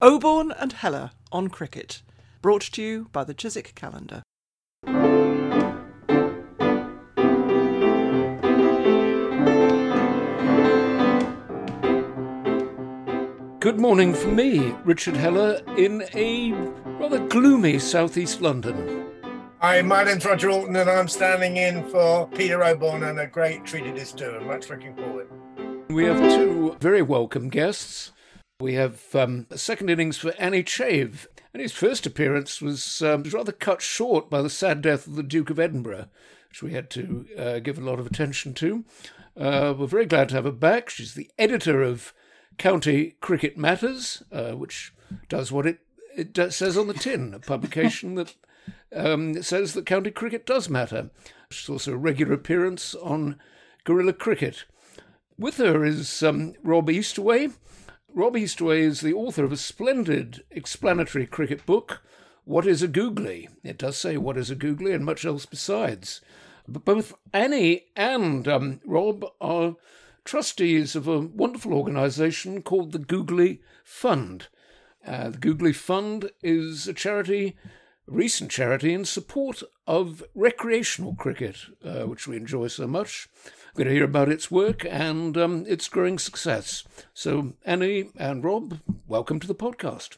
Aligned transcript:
Oborne 0.00 0.52
and 0.56 0.74
Heller 0.74 1.10
on 1.32 1.48
cricket, 1.48 2.02
brought 2.40 2.62
to 2.62 2.80
you 2.80 3.08
by 3.10 3.24
the 3.24 3.34
Chiswick 3.34 3.74
Calendar. 3.74 4.22
Good 13.58 13.80
morning 13.80 14.14
from 14.14 14.36
me, 14.36 14.72
Richard 14.84 15.16
Heller, 15.16 15.60
in 15.76 16.04
a 16.14 16.52
rather 17.00 17.18
gloomy 17.26 17.80
southeast 17.80 18.40
London. 18.40 19.04
Hi, 19.58 19.82
my 19.82 20.04
name's 20.04 20.24
Roger 20.24 20.50
Alton, 20.50 20.76
and 20.76 20.88
I'm 20.88 21.08
standing 21.08 21.56
in 21.56 21.84
for 21.90 22.28
Peter 22.28 22.58
Oborne 22.58 23.02
and 23.02 23.18
a 23.18 23.26
great 23.26 23.64
treat 23.64 23.84
it 23.84 23.96
is 23.96 24.12
too, 24.12 24.30
and 24.30 24.46
much 24.46 24.70
looking 24.70 24.94
forward. 24.94 25.28
We 25.90 26.04
have 26.04 26.18
two 26.18 26.76
very 26.78 27.02
welcome 27.02 27.48
guests. 27.48 28.12
We 28.60 28.74
have 28.74 29.14
um, 29.14 29.46
a 29.50 29.56
second 29.56 29.88
innings 29.88 30.18
for 30.18 30.34
Annie 30.36 30.64
Chave, 30.64 31.28
and 31.54 31.62
his 31.62 31.70
first 31.70 32.06
appearance 32.06 32.60
was, 32.60 33.00
um, 33.02 33.22
rather 33.22 33.52
cut 33.52 33.80
short 33.80 34.28
by 34.28 34.42
the 34.42 34.50
sad 34.50 34.82
death 34.82 35.06
of 35.06 35.14
the 35.14 35.22
Duke 35.22 35.48
of 35.50 35.60
Edinburgh, 35.60 36.08
which 36.48 36.60
we 36.60 36.72
had 36.72 36.90
to 36.90 37.26
uh, 37.38 37.58
give 37.60 37.78
a 37.78 37.82
lot 37.82 38.00
of 38.00 38.06
attention 38.06 38.54
to. 38.54 38.84
Uh, 39.36 39.74
we're 39.78 39.86
very 39.86 40.06
glad 40.06 40.30
to 40.30 40.34
have 40.34 40.42
her 40.42 40.50
back. 40.50 40.90
She's 40.90 41.14
the 41.14 41.30
editor 41.38 41.84
of 41.84 42.12
County 42.56 43.14
Cricket 43.20 43.56
Matters, 43.56 44.24
uh, 44.32 44.54
which 44.54 44.92
does 45.28 45.52
what 45.52 45.64
it, 45.64 45.78
it 46.16 46.32
does, 46.32 46.56
says 46.56 46.76
on 46.76 46.88
the 46.88 46.94
tin, 46.94 47.34
a 47.34 47.38
publication 47.38 48.16
that 48.16 48.34
um, 48.92 49.40
says 49.40 49.72
that 49.74 49.86
county 49.86 50.10
cricket 50.10 50.44
does 50.44 50.68
matter. 50.68 51.10
She's 51.48 51.68
also 51.68 51.92
a 51.92 51.96
regular 51.96 52.32
appearance 52.32 52.96
on 52.96 53.38
Guerrilla 53.84 54.14
Cricket. 54.14 54.64
With 55.38 55.58
her 55.58 55.84
is 55.84 56.24
um, 56.24 56.54
Rob 56.64 56.90
Eastaway. 56.90 57.50
Rob 58.14 58.36
Eastaway 58.36 58.80
is 58.82 59.00
the 59.00 59.12
author 59.12 59.44
of 59.44 59.52
a 59.52 59.56
splendid 59.56 60.42
explanatory 60.50 61.26
cricket 61.26 61.66
book, 61.66 62.02
What 62.44 62.66
is 62.66 62.82
a 62.82 62.88
Googly? 62.88 63.48
It 63.62 63.78
does 63.78 63.98
say 63.98 64.16
what 64.16 64.38
is 64.38 64.50
a 64.50 64.54
Googly 64.54 64.92
and 64.92 65.04
much 65.04 65.24
else 65.24 65.44
besides. 65.46 66.20
But 66.66 66.84
both 66.84 67.14
Annie 67.32 67.84
and 67.94 68.48
um, 68.48 68.80
Rob 68.84 69.24
are 69.40 69.76
trustees 70.24 70.96
of 70.96 71.06
a 71.06 71.20
wonderful 71.20 71.74
organisation 71.74 72.62
called 72.62 72.92
the 72.92 72.98
Googly 72.98 73.60
Fund. 73.84 74.48
Uh, 75.06 75.30
the 75.30 75.38
Googly 75.38 75.72
Fund 75.72 76.30
is 76.42 76.88
a 76.88 76.94
charity 76.94 77.56
a 78.08 78.10
recent 78.10 78.50
charity 78.50 78.94
in 78.94 79.04
support 79.04 79.62
of 79.86 80.22
recreational 80.34 81.14
cricket, 81.14 81.56
uh, 81.84 82.04
which 82.04 82.26
we 82.26 82.36
enjoy 82.36 82.68
so 82.68 82.86
much. 82.86 83.28
We're 83.78 83.84
going 83.84 83.94
to 83.94 83.98
hear 83.98 84.04
about 84.06 84.28
its 84.28 84.50
work 84.50 84.84
and 84.90 85.36
um, 85.38 85.64
its 85.68 85.86
growing 85.86 86.18
success. 86.18 86.82
So, 87.14 87.52
Annie 87.64 88.10
and 88.16 88.42
Rob, 88.42 88.80
welcome 89.06 89.38
to 89.38 89.46
the 89.46 89.54
podcast. 89.54 90.16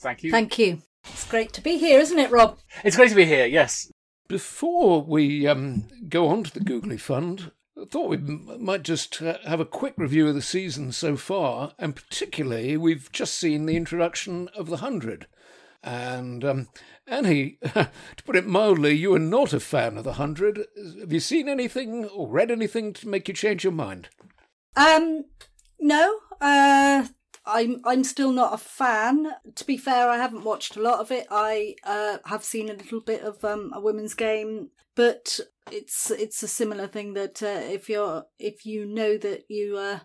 Thank 0.00 0.24
you. 0.24 0.32
Thank 0.32 0.58
you. 0.58 0.82
It's 1.04 1.24
great 1.24 1.52
to 1.52 1.60
be 1.60 1.78
here, 1.78 2.00
isn't 2.00 2.18
it, 2.18 2.32
Rob? 2.32 2.58
It's 2.82 2.96
great 2.96 3.10
to 3.10 3.14
be 3.14 3.26
here, 3.26 3.46
yes. 3.46 3.92
Before 4.26 5.02
we 5.02 5.46
um, 5.46 5.84
go 6.08 6.26
on 6.26 6.42
to 6.42 6.52
the 6.52 6.64
Googly 6.64 6.96
Fund, 6.96 7.52
I 7.80 7.84
thought 7.84 8.10
we 8.10 8.16
might 8.16 8.82
just 8.82 9.22
uh, 9.22 9.38
have 9.46 9.60
a 9.60 9.64
quick 9.64 9.94
review 9.96 10.26
of 10.26 10.34
the 10.34 10.42
season 10.42 10.90
so 10.90 11.16
far, 11.16 11.74
and 11.78 11.94
particularly, 11.94 12.76
we've 12.76 13.12
just 13.12 13.34
seen 13.34 13.66
the 13.66 13.76
introduction 13.76 14.48
of 14.56 14.66
the 14.66 14.78
100. 14.78 15.28
And 15.82 16.44
um, 16.44 16.68
Annie, 17.06 17.58
to 17.62 17.90
put 18.24 18.36
it 18.36 18.46
mildly, 18.46 18.92
you 18.92 19.14
are 19.14 19.18
not 19.18 19.52
a 19.52 19.60
fan 19.60 19.96
of 19.96 20.04
the 20.04 20.14
hundred. 20.14 20.66
Have 21.00 21.12
you 21.12 21.20
seen 21.20 21.48
anything 21.48 22.04
or 22.06 22.28
read 22.28 22.50
anything 22.50 22.92
to 22.94 23.08
make 23.08 23.28
you 23.28 23.34
change 23.34 23.64
your 23.64 23.72
mind? 23.72 24.08
Um, 24.76 25.24
no. 25.78 26.18
Uh, 26.40 27.06
I'm 27.46 27.80
I'm 27.84 28.04
still 28.04 28.32
not 28.32 28.54
a 28.54 28.58
fan. 28.58 29.32
To 29.54 29.64
be 29.64 29.76
fair, 29.76 30.08
I 30.08 30.18
haven't 30.18 30.44
watched 30.44 30.76
a 30.76 30.82
lot 30.82 31.00
of 31.00 31.10
it. 31.10 31.26
I 31.30 31.74
uh, 31.84 32.18
have 32.26 32.44
seen 32.44 32.68
a 32.68 32.74
little 32.74 33.00
bit 33.00 33.22
of 33.22 33.44
um, 33.44 33.72
a 33.74 33.80
women's 33.80 34.14
game, 34.14 34.70
but 34.94 35.40
it's 35.72 36.10
it's 36.10 36.42
a 36.42 36.48
similar 36.48 36.86
thing 36.86 37.14
that 37.14 37.42
uh, 37.42 37.60
if 37.72 37.88
you're 37.88 38.24
if 38.38 38.66
you 38.66 38.86
know 38.86 39.16
that 39.18 39.44
you 39.48 39.78
uh, 39.78 40.00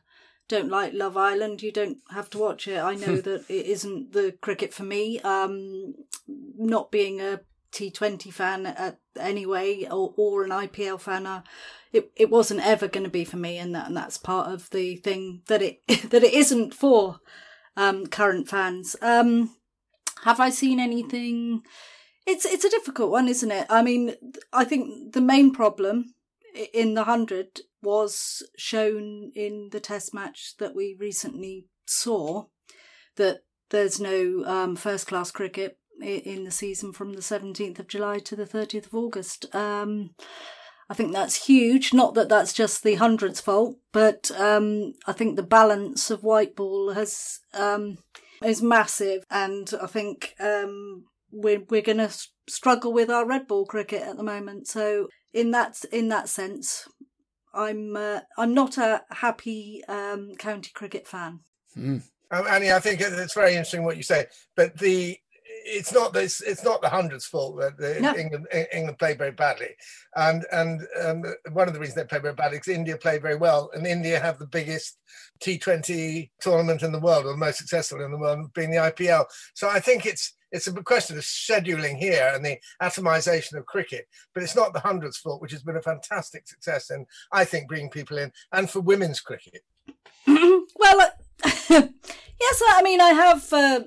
don't 0.47 0.69
like 0.69 0.94
Love 0.94 1.17
Island, 1.17 1.61
you 1.61 1.72
don't 1.72 1.97
have 2.11 2.29
to 2.31 2.38
watch 2.38 2.67
it. 2.67 2.78
I 2.78 2.95
know 2.95 3.17
that 3.17 3.45
it 3.50 3.66
isn't 3.66 4.13
the 4.13 4.35
cricket 4.41 4.73
for 4.73 4.83
me. 4.83 5.19
Um, 5.22 5.95
not 6.28 6.91
being 6.91 7.19
a 7.22 7.41
T20 7.72 8.31
fan 8.31 8.66
at, 8.66 9.00
anyway, 9.19 9.85
or, 9.89 10.13
or 10.17 10.44
an 10.44 10.51
IPL 10.51 11.00
fan, 11.00 11.25
uh, 11.25 11.41
it 11.91 12.11
it 12.16 12.29
wasn't 12.29 12.66
ever 12.66 12.88
going 12.88 13.03
to 13.03 13.09
be 13.09 13.25
for 13.25 13.38
me, 13.38 13.57
and 13.57 13.73
that 13.75 13.88
and 13.88 13.95
that's 13.95 14.17
part 14.17 14.51
of 14.51 14.69
the 14.72 14.97
thing 14.97 15.41
that 15.47 15.61
it 15.61 15.81
that 15.88 16.23
it 16.23 16.34
isn't 16.34 16.73
for 16.73 17.19
um, 17.78 18.07
current 18.07 18.50
fans. 18.50 18.95
Um, 19.01 19.55
have 20.23 20.39
I 20.39 20.50
seen 20.50 20.79
anything? 20.79 21.63
It's 22.25 22.45
it's 22.45 22.66
a 22.66 22.69
difficult 22.69 23.11
one, 23.11 23.28
isn't 23.28 23.51
it? 23.51 23.67
I 23.69 23.81
mean, 23.81 24.16
I 24.51 24.66
think 24.66 25.13
the 25.13 25.22
main 25.22 25.53
problem 25.53 26.15
in 26.73 26.93
the 26.93 27.03
hundred 27.03 27.61
was 27.81 28.43
shown 28.57 29.31
in 29.35 29.69
the 29.71 29.79
test 29.79 30.13
match 30.13 30.55
that 30.57 30.75
we 30.75 30.95
recently 30.99 31.67
saw 31.85 32.45
that 33.16 33.43
there's 33.69 33.99
no 33.99 34.43
um, 34.45 34.75
first 34.75 35.07
class 35.07 35.31
cricket 35.31 35.77
in 36.01 36.43
the 36.43 36.51
season 36.51 36.91
from 36.91 37.13
the 37.13 37.21
17th 37.21 37.79
of 37.79 37.88
July 37.88 38.19
to 38.19 38.35
the 38.35 38.45
30th 38.45 38.88
of 38.88 38.95
August. 38.95 39.53
Um, 39.55 40.11
I 40.89 40.93
think 40.93 41.13
that's 41.13 41.47
huge. 41.47 41.93
Not 41.93 42.13
that 42.16 42.29
that's 42.29 42.53
just 42.53 42.83
the 42.83 42.95
hundreds' 42.95 43.41
fault, 43.41 43.77
but 43.91 44.29
um, 44.37 44.93
I 45.07 45.13
think 45.13 45.35
the 45.35 45.43
balance 45.43 46.11
of 46.11 46.23
white 46.23 46.55
ball 46.55 46.93
has 46.93 47.39
um, 47.53 47.97
is 48.43 48.61
massive, 48.61 49.23
and 49.31 49.72
I 49.81 49.87
think 49.87 50.35
um, 50.39 51.05
we're 51.31 51.63
we're 51.69 51.81
going 51.81 51.97
to 51.97 52.16
struggle 52.47 52.94
with 52.94 53.09
our 53.09 53.25
red 53.25 53.47
ball 53.47 53.66
cricket 53.66 54.01
at 54.01 54.17
the 54.17 54.23
moment. 54.23 54.67
So 54.67 55.07
in 55.33 55.51
that 55.51 55.83
in 55.91 56.09
that 56.09 56.29
sense, 56.29 56.88
I'm 57.53 57.95
uh, 57.95 58.22
I'm 58.38 58.53
not 58.53 58.78
a 58.78 59.03
happy 59.09 59.83
um, 59.88 60.35
county 60.38 60.72
cricket 60.73 61.07
fan. 61.07 61.39
Mm. 61.78 62.01
Um, 62.31 62.47
Annie, 62.47 62.72
I 62.72 62.79
think 62.79 63.01
it's 63.01 63.35
very 63.35 63.51
interesting 63.51 63.84
what 63.84 63.97
you 63.97 64.03
say, 64.03 64.25
but 64.55 64.78
the 64.78 65.17
it's 65.66 65.92
not 65.92 66.14
this 66.14 66.42
it's 66.42 66.64
not 66.64 66.81
the 66.81 66.90
hundreds 66.90 67.26
fault 67.26 67.59
that 67.59 67.78
the 67.78 68.00
no. 68.00 68.16
England 68.16 68.48
England 68.72 69.00
played 69.00 69.18
very 69.18 69.31
badly 69.31 69.70
and 70.16 70.46
and 70.52 70.81
um, 71.02 71.24
one 71.53 71.68
of 71.68 71.74
the 71.74 71.80
reasons 71.80 71.96
they 71.96 72.03
played 72.03 72.22
very 72.22 72.36
badly 72.36 72.59
is 72.59 72.68
India 72.68 72.96
played 72.96 73.22
very 73.22 73.36
well 73.36 73.72
and 73.74 73.88
India 73.88 74.20
have 74.20 74.38
the 74.38 74.48
biggest 74.48 75.00
T20 75.42 76.30
tournament 76.40 76.84
in 76.84 76.92
the 76.92 77.00
world 77.00 77.26
or 77.26 77.31
the 77.31 77.38
most 77.38 77.58
successful 77.58 78.03
in 78.03 78.12
the 78.12 78.18
world 78.18 78.53
being 78.53 78.70
the 78.70 78.78
IPL 78.78 79.26
so 79.56 79.68
I 79.68 79.80
think 79.80 80.06
it's 80.06 80.34
it's 80.52 80.68
a 80.68 80.74
question 80.74 81.18
of 81.18 81.24
scheduling 81.24 81.97
here 81.97 82.32
and 82.34 82.46
the 82.46 82.58
atomization 82.82 83.58
of 83.58 83.66
cricket, 83.66 84.08
but 84.34 84.42
it's 84.42 84.56
not 84.56 84.72
the 84.72 84.80
hundreds 84.80 85.18
fault, 85.18 85.42
which 85.42 85.52
has 85.52 85.64
been 85.64 85.76
a 85.76 85.82
fantastic 85.82 86.47
success 86.47 86.92
and 86.92 87.06
I 87.34 87.44
think 87.44 87.68
bringing 87.68 87.90
people 87.90 88.18
in 88.18 88.32
and 88.53 88.70
for 88.70 88.80
women's 88.80 89.20
cricket. 89.20 89.64
well, 90.28 91.02
uh, 91.02 91.09
yes, 91.70 92.64
I 92.70 92.82
mean 92.84 93.02
I 93.02 93.09
have 93.09 93.52
uh, 93.52 93.82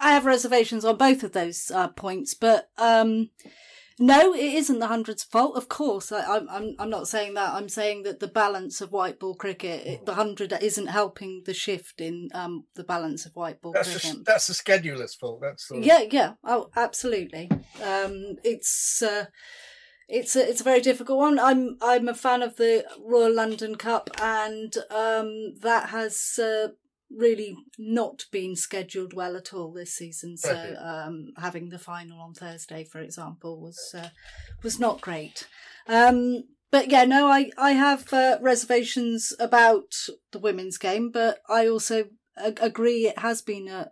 I 0.00 0.12
have 0.12 0.24
reservations 0.24 0.84
on 0.84 0.96
both 0.96 1.22
of 1.22 1.32
those 1.32 1.70
uh, 1.70 1.88
points, 1.88 2.34
but 2.34 2.70
um, 2.78 3.30
no, 3.98 4.32
it 4.32 4.54
isn't 4.54 4.78
the 4.78 4.86
hundreds' 4.86 5.22
fault. 5.22 5.56
Of 5.56 5.68
course, 5.68 6.10
I, 6.10 6.38
am 6.38 6.48
I'm 6.50 6.74
I'm 6.78 6.90
not 6.90 7.06
saying 7.06 7.34
that. 7.34 7.52
I'm 7.52 7.68
saying 7.68 8.04
that 8.04 8.18
the 8.18 8.28
balance 8.28 8.80
of 8.80 8.92
white 8.92 9.20
ball 9.20 9.34
cricket, 9.34 9.86
it, 9.86 10.06
the 10.06 10.14
hundred 10.14 10.54
isn't 10.60 10.86
helping 10.86 11.42
the 11.44 11.52
shift 11.52 12.00
in 12.00 12.30
um, 12.32 12.64
the 12.74 12.82
balance 12.82 13.26
of 13.26 13.36
white 13.36 13.60
ball 13.60 13.72
that's 13.72 13.90
cricket. 13.90 14.20
A, 14.20 14.22
that's 14.24 14.46
the 14.46 14.54
scheduler's 14.54 15.14
fault. 15.14 15.42
That's 15.42 15.68
the... 15.68 15.80
yeah, 15.80 16.04
yeah. 16.10 16.32
Oh, 16.42 16.70
absolutely. 16.74 17.50
Um, 17.84 18.36
it's. 18.42 19.02
Uh, 19.02 19.26
it's 20.12 20.34
a, 20.34 20.48
it's 20.48 20.60
a 20.60 20.64
very 20.64 20.80
difficult 20.80 21.18
one. 21.18 21.38
I'm 21.38 21.76
I'm 21.80 22.08
a 22.08 22.14
fan 22.14 22.42
of 22.42 22.56
the 22.56 22.84
Royal 22.98 23.32
London 23.32 23.76
Cup, 23.76 24.10
and 24.20 24.76
um, 24.90 25.54
that 25.60 25.90
has 25.90 26.36
uh, 26.42 26.68
really 27.10 27.56
not 27.78 28.24
been 28.30 28.54
scheduled 28.56 29.12
well 29.12 29.36
at 29.36 29.52
all 29.52 29.72
this 29.72 29.94
season. 29.94 30.36
So 30.36 30.76
um, 30.78 31.32
having 31.36 31.68
the 31.68 31.78
final 31.78 32.20
on 32.20 32.34
Thursday, 32.34 32.84
for 32.84 33.00
example, 33.00 33.60
was 33.60 33.94
uh, 33.94 34.08
was 34.62 34.78
not 34.78 35.00
great. 35.00 35.48
Um, 35.88 36.44
but 36.70 36.90
yeah, 36.90 37.04
no, 37.04 37.26
I 37.26 37.50
I 37.58 37.72
have 37.72 38.12
uh, 38.12 38.38
reservations 38.40 39.32
about 39.40 39.94
the 40.30 40.38
women's 40.38 40.78
game, 40.78 41.10
but 41.10 41.38
I 41.48 41.66
also 41.66 42.04
agree 42.36 43.06
it 43.06 43.18
has 43.18 43.42
been 43.42 43.68
a, 43.68 43.90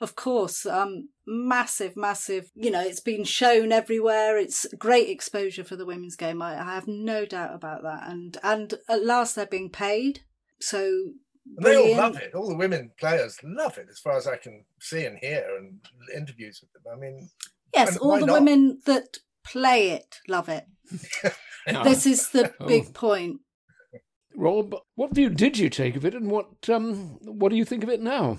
of 0.00 0.16
course, 0.16 0.66
um, 0.66 1.08
massive, 1.26 1.96
massive. 1.96 2.50
You 2.54 2.70
know, 2.70 2.82
it's 2.82 3.00
been 3.00 3.24
shown 3.24 3.72
everywhere. 3.72 4.38
It's 4.38 4.66
great 4.76 5.08
exposure 5.08 5.64
for 5.64 5.76
the 5.76 5.86
women's 5.86 6.16
game. 6.16 6.42
I, 6.42 6.60
I 6.60 6.74
have 6.74 6.88
no 6.88 7.24
doubt 7.26 7.54
about 7.54 7.82
that. 7.82 8.08
And 8.08 8.36
and 8.42 8.74
at 8.88 9.04
last 9.04 9.36
they're 9.36 9.46
being 9.46 9.70
paid, 9.70 10.20
so 10.60 11.12
and 11.56 11.66
they 11.66 11.76
all 11.76 11.96
love 11.96 12.16
it. 12.16 12.34
All 12.34 12.48
the 12.48 12.56
women 12.56 12.92
players 12.98 13.38
love 13.42 13.78
it, 13.78 13.86
as 13.90 13.98
far 13.98 14.16
as 14.16 14.26
I 14.26 14.36
can 14.36 14.64
see 14.80 15.04
and 15.04 15.18
hear, 15.18 15.46
and 15.58 15.80
interviews 16.14 16.60
with 16.60 16.72
them. 16.72 16.92
I 16.92 16.98
mean, 16.98 17.30
yes, 17.74 17.96
all 17.96 18.18
the 18.18 18.26
not? 18.26 18.34
women 18.34 18.80
that 18.86 19.18
play 19.44 19.90
it 19.90 20.20
love 20.28 20.48
it. 20.48 20.66
This 21.82 22.06
is 22.06 22.28
the 22.28 22.54
oh. 22.60 22.66
big 22.66 22.94
point. 22.94 23.40
Rob, 24.36 24.76
what 24.94 25.12
view 25.12 25.30
did 25.30 25.58
you 25.58 25.68
take 25.68 25.96
of 25.96 26.04
it, 26.04 26.14
and 26.14 26.30
what 26.30 26.68
um, 26.68 27.18
what 27.22 27.48
do 27.48 27.56
you 27.56 27.64
think 27.64 27.82
of 27.82 27.90
it 27.90 28.00
now? 28.00 28.38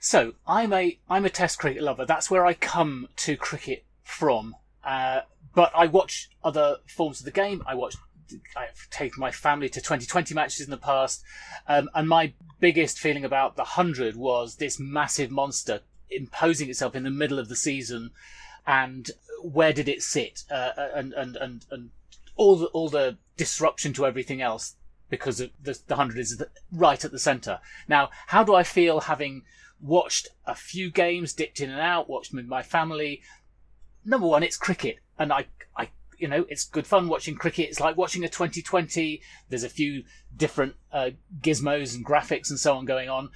So 0.00 0.34
I'm 0.46 0.72
a 0.72 0.98
I'm 1.08 1.24
a 1.24 1.30
Test 1.30 1.58
cricket 1.58 1.82
lover. 1.82 2.06
That's 2.06 2.30
where 2.30 2.46
I 2.46 2.54
come 2.54 3.08
to 3.16 3.36
cricket 3.36 3.84
from. 4.02 4.54
Uh, 4.84 5.20
but 5.54 5.72
I 5.74 5.86
watch 5.86 6.28
other 6.42 6.76
forms 6.86 7.20
of 7.20 7.24
the 7.24 7.32
game. 7.32 7.62
I 7.66 7.74
watch. 7.74 7.96
I've 8.56 8.88
taken 8.90 9.20
my 9.20 9.30
family 9.30 9.68
to 9.68 9.80
2020 9.80 10.34
matches 10.34 10.64
in 10.66 10.70
the 10.70 10.76
past, 10.76 11.22
um, 11.66 11.88
and 11.94 12.08
my 12.08 12.32
biggest 12.60 12.98
feeling 12.98 13.24
about 13.24 13.56
the 13.56 13.64
hundred 13.64 14.16
was 14.16 14.56
this 14.56 14.78
massive 14.78 15.30
monster 15.30 15.80
imposing 16.10 16.70
itself 16.70 16.94
in 16.94 17.02
the 17.02 17.10
middle 17.10 17.38
of 17.38 17.48
the 17.48 17.56
season, 17.56 18.10
and 18.66 19.10
where 19.42 19.72
did 19.72 19.88
it 19.88 20.02
sit? 20.02 20.44
Uh, 20.50 20.72
and 20.94 21.12
and 21.12 21.36
and 21.36 21.66
and 21.70 21.90
all 22.36 22.56
the 22.56 22.66
all 22.66 22.88
the 22.88 23.18
disruption 23.36 23.92
to 23.92 24.06
everything 24.06 24.40
else 24.40 24.76
because 25.10 25.40
of 25.40 25.50
the, 25.62 25.78
the 25.86 25.96
hundred 25.96 26.18
is 26.18 26.42
right 26.72 27.04
at 27.04 27.12
the 27.12 27.18
centre. 27.18 27.60
Now, 27.88 28.10
how 28.28 28.42
do 28.42 28.54
I 28.54 28.62
feel 28.62 29.00
having 29.00 29.42
watched 29.80 30.28
a 30.46 30.54
few 30.54 30.90
games, 30.90 31.32
dipped 31.32 31.60
in 31.60 31.70
and 31.70 31.80
out, 31.80 32.08
watched 32.08 32.32
with 32.32 32.46
my 32.46 32.62
family? 32.62 33.22
Number 34.04 34.26
one, 34.26 34.42
it's 34.42 34.56
cricket, 34.56 34.98
and 35.18 35.32
I, 35.32 35.46
you 36.18 36.28
know, 36.28 36.46
it's 36.48 36.64
good 36.64 36.86
fun 36.86 37.08
watching 37.08 37.34
cricket. 37.34 37.68
It's 37.68 37.80
like 37.80 37.96
watching 37.96 38.24
a 38.24 38.28
2020. 38.28 39.20
There's 39.48 39.64
a 39.64 39.68
few 39.68 40.04
different 40.36 40.74
uh, 40.92 41.10
gizmos 41.40 41.94
and 41.94 42.04
graphics 42.04 42.50
and 42.50 42.58
so 42.58 42.76
on 42.76 42.84
going 42.84 43.08
on, 43.08 43.30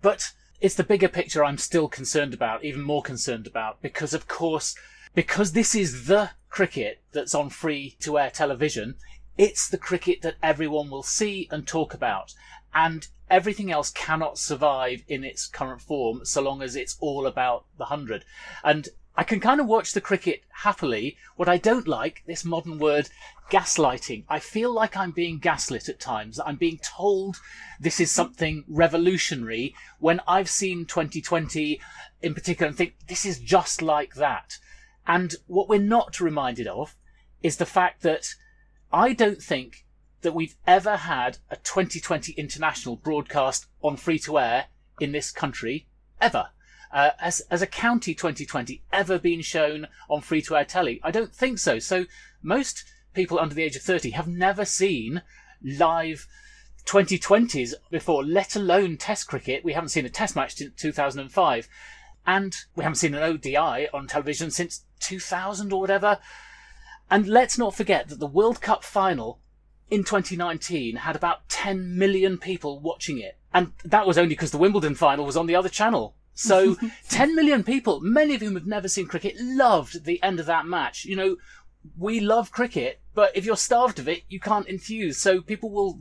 but 0.00 0.32
it's 0.60 0.76
the 0.76 0.84
bigger 0.84 1.08
picture 1.08 1.44
I'm 1.44 1.58
still 1.58 1.88
concerned 1.88 2.34
about, 2.34 2.64
even 2.64 2.82
more 2.82 3.02
concerned 3.02 3.46
about, 3.46 3.82
because 3.82 4.14
of 4.14 4.28
course, 4.28 4.76
because 5.14 5.52
this 5.52 5.74
is 5.74 6.06
the 6.06 6.30
cricket 6.50 7.02
that's 7.12 7.34
on 7.34 7.50
free 7.50 7.96
to 8.00 8.18
air 8.18 8.30
television, 8.30 8.94
it's 9.36 9.68
the 9.68 9.78
cricket 9.78 10.22
that 10.22 10.36
everyone 10.42 10.90
will 10.90 11.02
see 11.02 11.48
and 11.50 11.66
talk 11.66 11.94
about. 11.94 12.32
And 12.74 13.08
everything 13.28 13.72
else 13.72 13.90
cannot 13.90 14.38
survive 14.38 15.02
in 15.08 15.24
its 15.24 15.46
current 15.46 15.80
form 15.80 16.24
so 16.24 16.40
long 16.42 16.62
as 16.62 16.76
it's 16.76 16.96
all 17.00 17.26
about 17.26 17.64
the 17.78 17.86
hundred. 17.86 18.24
And 18.62 18.88
I 19.16 19.24
can 19.24 19.40
kind 19.40 19.60
of 19.60 19.66
watch 19.66 19.92
the 19.92 20.00
cricket 20.00 20.44
happily. 20.62 21.16
What 21.36 21.48
I 21.48 21.58
don't 21.58 21.86
like, 21.86 22.22
this 22.26 22.44
modern 22.44 22.78
word, 22.78 23.10
gaslighting. 23.50 24.24
I 24.28 24.38
feel 24.38 24.72
like 24.72 24.96
I'm 24.96 25.10
being 25.10 25.38
gaslit 25.38 25.88
at 25.88 26.00
times. 26.00 26.40
I'm 26.40 26.56
being 26.56 26.78
told 26.78 27.36
this 27.78 28.00
is 28.00 28.10
something 28.10 28.64
revolutionary 28.66 29.74
when 29.98 30.20
I've 30.26 30.48
seen 30.48 30.86
2020 30.86 31.78
in 32.22 32.34
particular 32.34 32.68
and 32.68 32.76
think 32.76 32.94
this 33.08 33.26
is 33.26 33.38
just 33.38 33.82
like 33.82 34.14
that. 34.14 34.58
And 35.06 35.34
what 35.46 35.68
we're 35.68 35.80
not 35.80 36.20
reminded 36.20 36.66
of 36.66 36.96
is 37.42 37.58
the 37.58 37.66
fact 37.66 38.02
that 38.02 38.34
I 38.92 39.12
don't 39.12 39.42
think 39.42 39.84
that 40.22 40.34
we've 40.34 40.56
ever 40.66 40.96
had 40.96 41.38
a 41.50 41.56
2020 41.56 42.32
international 42.32 42.96
broadcast 42.96 43.66
on 43.82 43.96
free 43.96 44.18
to 44.20 44.38
air 44.38 44.66
in 45.00 45.12
this 45.12 45.30
country 45.30 45.86
ever. 46.20 46.50
Uh, 46.92 47.10
as 47.20 47.40
as 47.50 47.62
a 47.62 47.66
county 47.66 48.14
2020 48.14 48.82
ever 48.92 49.18
been 49.18 49.40
shown 49.40 49.88
on 50.10 50.20
free 50.20 50.42
to 50.42 50.56
air 50.56 50.64
telly? 50.64 51.00
I 51.02 51.10
don't 51.10 51.34
think 51.34 51.58
so. 51.58 51.78
So 51.78 52.04
most 52.42 52.84
people 53.14 53.38
under 53.38 53.54
the 53.54 53.62
age 53.62 53.76
of 53.76 53.82
30 53.82 54.10
have 54.10 54.28
never 54.28 54.64
seen 54.64 55.22
live 55.62 56.26
2020s 56.84 57.74
before, 57.90 58.24
let 58.24 58.56
alone 58.56 58.96
Test 58.96 59.28
cricket. 59.28 59.64
We 59.64 59.72
haven't 59.72 59.90
seen 59.90 60.06
a 60.06 60.10
Test 60.10 60.36
match 60.36 60.56
since 60.56 60.74
2005, 60.80 61.68
and 62.26 62.56
we 62.74 62.84
haven't 62.84 62.96
seen 62.96 63.14
an 63.14 63.22
ODI 63.22 63.88
on 63.92 64.06
television 64.06 64.50
since 64.50 64.84
2000 65.00 65.72
or 65.72 65.80
whatever. 65.80 66.18
And 67.10 67.26
let's 67.26 67.58
not 67.58 67.74
forget 67.74 68.08
that 68.08 68.20
the 68.20 68.26
World 68.26 68.60
Cup 68.60 68.84
final 68.84 69.38
in 69.90 70.04
2019 70.04 70.96
had 70.96 71.16
about 71.16 71.48
10 71.48 71.98
million 71.98 72.38
people 72.38 72.80
watching 72.80 73.18
it. 73.18 73.38
And 73.52 73.72
that 73.84 74.06
was 74.06 74.16
only 74.16 74.30
because 74.30 74.50
the 74.50 74.58
Wimbledon 74.58 74.94
final 74.94 75.26
was 75.26 75.36
on 75.36 75.46
the 75.46 75.54
other 75.54 75.68
channel. 75.68 76.14
So 76.34 76.76
10 77.08 77.34
million 77.34 77.62
people, 77.64 78.00
many 78.00 78.34
of 78.34 78.40
whom 78.40 78.54
have 78.54 78.66
never 78.66 78.88
seen 78.88 79.06
cricket, 79.06 79.34
loved 79.38 80.04
the 80.04 80.22
end 80.22 80.40
of 80.40 80.46
that 80.46 80.66
match. 80.66 81.04
You 81.04 81.16
know, 81.16 81.36
we 81.98 82.20
love 82.20 82.52
cricket, 82.52 83.00
but 83.14 83.36
if 83.36 83.44
you're 83.44 83.56
starved 83.56 83.98
of 83.98 84.08
it, 84.08 84.22
you 84.28 84.40
can't 84.40 84.68
enthuse. 84.68 85.18
So 85.18 85.40
people 85.40 85.70
will 85.70 86.00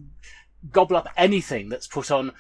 gobble 0.71 0.95
up 0.95 1.07
anything 1.17 1.69
that's 1.69 1.87
put 1.87 2.11
on 2.11 2.31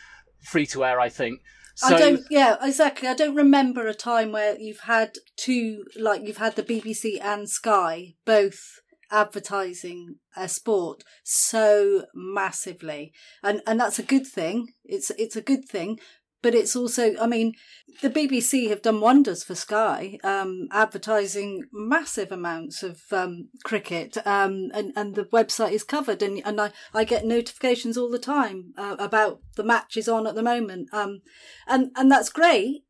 free 0.41 0.65
to 0.67 0.85
air, 0.85 0.99
I 0.99 1.09
think. 1.09 1.41
So, 1.75 1.95
I 1.95 1.99
don't. 1.99 2.21
Yeah, 2.29 2.57
exactly. 2.61 3.07
I 3.07 3.13
don't 3.13 3.35
remember 3.35 3.87
a 3.87 3.93
time 3.93 4.31
where 4.31 4.57
you've 4.59 4.81
had 4.81 5.17
two, 5.37 5.85
like 5.97 6.21
you've 6.21 6.37
had 6.37 6.55
the 6.55 6.63
BBC 6.63 7.23
and 7.23 7.49
Sky 7.49 8.15
both 8.25 8.81
advertising 9.09 10.15
a 10.35 10.47
sport 10.47 11.03
so 11.23 12.05
massively, 12.13 13.13
and 13.41 13.61
and 13.65 13.79
that's 13.79 13.99
a 13.99 14.03
good 14.03 14.27
thing. 14.27 14.73
It's 14.83 15.11
it's 15.11 15.35
a 15.35 15.41
good 15.41 15.65
thing 15.65 15.99
but 16.41 16.55
it's 16.55 16.75
also 16.75 17.15
i 17.19 17.27
mean 17.27 17.53
the 18.01 18.09
bbc 18.09 18.69
have 18.69 18.81
done 18.81 19.01
wonders 19.01 19.43
for 19.43 19.55
sky 19.55 20.17
um, 20.23 20.67
advertising 20.71 21.63
massive 21.71 22.31
amounts 22.31 22.83
of 22.83 23.01
um, 23.11 23.49
cricket 23.63 24.17
um, 24.25 24.69
and, 24.73 24.93
and 24.95 25.15
the 25.15 25.25
website 25.25 25.71
is 25.71 25.83
covered 25.83 26.21
and, 26.21 26.41
and 26.45 26.59
I, 26.61 26.71
I 26.93 27.03
get 27.03 27.25
notifications 27.25 27.97
all 27.97 28.09
the 28.09 28.19
time 28.19 28.73
uh, 28.77 28.95
about 28.97 29.41
the 29.55 29.63
matches 29.63 30.07
on 30.07 30.25
at 30.25 30.35
the 30.35 30.43
moment 30.43 30.89
um, 30.93 31.21
and 31.67 31.91
and 31.95 32.09
that's 32.09 32.29
great 32.29 32.83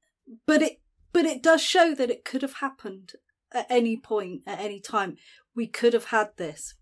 but 0.46 0.62
it 0.62 0.82
but 1.14 1.26
it 1.26 1.44
does 1.44 1.62
show 1.62 1.94
that 1.96 2.10
it 2.10 2.24
could 2.24 2.42
have 2.42 2.56
happened 2.56 3.14
at 3.54 3.68
any 3.70 3.98
point 3.98 4.42
at 4.48 4.60
any 4.60 4.80
time. 4.80 5.18
We 5.56 5.68
could 5.68 5.94
have 5.94 6.06
had 6.06 6.30
this. 6.38 6.76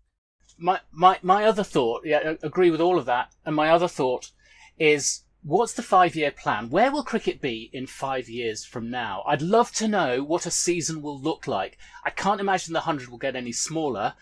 My 0.58 0.80
my 0.92 1.18
my 1.22 1.44
other 1.44 1.64
thought 1.64 2.02
yeah 2.04 2.18
I 2.18 2.46
agree 2.46 2.70
with 2.70 2.80
all 2.80 2.98
of 2.98 3.06
that 3.06 3.32
and 3.44 3.56
my 3.56 3.70
other 3.70 3.88
thought 3.88 4.30
is 4.78 5.22
What's 5.42 5.72
the 5.72 5.82
five 5.82 6.14
year 6.14 6.30
plan? 6.30 6.68
Where 6.68 6.92
will 6.92 7.02
cricket 7.02 7.40
be 7.40 7.70
in 7.72 7.86
five 7.86 8.28
years 8.28 8.64
from 8.64 8.90
now? 8.90 9.22
I'd 9.26 9.40
love 9.40 9.72
to 9.72 9.88
know 9.88 10.22
what 10.22 10.44
a 10.44 10.50
season 10.50 11.00
will 11.00 11.18
look 11.18 11.46
like. 11.46 11.78
I 12.04 12.10
can't 12.10 12.42
imagine 12.42 12.74
the 12.74 12.80
100 12.80 13.08
will 13.08 13.16
get 13.16 13.34
any 13.34 13.52
smaller. 13.52 14.14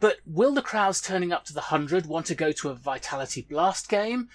But 0.00 0.18
will 0.26 0.52
the 0.52 0.62
crowds 0.62 1.00
turning 1.00 1.32
up 1.32 1.44
to 1.46 1.54
the 1.54 1.60
100 1.60 2.04
want 2.04 2.26
to 2.26 2.34
go 2.34 2.52
to 2.52 2.68
a 2.68 2.74
Vitality 2.74 3.46
Blast 3.48 3.88
game? 3.88 4.28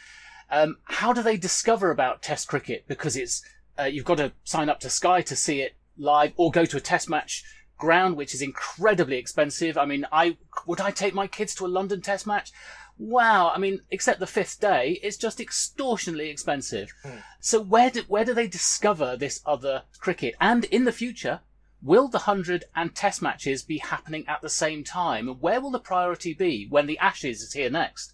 Um, 0.50 0.78
how 0.86 1.14
do 1.14 1.22
they 1.22 1.38
discover 1.38 1.92
about 1.92 2.24
Test 2.24 2.48
cricket? 2.48 2.86
Because 2.88 3.16
it's 3.16 3.44
uh, 3.78 3.84
you've 3.84 4.06
got 4.06 4.18
to 4.18 4.32
sign 4.44 4.70
up 4.70 4.80
to 4.80 4.90
Sky 4.90 5.22
to 5.22 5.36
see 5.36 5.62
it 5.62 5.76
live, 5.98 6.34
or 6.38 6.50
go 6.50 6.66
to 6.66 6.78
a 6.78 6.82
Test 6.82 7.10
match 7.10 7.44
ground, 7.78 8.16
which 8.16 8.34
is 8.34 8.42
incredibly 8.42 9.18
expensive. 9.18 9.78
I 9.78 9.86
mean, 9.86 10.06
I 10.12 10.38
would 10.66 10.82
I 10.82 10.92
take 10.92 11.14
my 11.14 11.28
kids 11.28 11.54
to 11.56 11.66
a 11.66 11.68
London 11.68 12.02
Test 12.02 12.26
match? 12.26 12.52
Wow, 12.98 13.52
I 13.54 13.58
mean, 13.58 13.82
except 13.92 14.20
the 14.20 14.28
fifth 14.28 14.60
day, 14.60 15.00
it's 15.04 15.18
just 15.18 15.40
extortionately 15.40 16.30
expensive. 16.30 16.94
Mm. 17.04 17.22
So 17.40 17.62
where 17.62 17.90
do, 17.90 18.04
where 18.08 18.26
do 18.26 18.34
they 18.34 18.48
discover 18.48 19.18
this 19.18 19.42
other 19.46 19.84
cricket? 20.00 20.36
And 20.40 20.66
in 20.66 20.86
the 20.86 20.92
future, 20.92 21.42
will 21.82 22.08
the 22.08 22.20
100 22.20 22.66
and 22.76 22.96
test 22.96 23.22
matches 23.22 23.64
be 23.64 23.78
happening 23.80 24.26
at 24.28 24.42
the 24.42 24.50
same 24.50 24.84
time? 24.84 25.28
Where 25.28 25.62
will 25.62 25.72
the 25.72 25.80
priority 25.80 26.34
be 26.34 26.68
when 26.70 26.88
the 26.88 26.98
Ashes 27.00 27.42
is 27.42 27.54
here 27.54 27.70
next? 27.70 28.14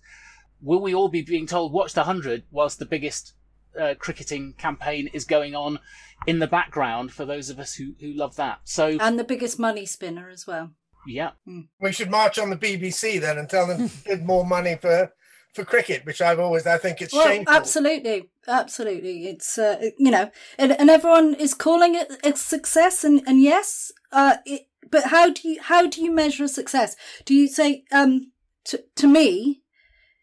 Will 0.61 0.81
we 0.81 0.93
all 0.93 1.09
be 1.09 1.21
being 1.21 1.47
told, 1.47 1.71
watch 1.71 1.93
the 1.93 2.01
100 2.01 2.43
whilst 2.51 2.79
the 2.79 2.85
biggest 2.85 3.33
uh, 3.79 3.93
cricketing 3.97 4.53
campaign 4.57 5.07
is 5.13 5.25
going 5.25 5.55
on 5.55 5.79
in 6.27 6.39
the 6.39 6.47
background 6.47 7.11
for 7.11 7.25
those 7.25 7.49
of 7.49 7.59
us 7.59 7.75
who, 7.75 7.93
who 7.99 8.13
love 8.13 8.35
that? 8.35 8.59
So 8.63 8.97
And 8.99 9.17
the 9.17 9.23
biggest 9.23 9.57
money 9.57 9.85
spinner 9.85 10.29
as 10.29 10.45
well. 10.45 10.71
Yeah. 11.07 11.31
Hmm. 11.45 11.61
We 11.79 11.91
should 11.91 12.11
march 12.11 12.37
on 12.37 12.49
the 12.49 12.57
BBC 12.57 13.19
then 13.19 13.37
and 13.37 13.49
tell 13.49 13.67
them 13.67 13.89
to 14.03 14.03
give 14.05 14.23
more 14.23 14.45
money 14.45 14.77
for 14.79 15.11
for 15.53 15.65
cricket, 15.65 16.05
which 16.05 16.21
I've 16.21 16.39
always 16.39 16.65
I 16.65 16.77
think 16.77 17.01
it's 17.01 17.13
well, 17.13 17.27
shameful. 17.27 17.53
Absolutely, 17.53 18.29
absolutely. 18.47 19.27
It's 19.27 19.57
uh, 19.57 19.89
you 19.97 20.11
know, 20.11 20.31
and, 20.57 20.71
and 20.71 20.89
everyone 20.89 21.33
is 21.35 21.53
calling 21.53 21.95
it 21.95 22.11
a 22.23 22.35
success, 22.35 23.03
and 23.03 23.21
and 23.27 23.41
yes, 23.41 23.91
uh, 24.11 24.37
it, 24.45 24.67
but 24.89 25.05
how 25.05 25.29
do 25.29 25.49
you 25.49 25.61
how 25.61 25.87
do 25.87 26.01
you 26.01 26.11
measure 26.11 26.45
a 26.45 26.47
success? 26.47 26.95
Do 27.25 27.33
you 27.33 27.47
say 27.47 27.83
um 27.91 28.31
to 28.65 28.83
to 28.95 29.07
me? 29.07 29.60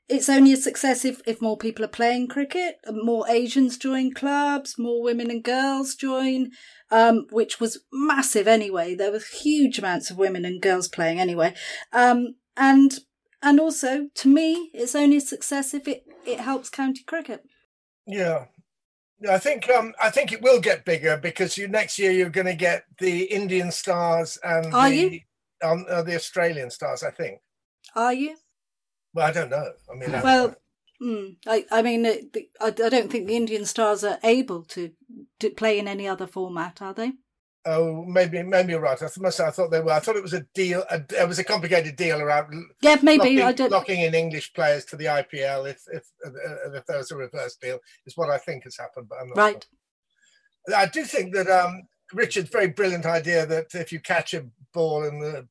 It's 0.09 0.29
only 0.29 0.55
a 0.55 0.57
success 0.57 1.05
if, 1.05 1.21
if 1.27 1.43
more 1.43 1.59
people 1.59 1.85
are 1.85 1.89
playing 1.89 2.29
cricket, 2.29 2.79
more 2.91 3.29
Asians 3.29 3.77
join 3.77 4.15
clubs, 4.15 4.79
more 4.79 5.03
women 5.03 5.31
and 5.31 5.45
girls 5.45 5.95
join, 5.95 6.53
um, 6.91 7.27
which 7.31 7.61
was 7.61 7.81
massive 7.93 8.49
anyway. 8.49 8.95
There 8.95 9.13
were 9.13 9.21
huge 9.21 9.79
amounts 9.79 10.11
of 10.11 10.17
women 10.17 10.47
and 10.47 10.63
girls 10.63 10.89
playing 10.89 11.21
anyway. 11.21 11.55
Um, 11.93 12.37
and, 12.57 12.93
and 13.43 13.61
also 13.61 14.09
to 14.15 14.29
me, 14.29 14.71
it's 14.73 14.95
only 14.95 15.19
a 15.19 15.21
success 15.21 15.75
if 15.75 15.87
it, 15.87 16.05
it 16.25 16.41
helps 16.41 16.71
county 16.71 17.03
cricket. 17.07 17.43
Yeah. 18.07 18.47
I 19.29 19.39
think 19.39 19.69
um, 19.69 19.95
I 20.01 20.11
think 20.11 20.33
it 20.33 20.43
will 20.43 20.61
get 20.61 20.85
bigger 20.85 21.17
because 21.17 21.59
you 21.59 21.67
next 21.67 21.99
year 21.99 22.13
you're 22.13 22.31
going 22.31 22.47
to 22.47 22.55
get 22.55 22.85
the 22.99 23.25
Indian 23.25 23.73
stars 23.73 24.39
and 24.45 24.73
Are 24.73 24.89
the, 24.89 24.97
you? 24.97 25.21
Um, 25.63 25.87
uh, 25.91 26.03
the 26.03 26.15
Australian 26.15 26.71
stars. 26.71 27.03
I 27.03 27.11
think. 27.11 27.41
Are 27.97 28.13
you? 28.13 28.37
Well, 29.15 29.27
I 29.27 29.33
don't 29.33 29.51
know. 29.51 29.73
I 29.91 29.95
mean, 29.95 30.13
well, 30.23 30.55
Mm, 31.01 31.37
I, 31.47 31.65
I 31.71 31.83
mean, 31.83 32.07
I, 32.07 32.23
I 32.61 32.71
don't 32.71 33.11
think 33.11 33.27
the 33.27 33.37
Indian 33.37 33.65
Stars 33.65 34.03
are 34.03 34.19
able 34.25 34.65
to, 34.65 34.91
to 35.39 35.51
play 35.51 35.79
in 35.79 35.87
any 35.87 36.09
other 36.09 36.27
format, 36.27 36.83
are 36.83 36.93
they? 36.93 37.13
Oh, 37.65 38.05
maybe, 38.05 38.43
maybe 38.43 38.73
you're 38.73 38.81
right. 38.81 39.01
I 39.01 39.09
must. 39.19 39.41
I 39.41 39.51
thought 39.51 39.71
they 39.71 39.81
were. 39.81 39.93
I 39.93 40.01
thought 40.01 40.17
it 40.17 40.23
was 40.23 40.33
a 40.33 40.47
deal. 40.55 40.85
A, 40.91 41.03
it 41.11 41.29
was 41.29 41.39
a 41.39 41.45
complicated 41.45 41.97
deal 41.97 42.21
around. 42.21 42.53
Yeah, 42.81 42.97
maybe 43.03 43.19
locking, 43.19 43.43
I 43.43 43.53
don't. 43.53 43.71
Locking 43.71 44.01
in 44.01 44.15
English 44.15 44.55
players 44.55 44.85
to 44.87 44.97
the 44.97 45.05
IPL 45.07 45.69
if 45.71 45.83
if 45.93 46.05
if 46.75 46.87
there 46.87 46.97
was 46.97 47.11
a 47.11 47.17
reverse 47.17 47.57
deal 47.57 47.79
is 48.07 48.17
what 48.17 48.31
I 48.31 48.39
think 48.39 48.65
has 48.65 48.77
happened, 48.79 49.09
but 49.09 49.19
I'm 49.21 49.29
not 49.29 49.37
right. 49.37 49.67
Sure. 50.69 50.77
I 50.79 50.87
do 50.87 51.05
think 51.05 51.35
that 51.35 51.49
um, 51.49 51.83
Richard's 52.15 52.49
very 52.49 52.69
brilliant 52.69 53.07
idea 53.07 53.45
that 53.45 53.75
if 53.75 53.93
you 53.93 54.01
catch 54.01 54.35
a 54.35 54.47
ball 54.73 55.05
in 55.05 55.21
the 55.21 55.47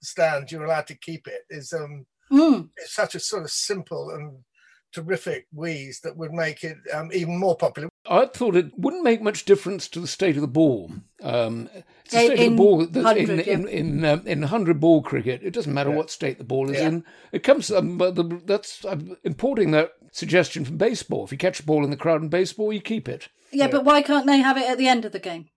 stand, 0.00 0.50
you're 0.50 0.64
allowed 0.64 0.86
to 0.86 0.94
keep 0.94 1.26
it 1.26 1.42
is 1.50 1.72
um, 1.74 2.06
mm. 2.30 2.68
it's 2.76 2.94
such 2.94 3.14
a 3.14 3.20
sort 3.20 3.44
of 3.44 3.50
simple 3.50 4.10
and 4.10 4.44
terrific 4.92 5.46
wheeze 5.52 6.00
that 6.00 6.16
would 6.16 6.32
make 6.32 6.64
it 6.64 6.76
um, 6.92 7.10
even 7.12 7.38
more 7.38 7.56
popular. 7.56 7.88
I 8.10 8.26
thought 8.26 8.56
it 8.56 8.72
wouldn't 8.76 9.04
make 9.04 9.20
much 9.20 9.44
difference 9.44 9.86
to 9.88 10.00
the 10.00 10.06
state 10.06 10.36
of 10.36 10.40
the 10.40 10.48
ball. 10.48 10.90
Um, 11.22 11.68
it's 12.04 12.12
the 12.14 12.18
state 12.24 12.38
in 12.38 12.52
of 12.52 12.52
the 12.52 12.56
ball 12.56 12.86
that 12.86 13.16
in, 13.16 13.40
in, 13.40 13.68
in, 13.68 14.04
um, 14.04 14.26
in, 14.26 14.42
hundred 14.44 14.80
ball 14.80 15.02
cricket. 15.02 15.42
It 15.42 15.52
doesn't 15.52 15.74
matter 15.74 15.90
yeah. 15.90 15.96
what 15.96 16.10
state 16.10 16.38
the 16.38 16.44
ball 16.44 16.70
is 16.70 16.78
yeah. 16.78 16.88
in. 16.88 17.04
It 17.32 17.42
comes. 17.42 17.70
Um, 17.70 17.98
the, 17.98 18.40
that's 18.46 18.84
I'm 18.84 19.16
importing 19.24 19.72
that 19.72 19.92
suggestion 20.12 20.64
from 20.64 20.78
baseball. 20.78 21.24
If 21.24 21.32
you 21.32 21.38
catch 21.38 21.60
a 21.60 21.64
ball 21.64 21.84
in 21.84 21.90
the 21.90 21.96
crowd 21.96 22.22
in 22.22 22.28
baseball, 22.28 22.72
you 22.72 22.80
keep 22.80 23.08
it. 23.08 23.28
Yeah, 23.50 23.64
yeah, 23.64 23.70
but 23.70 23.84
why 23.84 24.02
can't 24.02 24.26
they 24.26 24.38
have 24.38 24.56
it 24.56 24.68
at 24.68 24.78
the 24.78 24.88
end 24.88 25.04
of 25.04 25.12
the 25.12 25.18
game? 25.18 25.48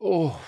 Oh, 0.00 0.40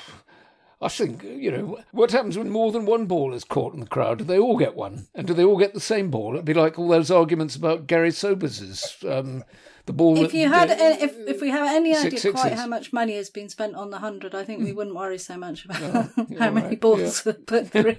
I 0.82 0.88
think, 0.88 1.22
you 1.22 1.50
know, 1.50 1.78
what 1.92 2.10
happens 2.10 2.38
when 2.38 2.48
more 2.48 2.72
than 2.72 2.86
one 2.86 3.04
ball 3.04 3.34
is 3.34 3.44
caught 3.44 3.74
in 3.74 3.80
the 3.80 3.86
crowd? 3.86 4.18
Do 4.18 4.24
they 4.24 4.38
all 4.38 4.56
get 4.56 4.74
one? 4.74 5.08
And 5.14 5.26
do 5.26 5.34
they 5.34 5.44
all 5.44 5.58
get 5.58 5.74
the 5.74 5.80
same 5.80 6.10
ball? 6.10 6.34
It'd 6.34 6.46
be 6.46 6.54
like 6.54 6.78
all 6.78 6.88
those 6.88 7.10
arguments 7.10 7.54
about 7.54 7.86
Gary 7.86 8.10
Sobers's 8.10 8.96
um, 9.06 9.44
the 9.90 9.92
ball. 9.92 10.24
If 10.24 10.32
you 10.32 10.48
had, 10.48 10.70
if 10.70 11.16
if 11.28 11.40
we 11.40 11.50
have 11.50 11.66
any 11.66 11.94
idea 11.94 12.18
six, 12.18 12.40
quite 12.40 12.54
how 12.54 12.66
much 12.66 12.92
money 12.92 13.16
has 13.16 13.28
been 13.28 13.48
spent 13.48 13.74
on 13.74 13.90
the 13.90 13.98
hundred, 13.98 14.34
I 14.34 14.44
think 14.44 14.62
we 14.62 14.70
hmm. 14.70 14.76
wouldn't 14.76 14.96
worry 14.96 15.18
so 15.18 15.36
much 15.36 15.64
about 15.64 16.10
how 16.38 16.50
many 16.50 16.68
right. 16.68 16.80
balls 16.80 17.26
yeah. 17.26 17.32
put 17.46 17.68
through. 17.68 17.96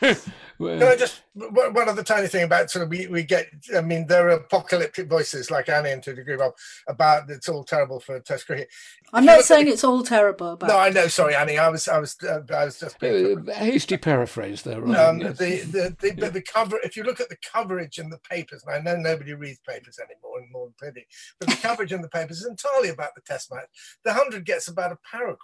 well, 0.60 0.96
just 0.96 1.22
one 1.34 1.88
other 1.88 2.02
tiny 2.02 2.28
thing 2.28 2.44
about 2.44 2.70
sort 2.70 2.82
of 2.82 2.90
we, 2.90 3.06
we 3.06 3.22
get. 3.22 3.46
I 3.74 3.80
mean, 3.80 4.06
there 4.06 4.28
are 4.28 4.32
apocalyptic 4.32 5.08
voices 5.08 5.50
like 5.50 5.70
Annie 5.70 5.90
and 5.90 6.02
to 6.02 6.10
a 6.10 6.14
degree 6.14 6.34
of 6.34 6.52
about 6.86 7.30
it's 7.30 7.48
all 7.48 7.64
terrible 7.64 7.98
for 7.98 8.20
Test 8.20 8.46
cricket. 8.46 8.68
I'm 9.14 9.24
not 9.24 9.44
saying 9.44 9.68
it's 9.68 9.84
all 9.84 10.02
terrible. 10.02 10.56
But... 10.56 10.68
No, 10.68 10.78
I 10.78 10.90
know. 10.90 11.08
Sorry, 11.08 11.34
Annie. 11.34 11.58
I 11.58 11.70
was 11.70 11.88
I 11.88 11.98
was 11.98 12.16
uh, 12.22 12.40
I 12.54 12.66
was 12.66 12.78
just 12.78 13.00
being 13.00 13.48
uh, 13.48 13.54
hasty 13.54 13.96
paraphrase 13.96 14.62
there. 14.62 14.82
Right? 14.82 14.98
Um, 14.98 15.20
yes. 15.20 15.38
The 15.38 15.60
the 15.60 15.96
the, 15.98 16.10
the, 16.20 16.30
the 16.30 16.42
cover. 16.42 16.78
If 16.84 16.94
you 16.96 17.04
look 17.04 17.20
at 17.20 17.30
the 17.30 17.38
coverage 17.52 17.98
in 17.98 18.10
the 18.10 18.18
papers, 18.18 18.62
and 18.66 18.88
I 18.88 18.92
know 18.92 19.00
nobody 19.00 19.32
reads 19.32 19.60
papers 19.66 19.98
anymore, 19.98 20.40
and 20.40 20.52
more 20.52 20.66
than 20.66 20.92
pity, 20.92 21.06
but 21.38 21.48
the 21.48 21.56
coverage 21.62 21.92
in 21.92 22.02
the 22.02 22.08
papers 22.08 22.40
is 22.40 22.46
entirely 22.46 22.90
about 22.90 23.14
the 23.14 23.22
Test 23.22 23.50
match. 23.50 23.68
The 24.04 24.12
hundred 24.12 24.44
gets 24.44 24.68
about 24.68 24.92
a 24.92 24.98
paragraph 25.10 25.38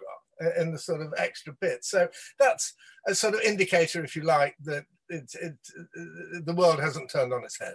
in 0.59 0.73
the 0.73 0.79
sort 0.79 1.01
of 1.01 1.15
extra 1.17 1.55
bit. 1.61 1.85
So 1.85 2.09
that's 2.39 2.75
a 3.07 3.15
sort 3.15 3.35
of 3.35 3.41
indicator, 3.41 4.05
if 4.05 4.17
you 4.17 4.23
like, 4.23 4.57
that 4.65 4.85
it, 5.09 5.33
it, 5.41 6.47
the 6.47 6.55
world 6.55 6.81
hasn't 6.81 7.11
turned 7.11 7.33
on 7.33 7.45
its 7.45 7.59
head. 7.59 7.75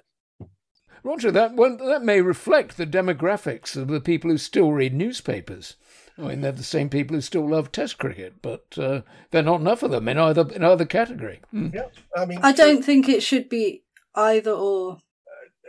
Roger, 1.03 1.31
that 1.31 1.55
well, 1.55 1.77
that 1.77 2.03
may 2.03 2.21
reflect 2.21 2.77
the 2.77 2.85
demographics 2.85 3.75
of 3.75 3.87
the 3.87 4.01
people 4.01 4.29
who 4.29 4.37
still 4.37 4.71
read 4.71 4.93
newspapers. 4.93 5.75
I 6.17 6.21
mean, 6.21 6.41
they're 6.41 6.51
the 6.51 6.63
same 6.63 6.89
people 6.89 7.15
who 7.15 7.21
still 7.21 7.49
love 7.49 7.71
Test 7.71 7.97
cricket, 7.97 8.41
but 8.41 8.65
uh, 8.77 9.01
there 9.31 9.41
are 9.41 9.45
not 9.45 9.61
enough 9.61 9.81
of 9.81 9.91
them 9.91 10.07
in 10.07 10.17
either 10.19 10.47
in 10.53 10.63
either 10.63 10.85
category. 10.85 11.41
Mm. 11.53 11.73
Yeah, 11.73 11.87
I 12.15 12.25
mean, 12.25 12.39
I 12.43 12.51
don't 12.51 12.83
think 12.83 13.09
it 13.09 13.23
should 13.23 13.49
be 13.49 13.83
either 14.13 14.51
or. 14.51 14.97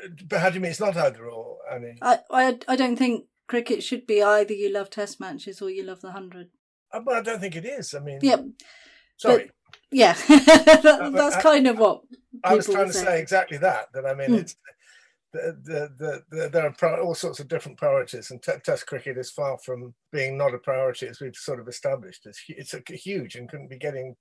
Uh, 0.04 0.08
but 0.28 0.40
how 0.40 0.50
do 0.50 0.56
you 0.56 0.60
mean 0.60 0.72
it's 0.72 0.80
not 0.80 0.96
either 0.96 1.24
or? 1.24 1.58
I 1.70 1.78
mean, 1.78 1.98
I, 2.02 2.18
I, 2.30 2.58
I 2.68 2.76
don't 2.76 2.96
think 2.96 3.26
cricket 3.46 3.82
should 3.82 4.06
be 4.06 4.22
either 4.22 4.52
you 4.52 4.70
love 4.70 4.90
Test 4.90 5.18
matches 5.20 5.62
or 5.62 5.70
you 5.70 5.82
love 5.82 6.02
the 6.02 6.12
hundred. 6.12 6.50
Uh, 6.92 7.00
but 7.00 7.14
I 7.14 7.22
don't 7.22 7.40
think 7.40 7.56
it 7.56 7.64
is. 7.64 7.94
I 7.94 8.00
mean, 8.00 8.18
yeah. 8.20 8.36
Sorry. 9.16 9.44
But, 9.46 9.54
yeah, 9.92 10.14
that, 10.28 11.12
that's 11.14 11.36
kind 11.36 11.66
of 11.66 11.78
what 11.78 12.02
I 12.44 12.54
was 12.54 12.66
trying 12.66 12.88
to 12.88 12.92
say. 12.92 13.20
Exactly 13.20 13.58
that. 13.58 13.92
That 13.92 14.06
I 14.06 14.14
mean, 14.14 14.28
hmm. 14.28 14.34
it's 14.36 14.56
the, 15.32 15.90
the, 15.98 16.22
the, 16.30 16.48
there 16.48 16.74
are 16.82 17.00
all 17.00 17.14
sorts 17.14 17.40
of 17.40 17.48
different 17.48 17.78
priorities, 17.78 18.30
and 18.30 18.42
t- 18.42 18.52
Test 18.64 18.86
cricket 18.86 19.16
is 19.16 19.30
far 19.30 19.58
from 19.58 19.94
being 20.12 20.36
not 20.36 20.54
a 20.54 20.58
priority 20.58 21.06
as 21.06 21.20
we've 21.20 21.36
sort 21.36 21.60
of 21.60 21.68
established. 21.68 22.26
It's 22.26 22.42
it's 22.48 22.74
a, 22.74 22.82
huge 22.94 23.34
and 23.34 23.48
couldn't 23.48 23.70
be 23.70 23.78
getting 23.78 24.16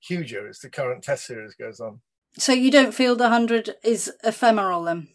huger 0.00 0.48
as 0.48 0.58
the 0.60 0.70
current 0.70 1.02
Test 1.02 1.26
series 1.26 1.54
goes 1.54 1.80
on. 1.80 2.00
So 2.38 2.52
you 2.52 2.70
don't 2.70 2.94
feel 2.94 3.16
the 3.16 3.28
hundred 3.28 3.76
is 3.82 4.12
ephemeral 4.22 4.84
then? 4.84 5.08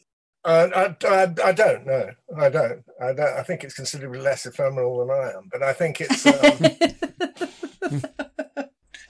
Uh, 0.45 0.95
I, 1.03 1.07
I, 1.07 1.33
I, 1.43 1.51
don't 1.51 1.85
know. 1.85 2.11
I 2.37 2.49
don't. 2.49 2.83
I 3.01 3.13
don't. 3.13 3.37
I 3.37 3.43
think 3.43 3.63
it's 3.63 3.73
considerably 3.73 4.21
less 4.21 4.45
ephemeral 4.45 4.99
than 4.99 5.11
I 5.11 5.31
am, 5.31 5.49
but 5.51 5.63
I 5.63 5.73
think 5.73 5.99
it's. 5.99 6.25
Um... 6.25 7.49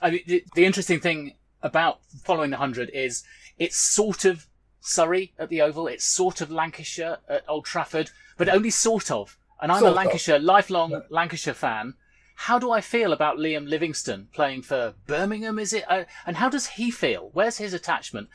I 0.00 0.10
mean, 0.10 0.22
the, 0.26 0.44
the, 0.54 0.64
interesting 0.64 1.00
thing 1.00 1.34
about 1.62 2.00
following 2.24 2.50
the 2.50 2.56
hundred 2.56 2.90
is 2.90 3.22
it's 3.58 3.76
sort 3.76 4.24
of 4.24 4.46
Surrey 4.80 5.32
at 5.38 5.48
the 5.48 5.60
Oval, 5.60 5.86
it's 5.86 6.04
sort 6.04 6.40
of 6.40 6.50
Lancashire 6.50 7.18
at 7.28 7.44
Old 7.48 7.66
Trafford, 7.66 8.10
but 8.36 8.48
only 8.48 8.70
sort 8.70 9.10
of. 9.10 9.36
And 9.60 9.70
I'm 9.70 9.80
sort 9.80 9.92
a 9.92 9.94
Lancashire, 9.94 10.36
of. 10.36 10.42
lifelong 10.42 10.90
yeah. 10.92 11.00
Lancashire 11.10 11.54
fan. 11.54 11.94
How 12.34 12.58
do 12.58 12.70
I 12.70 12.80
feel 12.80 13.12
about 13.12 13.36
Liam 13.36 13.68
Livingstone 13.68 14.28
playing 14.32 14.62
for 14.62 14.94
Birmingham? 15.06 15.58
Is 15.58 15.74
it? 15.74 15.84
Uh, 15.86 16.04
and 16.24 16.38
how 16.38 16.48
does 16.48 16.66
he 16.66 16.90
feel? 16.90 17.28
Where's 17.34 17.58
his 17.58 17.74
attachment? 17.74 18.28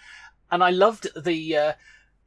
And 0.52 0.64
I 0.64 0.70
loved 0.70 1.08
the 1.20 1.58
uh, 1.58 1.74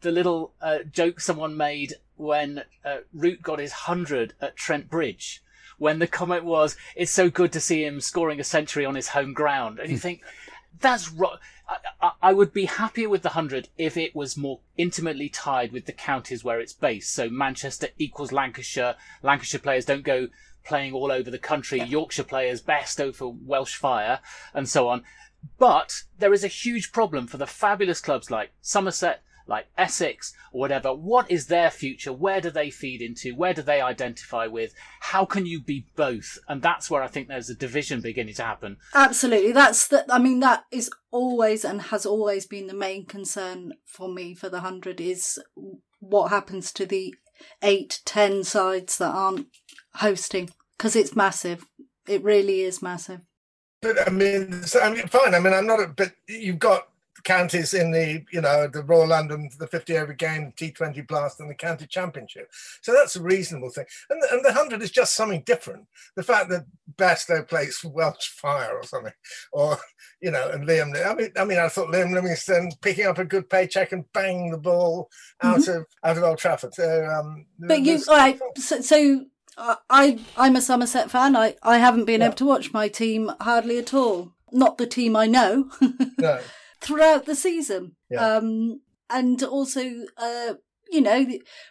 the 0.01 0.11
little 0.11 0.55
uh, 0.61 0.79
joke 0.91 1.21
someone 1.21 1.57
made 1.57 1.95
when 2.17 2.65
uh, 2.85 2.99
Root 3.13 3.43
got 3.43 3.61
his 3.61 3.71
100 3.71 4.35
at 4.41 4.57
Trent 4.57 4.91
Bridge, 4.91 5.43
when 5.79 5.99
the 5.99 6.07
comment 6.07 6.45
was, 6.45 6.77
it's 6.95 7.11
so 7.11 7.31
good 7.31 7.53
to 7.53 7.61
see 7.61 7.85
him 7.85 8.01
scoring 8.01 8.41
a 8.41 8.45
century 8.45 8.85
on 8.85 8.95
his 8.95 9.09
home 9.09 9.33
ground. 9.33 9.79
And 9.79 9.91
you 9.91 9.97
hmm. 9.97 10.03
think, 10.03 10.23
that's 10.81 11.11
right. 11.11 11.39
I, 12.01 12.13
I, 12.23 12.33
would 12.33 12.53
be 12.53 12.65
happier 12.65 13.09
with 13.09 13.23
the 13.23 13.31
100 13.31 13.69
if 13.77 13.97
it 13.97 14.15
was 14.15 14.37
more 14.37 14.61
intimately 14.77 15.29
tied 15.29 15.73
with 15.73 15.87
the 15.87 15.93
counties 15.93 16.43
where 16.43 16.61
it's 16.61 16.73
based. 16.73 17.13
So 17.13 17.29
Manchester 17.29 17.89
equals 17.99 18.33
Lancashire. 18.33 18.95
Lancashire 19.23 19.61
players 19.61 19.85
don't 19.85 20.05
go 20.05 20.29
playing 20.65 20.95
all 20.95 21.13
over 21.13 21.31
the 21.31 21.39
country. 21.39 21.81
Yorkshire 21.81 22.25
players 22.25 22.61
best 22.61 23.01
over 23.01 23.29
Welsh 23.29 23.77
Fire 23.77 24.21
and 24.55 24.69
so 24.69 24.89
on. 24.89 25.05
But 25.59 26.03
there 26.19 26.33
is 26.33 26.43
a 26.43 26.49
huge 26.49 26.91
problem 26.91 27.27
for 27.27 27.37
the 27.37 27.47
fabulous 27.47 28.01
clubs 28.01 28.31
like 28.31 28.51
Somerset, 28.61 29.23
like 29.49 29.67
Essex 29.77 30.35
or 30.53 30.61
whatever, 30.61 30.95
what 30.95 31.31
is 31.31 31.47
their 31.47 31.71
future? 31.71 32.13
Where 32.13 32.41
do 32.41 32.51
they 32.51 32.71
feed 32.71 33.03
into? 33.03 33.35
Where 33.35 33.55
do 33.55 33.63
they 33.63 33.81
identify 33.81 34.47
with? 34.47 34.75
How 35.01 35.25
can 35.25 35.47
you 35.47 35.61
be 35.61 35.87
both? 35.97 36.39
And 36.49 36.63
that's 36.63 36.91
where 36.91 37.03
I 37.03 37.09
think 37.09 37.29
there's 37.29 37.51
a 37.51 37.55
division 37.55 38.01
beginning 38.01 38.35
to 38.35 38.45
happen. 38.45 38.77
Absolutely. 38.95 39.53
That's 39.53 39.89
the, 39.89 40.05
I 40.11 40.19
mean, 40.19 40.41
that 40.41 40.65
is 40.71 40.91
always 41.11 41.65
and 41.65 41.83
has 41.83 42.05
always 42.05 42.47
been 42.47 42.67
the 42.67 42.75
main 42.75 43.07
concern 43.07 43.73
for 43.87 44.09
me 44.09 44.35
for 44.35 44.49
the 44.49 44.59
100 44.59 45.01
is 45.01 45.41
what 46.01 46.29
happens 46.29 46.73
to 46.73 46.87
the 46.87 47.15
eight, 47.63 48.01
ten 48.05 48.45
sides 48.45 48.99
that 48.99 49.15
aren't 49.15 49.47
hosting 49.95 50.51
because 50.77 50.95
it's 50.95 51.17
massive. 51.17 51.67
It 52.07 52.23
really 52.23 52.63
is 52.63 52.83
massive. 52.83 53.23
But 53.81 54.07
I 54.07 54.11
mean, 54.11 54.65
so, 54.65 54.81
I 54.81 54.91
mean, 54.91 55.07
fine. 55.07 55.35
I 55.35 55.39
mean, 55.39 55.53
I'm 55.53 55.67
not. 55.67 55.81
A, 55.81 55.87
but 55.87 56.13
you've 56.27 56.59
got 56.59 56.89
counties 57.25 57.75
in 57.75 57.91
the 57.91 58.25
you 58.33 58.41
know 58.41 58.67
the 58.67 58.83
Royal 58.83 59.09
London, 59.09 59.51
the 59.59 59.67
50 59.67 59.99
over 59.99 60.13
game, 60.13 60.53
T20 60.57 61.07
Blast, 61.07 61.41
and 61.41 61.51
the 61.51 61.55
county 61.55 61.87
championship. 61.87 62.51
So 62.83 62.93
that's 62.93 63.17
a 63.17 63.23
reasonable 63.23 63.71
thing. 63.71 63.87
And 64.11 64.23
the, 64.23 64.29
and 64.33 64.45
the 64.45 64.53
hundred 64.53 64.83
is 64.83 64.91
just 64.91 65.15
something 65.15 65.43
different. 65.43 65.87
The 66.17 66.23
fact 66.23 66.51
that 66.51 66.67
Bairstow 66.97 67.47
plays 67.47 67.83
Welsh 67.85 68.29
Fire 68.29 68.75
or 68.75 68.83
something, 68.83 69.13
or 69.53 69.79
you 70.21 70.31
know, 70.31 70.51
and 70.51 70.67
Liam. 70.67 70.95
I 71.05 71.15
mean, 71.15 71.31
I 71.37 71.45
mean, 71.45 71.59
I 71.59 71.69
thought 71.69 71.89
Liam 71.89 72.13
Livingstone 72.13 72.71
picking 72.83 73.07
up 73.07 73.19
a 73.19 73.25
good 73.25 73.49
paycheck 73.49 73.93
and 73.93 74.11
banging 74.13 74.51
the 74.51 74.59
ball 74.59 75.09
out 75.43 75.61
mm-hmm. 75.61 75.81
of 75.81 75.87
out 76.05 76.17
of 76.17 76.23
Old 76.23 76.39
Trafford. 76.39 76.75
So, 76.75 77.07
um, 77.07 77.47
but 77.59 77.83
you 77.83 78.01
all 78.09 78.17
right? 78.17 78.41
So, 78.57 78.81
so 78.81 79.27
I 79.57 80.19
I'm 80.37 80.57
a 80.57 80.61
Somerset 80.61 81.11
fan. 81.11 81.37
I 81.37 81.57
I 81.63 81.79
haven't 81.79 82.05
been 82.05 82.21
yeah. 82.21 82.29
able 82.29 82.37
to 82.37 82.47
watch 82.47 82.73
my 82.73 82.89
team 82.89 83.33
hardly 83.41 83.79
at 83.79 83.95
all. 83.95 84.33
Not 84.51 84.79
the 84.79 84.87
team 84.87 85.15
I 85.15 85.27
know. 85.27 85.71
no 86.19 86.41
throughout 86.81 87.27
the 87.27 87.35
season. 87.35 87.97
Yeah. 88.11 88.37
Um, 88.37 88.81
and 89.11 89.43
also, 89.43 90.05
uh, 90.17 90.55
you 90.91 91.01
know, 91.01 91.27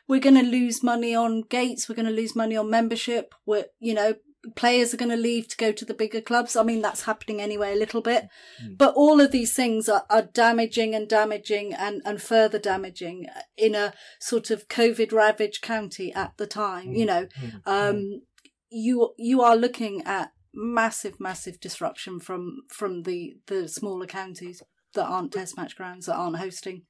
we're 0.07 0.19
going 0.19 0.35
to 0.35 0.43
lose 0.43 0.83
money 0.83 1.15
on 1.15 1.41
gates. 1.41 1.87
We're 1.87 1.95
going 1.95 2.07
to 2.07 2.11
lose 2.11 2.35
money 2.35 2.55
on 2.55 2.69
membership. 2.69 3.33
We're, 3.45 3.65
you 3.79 3.93
know, 3.93 4.15
players 4.55 4.93
are 4.93 4.97
going 4.97 5.11
to 5.11 5.17
leave 5.17 5.47
to 5.49 5.57
go 5.57 5.71
to 5.71 5.85
the 5.85 5.93
bigger 5.93 6.21
clubs. 6.21 6.55
I 6.55 6.63
mean, 6.63 6.81
that's 6.81 7.03
happening 7.03 7.41
anyway 7.41 7.73
a 7.73 7.77
little 7.77 8.01
bit. 8.01 8.27
Mm. 8.63 8.77
But 8.77 8.93
all 8.95 9.19
of 9.19 9.31
these 9.31 9.53
things 9.53 9.89
are, 9.89 10.05
are 10.09 10.21
damaging 10.21 10.95
and 10.95 11.07
damaging 11.07 11.73
and, 11.73 12.01
and 12.05 12.21
further 12.21 12.59
damaging 12.59 13.27
in 13.57 13.75
a 13.75 13.93
sort 14.19 14.51
of 14.51 14.67
COVID 14.67 15.11
ravaged 15.11 15.61
county 15.61 16.13
at 16.13 16.37
the 16.37 16.47
time. 16.47 16.89
Mm. 16.89 16.97
You 16.97 17.05
know, 17.05 17.27
mm. 17.41 17.61
um, 17.65 18.21
you, 18.69 19.13
you 19.17 19.41
are 19.41 19.55
looking 19.55 20.03
at 20.05 20.31
massive, 20.53 21.19
massive 21.19 21.59
disruption 21.59 22.19
from, 22.19 22.63
from 22.69 23.03
the, 23.03 23.37
the 23.47 23.67
smaller 23.67 24.07
counties 24.07 24.61
that 24.97 25.07
aren't 25.07 25.31
test 25.31 25.55
match 25.57 25.75
grounds 25.75 26.07
that 26.07 26.15
aren't 26.15 26.37
hosting. 26.37 26.83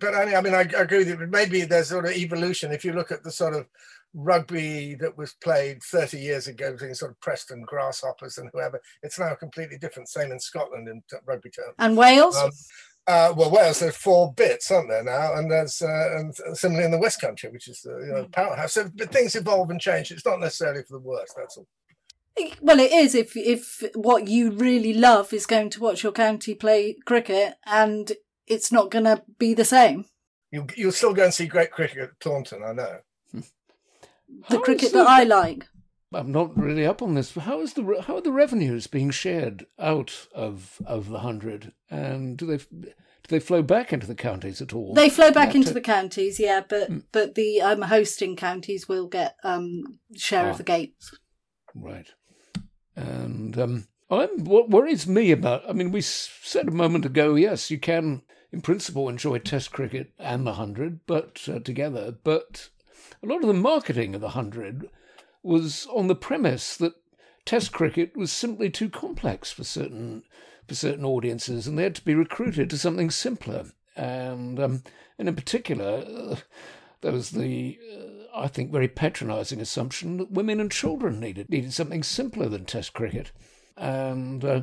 But 0.00 0.14
I 0.14 0.40
mean, 0.40 0.54
I, 0.54 0.62
agree 0.62 0.98
with 0.98 1.08
you. 1.08 1.26
Maybe 1.28 1.62
there's 1.62 1.88
sort 1.88 2.06
of 2.06 2.12
evolution. 2.12 2.72
If 2.72 2.84
you 2.84 2.92
look 2.92 3.12
at 3.12 3.22
the 3.22 3.30
sort 3.30 3.54
of 3.54 3.66
rugby 4.14 4.94
that 4.96 5.16
was 5.16 5.34
played 5.34 5.82
30 5.82 6.18
years 6.18 6.48
ago 6.48 6.72
between 6.72 6.94
sort 6.94 7.12
of 7.12 7.20
Preston 7.20 7.62
Grasshoppers 7.62 8.38
and 8.38 8.50
whoever, 8.52 8.80
it's 9.02 9.18
now 9.18 9.34
completely 9.34 9.78
different. 9.78 10.08
Same 10.08 10.32
in 10.32 10.40
Scotland 10.40 10.88
in 10.88 11.02
rugby 11.26 11.50
terms. 11.50 11.74
And 11.78 11.96
Wales. 11.96 12.36
Um, 12.36 12.50
Uh, 13.06 13.32
well, 13.34 13.50
Wales, 13.50 13.80
there's 13.80 13.96
four 13.96 14.34
bits, 14.34 14.70
aren't 14.70 14.90
there 14.90 15.02
now? 15.02 15.32
And 15.34 15.50
there's 15.50 15.80
uh, 15.80 16.18
and 16.18 16.34
similarly 16.52 16.84
in 16.84 16.90
the 16.90 16.98
West 16.98 17.22
Country, 17.22 17.48
which 17.50 17.66
is 17.66 17.80
the 17.80 17.90
you 17.90 18.12
know, 18.12 18.28
powerhouse. 18.32 18.74
So 18.74 18.90
but 18.94 19.10
things 19.10 19.34
evolve 19.34 19.70
and 19.70 19.80
change. 19.80 20.10
It's 20.10 20.26
not 20.26 20.40
necessarily 20.40 20.82
for 20.82 20.98
the 20.98 21.08
worst. 21.08 21.32
That's 21.34 21.56
all. 21.56 21.66
Well, 22.60 22.80
it 22.80 22.92
is 22.92 23.14
if 23.14 23.36
if 23.36 23.82
what 23.94 24.28
you 24.28 24.50
really 24.50 24.92
love 24.94 25.32
is 25.32 25.46
going 25.46 25.70
to 25.70 25.80
watch 25.80 26.02
your 26.02 26.12
county 26.12 26.54
play 26.54 26.96
cricket, 27.04 27.54
and 27.66 28.12
it's 28.46 28.70
not 28.72 28.90
going 28.90 29.04
to 29.04 29.22
be 29.38 29.54
the 29.54 29.64
same. 29.64 30.04
You 30.50 30.66
you'll 30.76 30.92
still 30.92 31.14
go 31.14 31.24
and 31.24 31.34
see 31.34 31.46
great 31.46 31.70
cricket 31.70 31.98
at 31.98 32.20
Taunton, 32.20 32.62
I 32.64 32.72
know. 32.72 32.98
The 33.32 33.42
How 34.56 34.60
cricket 34.60 34.84
is 34.84 34.92
that 34.92 35.04
the- 35.04 35.10
I 35.10 35.24
like. 35.24 35.66
I'm 36.12 36.32
not 36.32 36.56
really 36.56 36.86
up 36.86 37.02
on 37.02 37.14
this. 37.14 37.34
How 37.34 37.60
is 37.60 37.74
the 37.74 38.02
how 38.06 38.16
are 38.16 38.20
the 38.22 38.32
revenues 38.32 38.86
being 38.86 39.10
shared 39.10 39.66
out 39.78 40.26
of 40.34 40.80
of 40.86 41.10
the 41.10 41.18
hundred, 41.18 41.72
and 41.90 42.36
do 42.38 42.46
they 42.46 42.56
do 42.56 42.92
they 43.28 43.40
flow 43.40 43.60
back 43.62 43.92
into 43.92 44.06
the 44.06 44.14
counties 44.14 44.62
at 44.62 44.72
all? 44.72 44.94
They 44.94 45.10
flow 45.10 45.30
back 45.30 45.48
That- 45.48 45.56
into 45.56 45.74
the 45.74 45.82
counties, 45.82 46.40
yeah, 46.40 46.62
but 46.66 46.88
but 47.12 47.34
the 47.34 47.60
um, 47.60 47.82
hosting 47.82 48.36
counties 48.36 48.88
will 48.88 49.06
get 49.06 49.36
um, 49.44 49.98
share 50.16 50.46
Ah. 50.46 50.50
of 50.52 50.56
the 50.56 50.62
gates. 50.64 51.10
Right. 51.74 52.08
And 52.98 53.56
um, 53.58 53.88
I'm 54.10 54.44
what 54.44 54.70
worries 54.70 55.06
me 55.06 55.30
about. 55.30 55.62
I 55.68 55.72
mean, 55.72 55.92
we 55.92 56.00
said 56.00 56.66
a 56.66 56.72
moment 56.72 57.04
ago, 57.04 57.36
yes, 57.36 57.70
you 57.70 57.78
can, 57.78 58.22
in 58.50 58.60
principle, 58.60 59.08
enjoy 59.08 59.38
Test 59.38 59.70
cricket 59.70 60.12
and 60.18 60.44
the 60.44 60.54
hundred, 60.54 61.06
but 61.06 61.48
uh, 61.48 61.60
together. 61.60 62.16
But 62.24 62.70
a 63.22 63.26
lot 63.26 63.42
of 63.42 63.46
the 63.46 63.54
marketing 63.54 64.14
of 64.14 64.20
the 64.20 64.30
hundred 64.30 64.88
was 65.42 65.86
on 65.94 66.08
the 66.08 66.16
premise 66.16 66.76
that 66.76 66.94
Test 67.44 67.72
cricket 67.72 68.16
was 68.16 68.32
simply 68.32 68.68
too 68.68 68.90
complex 68.90 69.52
for 69.52 69.64
certain 69.64 70.24
for 70.66 70.74
certain 70.74 71.04
audiences, 71.04 71.66
and 71.66 71.78
they 71.78 71.84
had 71.84 71.94
to 71.94 72.04
be 72.04 72.14
recruited 72.14 72.68
to 72.70 72.78
something 72.78 73.10
simpler. 73.10 73.66
And 73.96 74.58
um, 74.58 74.82
and 75.18 75.28
in 75.28 75.36
particular, 75.36 76.04
uh, 76.06 76.36
there 77.00 77.12
was 77.12 77.30
the, 77.30 77.78
uh, 77.92 78.17
I 78.34 78.48
think, 78.48 78.70
very 78.70 78.88
patronising 78.88 79.60
assumption 79.60 80.16
that 80.18 80.30
women 80.30 80.60
and 80.60 80.70
children 80.70 81.20
needed 81.20 81.48
needed 81.48 81.72
something 81.72 82.02
simpler 82.02 82.48
than 82.48 82.64
Test 82.64 82.92
cricket. 82.92 83.32
And 83.76 84.44
uh, 84.44 84.62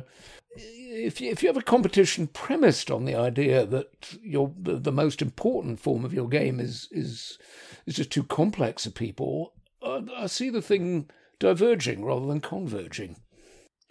if 0.56 1.20
you, 1.20 1.30
if 1.30 1.42
you 1.42 1.48
have 1.48 1.56
a 1.56 1.62
competition 1.62 2.26
premised 2.26 2.90
on 2.90 3.04
the 3.04 3.14
idea 3.14 3.66
that 3.66 4.16
your 4.22 4.52
the, 4.58 4.76
the 4.76 4.92
most 4.92 5.22
important 5.22 5.80
form 5.80 6.04
of 6.04 6.14
your 6.14 6.28
game 6.28 6.60
is 6.60 6.88
is 6.90 7.38
is 7.86 7.96
just 7.96 8.10
too 8.10 8.24
complex 8.24 8.84
for 8.84 8.90
people, 8.90 9.52
uh, 9.82 10.02
I 10.16 10.26
see 10.26 10.50
the 10.50 10.62
thing 10.62 11.08
diverging 11.38 12.04
rather 12.04 12.26
than 12.26 12.40
converging. 12.40 13.16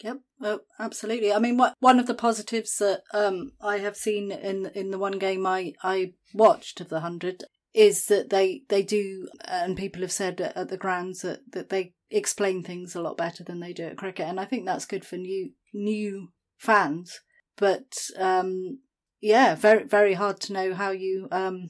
Yep, 0.03 0.19
oh, 0.41 0.59
absolutely. 0.77 1.31
I 1.31 1.39
mean, 1.39 1.55
what, 1.55 1.73
one 1.79 1.99
of 1.99 2.07
the 2.07 2.13
positives 2.13 2.77
that 2.79 3.03
um, 3.13 3.53
I 3.61 3.77
have 3.77 3.95
seen 3.95 4.31
in 4.31 4.65
in 4.75 4.91
the 4.91 4.99
one 4.99 5.19
game 5.19 5.47
I, 5.47 5.73
I 5.83 6.13
watched 6.33 6.81
of 6.81 6.89
the 6.89 6.99
hundred 6.99 7.45
is 7.75 8.05
that 8.05 8.29
they 8.29 8.63
they 8.69 8.81
do, 8.81 9.27
and 9.43 9.75
people 9.77 10.01
have 10.01 10.11
said 10.11 10.39
at, 10.41 10.55
at 10.55 10.69
the 10.69 10.77
grounds 10.77 11.21
that, 11.21 11.41
that 11.51 11.69
they 11.69 11.93
explain 12.09 12.63
things 12.63 12.95
a 12.95 13.01
lot 13.01 13.17
better 13.17 13.43
than 13.43 13.59
they 13.59 13.73
do 13.73 13.83
at 13.83 13.97
cricket, 13.97 14.27
and 14.27 14.39
I 14.39 14.45
think 14.45 14.65
that's 14.65 14.85
good 14.85 15.05
for 15.05 15.17
new 15.17 15.51
new 15.73 16.29
fans. 16.57 17.19
But 17.57 17.93
um, 18.17 18.79
yeah, 19.21 19.55
very 19.55 19.83
very 19.83 20.13
hard 20.13 20.39
to 20.41 20.53
know 20.53 20.73
how 20.73 20.91
you 20.91 21.27
um, 21.31 21.69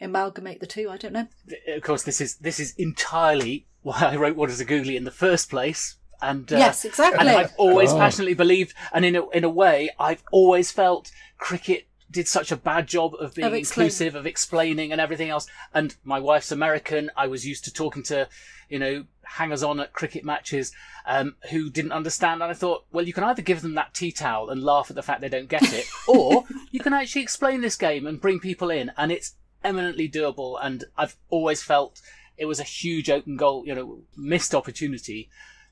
amalgamate 0.00 0.60
the 0.60 0.66
two. 0.66 0.88
I 0.88 0.96
don't 0.96 1.12
know. 1.12 1.28
Of 1.68 1.82
course, 1.82 2.02
this 2.02 2.20
is 2.20 2.36
this 2.38 2.58
is 2.58 2.74
entirely 2.78 3.66
why 3.82 3.98
I 4.00 4.16
wrote 4.16 4.36
What 4.36 4.50
is 4.50 4.60
a 4.60 4.64
Googly 4.64 4.96
in 4.96 5.04
the 5.04 5.10
first 5.10 5.50
place. 5.50 5.98
And 6.22 6.52
uh, 6.52 6.56
yes, 6.56 6.84
and 6.84 6.92
exactly. 6.92 7.28
I've 7.28 7.52
always 7.58 7.92
Oh. 7.92 7.98
passionately 7.98 8.34
believed, 8.34 8.74
and 8.92 9.04
in 9.04 9.16
a, 9.16 9.28
in 9.30 9.42
a 9.42 9.50
way, 9.50 9.90
I've 9.98 10.22
always 10.30 10.70
felt 10.70 11.10
cricket 11.36 11.88
did 12.12 12.28
such 12.28 12.52
a 12.52 12.56
bad 12.56 12.86
job 12.86 13.14
of 13.18 13.34
being 13.34 13.46
Of 13.46 13.54
inclusive, 13.54 14.14
of 14.14 14.26
explaining, 14.26 14.92
and 14.92 15.00
everything 15.00 15.30
else. 15.30 15.46
And 15.74 15.96
my 16.04 16.20
wife's 16.20 16.52
American. 16.52 17.10
I 17.16 17.26
was 17.26 17.46
used 17.46 17.64
to 17.64 17.72
talking 17.72 18.02
to, 18.04 18.28
you 18.68 18.78
know, 18.78 19.04
hangers 19.22 19.62
on 19.62 19.80
at 19.80 19.92
cricket 19.92 20.24
matches 20.24 20.72
um, 21.06 21.36
who 21.50 21.70
didn't 21.70 21.92
understand. 21.92 22.42
And 22.42 22.50
I 22.50 22.54
thought, 22.54 22.84
well, 22.92 23.06
you 23.06 23.12
can 23.12 23.24
either 23.24 23.42
give 23.42 23.62
them 23.62 23.74
that 23.74 23.94
tea 23.94 24.12
towel 24.12 24.50
and 24.50 24.62
laugh 24.62 24.90
at 24.90 24.96
the 24.96 25.02
fact 25.02 25.20
they 25.20 25.28
don't 25.28 25.48
get 25.48 25.72
it, 25.72 25.86
or 26.08 26.44
you 26.70 26.80
can 26.80 26.92
actually 26.92 27.22
explain 27.22 27.60
this 27.60 27.76
game 27.76 28.06
and 28.06 28.20
bring 28.20 28.38
people 28.38 28.70
in, 28.70 28.92
and 28.96 29.10
it's 29.10 29.34
eminently 29.64 30.08
doable. 30.08 30.58
And 30.60 30.84
I've 30.96 31.16
always 31.30 31.62
felt 31.62 32.00
it 32.36 32.46
was 32.46 32.60
a 32.60 32.64
huge 32.64 33.10
open 33.10 33.36
goal, 33.36 33.64
you 33.66 33.74
know, 33.74 34.00
missed 34.16 34.54
opportunity 34.54 35.28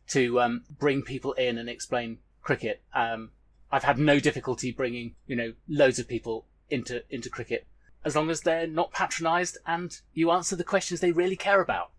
to 0.09 0.41
um, 0.41 0.65
bring 0.79 1.03
people 1.03 1.33
in 1.35 1.59
and 1.59 1.69
explain 1.69 2.19
cricket. 2.43 2.83
Um, 2.95 3.31
I've 3.73 3.85
had 3.85 3.99
no 3.99 4.19
difficulty 4.19 4.73
bringing, 4.73 5.15
you 5.27 5.37
know, 5.37 5.53
loads 5.69 5.99
of 5.99 6.09
people 6.09 6.47
into 6.69 7.03
into 7.11 7.29
cricket 7.29 7.67
as 8.05 8.17
long 8.17 8.31
as 8.31 8.41
they're 8.41 8.67
not 8.67 8.93
patronised 8.93 9.59
and 9.67 10.01
you 10.15 10.31
answer 10.31 10.57
the 10.57 10.65
questions 10.65 11.01
they 11.01 11.13
really 11.13 11.37
care 11.37 11.61
about. 11.61 11.91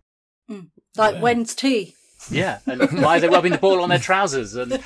like 0.98 1.22
when's 1.22 1.56
tea? 1.56 1.96
Yeah, 2.30 2.60
and 2.66 2.82
why 3.02 3.18
are 3.18 3.20
they 3.20 3.30
rubbing 3.30 3.52
the 3.52 3.58
ball 3.58 3.82
on 3.82 3.90
their 3.90 4.00
trousers? 4.00 4.56
And 4.56 4.84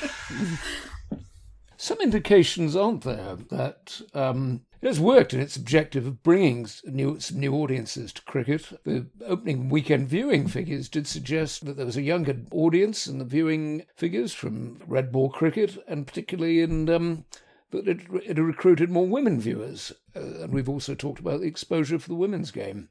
Some 1.77 1.99
indications 2.01 2.75
aren't 2.75 3.03
there 3.03 3.35
that 3.51 4.01
um, 4.13 4.61
it 4.81 4.87
has 4.87 4.99
worked 4.99 5.33
in 5.33 5.39
its 5.39 5.55
objective 5.55 6.05
of 6.05 6.23
bringing 6.23 6.67
new, 6.83 7.19
some 7.19 7.39
new 7.39 7.53
audiences 7.53 8.13
to 8.13 8.21
cricket. 8.23 8.79
The 8.83 9.07
opening 9.25 9.69
weekend 9.69 10.07
viewing 10.07 10.47
figures 10.47 10.89
did 10.89 11.07
suggest 11.07 11.65
that 11.65 11.77
there 11.77 11.85
was 11.85 11.97
a 11.97 12.01
younger 12.01 12.37
audience 12.51 13.07
in 13.07 13.17
the 13.17 13.25
viewing 13.25 13.85
figures 13.95 14.33
from 14.33 14.81
red 14.87 15.11
ball 15.11 15.29
cricket, 15.29 15.77
and 15.87 16.05
particularly 16.05 16.61
in 16.61 16.89
um, 16.89 17.25
that 17.71 17.87
it, 17.87 18.01
it 18.13 18.27
had 18.27 18.39
recruited 18.39 18.89
more 18.89 19.07
women 19.07 19.39
viewers. 19.39 19.91
Uh, 20.15 20.43
and 20.43 20.53
we've 20.53 20.69
also 20.69 20.95
talked 20.95 21.19
about 21.19 21.41
the 21.41 21.47
exposure 21.47 21.99
for 21.99 22.09
the 22.09 22.15
women's 22.15 22.51
game. 22.51 22.89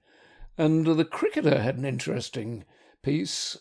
And 0.57 0.87
uh, 0.87 0.95
the 0.95 1.05
cricketer 1.05 1.61
had 1.61 1.77
an 1.77 1.85
interesting 1.85 2.65
piece, 3.03 3.57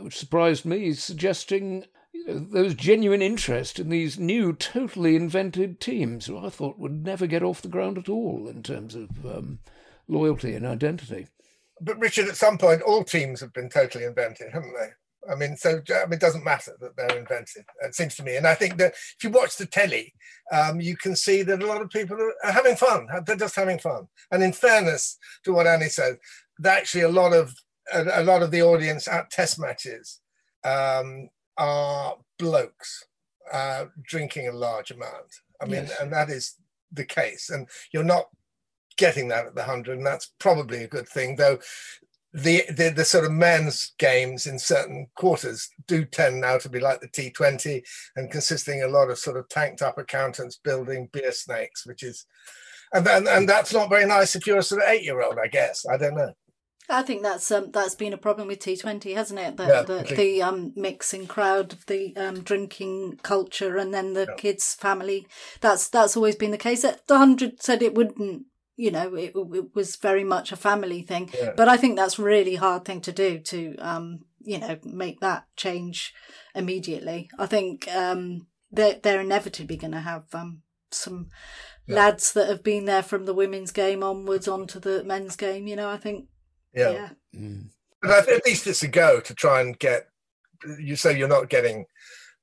which 0.00 0.16
surprised 0.16 0.64
me, 0.64 0.92
suggesting 0.92 1.84
you 2.12 2.26
know, 2.26 2.38
there 2.38 2.64
was 2.64 2.74
genuine 2.74 3.22
interest 3.22 3.78
in 3.78 3.88
these 3.88 4.18
new, 4.18 4.52
totally 4.52 5.16
invented 5.16 5.80
teams 5.80 6.26
who 6.26 6.38
I 6.38 6.50
thought 6.50 6.78
would 6.78 7.04
never 7.04 7.26
get 7.26 7.42
off 7.42 7.62
the 7.62 7.68
ground 7.68 7.98
at 7.98 8.08
all 8.08 8.48
in 8.48 8.62
terms 8.62 8.94
of 8.94 9.08
um, 9.24 9.60
loyalty 10.08 10.54
and 10.54 10.66
identity. 10.66 11.28
But 11.80 11.98
Richard, 11.98 12.28
at 12.28 12.36
some 12.36 12.58
point, 12.58 12.82
all 12.82 13.04
teams 13.04 13.40
have 13.40 13.52
been 13.52 13.70
totally 13.70 14.04
invented, 14.04 14.52
haven't 14.52 14.74
they? 14.78 14.90
I 15.30 15.34
mean, 15.34 15.56
so 15.56 15.80
I 15.90 16.04
mean, 16.04 16.14
it 16.14 16.20
doesn't 16.20 16.44
matter 16.44 16.72
that 16.80 16.96
they're 16.96 17.18
invented. 17.18 17.64
It 17.82 17.94
seems 17.94 18.16
to 18.16 18.22
me, 18.22 18.36
and 18.36 18.46
I 18.46 18.54
think 18.54 18.78
that 18.78 18.92
if 18.92 19.16
you 19.22 19.30
watch 19.30 19.56
the 19.56 19.66
telly, 19.66 20.14
um, 20.50 20.80
you 20.80 20.96
can 20.96 21.14
see 21.14 21.42
that 21.42 21.62
a 21.62 21.66
lot 21.66 21.82
of 21.82 21.90
people 21.90 22.16
are- 22.16 22.52
having 22.52 22.76
fun. 22.76 23.06
They're 23.26 23.36
just 23.36 23.56
having 23.56 23.78
fun. 23.78 24.08
And 24.30 24.42
in 24.42 24.52
fairness 24.52 25.18
to 25.44 25.52
what 25.52 25.66
Annie 25.66 25.88
said, 25.88 26.16
actually 26.64 27.02
a 27.02 27.08
lot 27.08 27.32
of 27.32 27.54
a, 27.92 28.22
a 28.22 28.24
lot 28.24 28.42
of 28.42 28.50
the 28.50 28.62
audience 28.62 29.08
at 29.08 29.30
Test 29.30 29.58
matches 29.58 30.20
um, 30.64 31.28
are 31.60 32.16
blokes 32.38 33.04
uh, 33.52 33.84
drinking 34.02 34.48
a 34.48 34.52
large 34.52 34.90
amount. 34.90 35.30
I 35.60 35.66
mean, 35.66 35.84
Yes. 35.84 36.00
and 36.00 36.12
that 36.12 36.30
is 36.30 36.54
the 36.92 37.04
case. 37.04 37.50
And 37.50 37.68
you're 37.92 38.02
not 38.02 38.26
getting 38.96 39.28
that 39.28 39.46
at 39.46 39.54
the 39.54 39.62
hundred, 39.64 39.98
and 39.98 40.06
that's 40.06 40.32
probably 40.38 40.82
a 40.84 40.88
good 40.88 41.08
thing. 41.08 41.36
Though 41.36 41.58
the, 42.32 42.64
the 42.70 42.90
the 42.90 43.04
sort 43.04 43.24
of 43.24 43.32
men's 43.32 43.92
games 43.98 44.46
in 44.46 44.58
certain 44.58 45.08
quarters 45.16 45.68
do 45.86 46.04
tend 46.04 46.40
now 46.40 46.58
to 46.58 46.68
be 46.68 46.80
like 46.80 47.00
the 47.00 47.08
T20 47.08 47.82
and 48.16 48.30
consisting 48.30 48.82
a 48.82 48.88
lot 48.88 49.10
of 49.10 49.18
sort 49.18 49.36
of 49.36 49.48
tanked 49.48 49.82
up 49.82 49.98
accountants 49.98 50.60
building 50.62 51.08
beer 51.12 51.32
snakes, 51.32 51.84
which 51.86 52.02
is 52.02 52.24
and 52.92 53.06
and, 53.06 53.28
and 53.28 53.48
that's 53.48 53.72
not 53.72 53.90
very 53.90 54.06
nice 54.06 54.34
if 54.36 54.46
you're 54.46 54.58
a 54.58 54.62
sort 54.62 54.82
of 54.82 54.88
eight 54.88 55.04
year 55.04 55.20
old, 55.22 55.38
I 55.42 55.48
guess. 55.48 55.84
I 55.92 55.96
don't 55.96 56.16
know. 56.16 56.32
I 56.90 57.02
think 57.02 57.22
that's 57.22 57.50
um, 57.50 57.70
that's 57.70 57.94
been 57.94 58.12
a 58.12 58.18
problem 58.18 58.48
with 58.48 58.58
T 58.58 58.76
Twenty, 58.76 59.14
hasn't 59.14 59.40
it? 59.40 59.56
The 59.56 59.66
Yeah, 59.66 59.82
the, 59.82 60.42
um, 60.42 60.72
mixing 60.76 61.26
crowd 61.26 61.72
of 61.72 61.86
the 61.86 62.14
um, 62.16 62.40
drinking 62.42 63.20
culture, 63.22 63.76
and 63.76 63.94
then 63.94 64.14
the 64.14 64.26
Yeah. 64.28 64.34
kids' 64.36 64.74
family. 64.74 65.26
That's 65.60 65.88
that's 65.88 66.16
always 66.16 66.36
been 66.36 66.50
the 66.50 66.58
case. 66.58 66.82
The 66.82 67.18
hundred 67.18 67.62
said 67.62 67.82
it 67.82 67.94
wouldn't. 67.94 68.46
You 68.76 68.90
know, 68.90 69.14
it, 69.14 69.32
it 69.36 69.74
was 69.74 69.96
very 69.96 70.24
much 70.24 70.52
a 70.52 70.56
family 70.56 71.02
thing. 71.02 71.30
Yeah. 71.34 71.52
But 71.54 71.68
I 71.68 71.76
think 71.76 71.96
that's 71.96 72.18
a 72.18 72.22
really 72.22 72.54
hard 72.54 72.86
thing 72.86 73.02
to 73.02 73.12
do 73.12 73.38
to, 73.38 73.76
um, 73.76 74.20
you 74.38 74.58
know, 74.58 74.78
make 74.84 75.20
that 75.20 75.44
change 75.54 76.14
immediately. 76.54 77.28
I 77.38 77.44
think 77.46 77.86
um, 77.94 78.46
they're 78.70 78.98
they're 79.02 79.20
inevitably 79.20 79.76
going 79.76 79.92
to 79.92 80.00
have 80.00 80.24
um, 80.32 80.62
some 80.90 81.28
lads 81.88 82.32
that 82.32 82.48
have 82.48 82.62
been 82.62 82.86
there 82.86 83.02
from 83.02 83.26
the 83.26 83.34
women's 83.34 83.72
game 83.72 84.02
onwards 84.02 84.48
onto 84.48 84.80
the 84.80 85.04
men's 85.04 85.36
game. 85.36 85.66
You 85.66 85.76
know, 85.76 85.90
I 85.90 85.98
think 85.98 86.26
Yeah. 86.74 86.90
yeah. 86.90 87.08
Mm. 87.34 87.68
But 88.02 88.28
at 88.28 88.44
least 88.46 88.66
it's 88.66 88.82
a 88.82 88.88
go 88.88 89.20
to 89.20 89.34
try 89.34 89.60
and 89.60 89.78
get. 89.78 90.08
You 90.78 90.96
say 90.96 91.18
you're 91.18 91.28
not 91.28 91.48
getting 91.48 91.86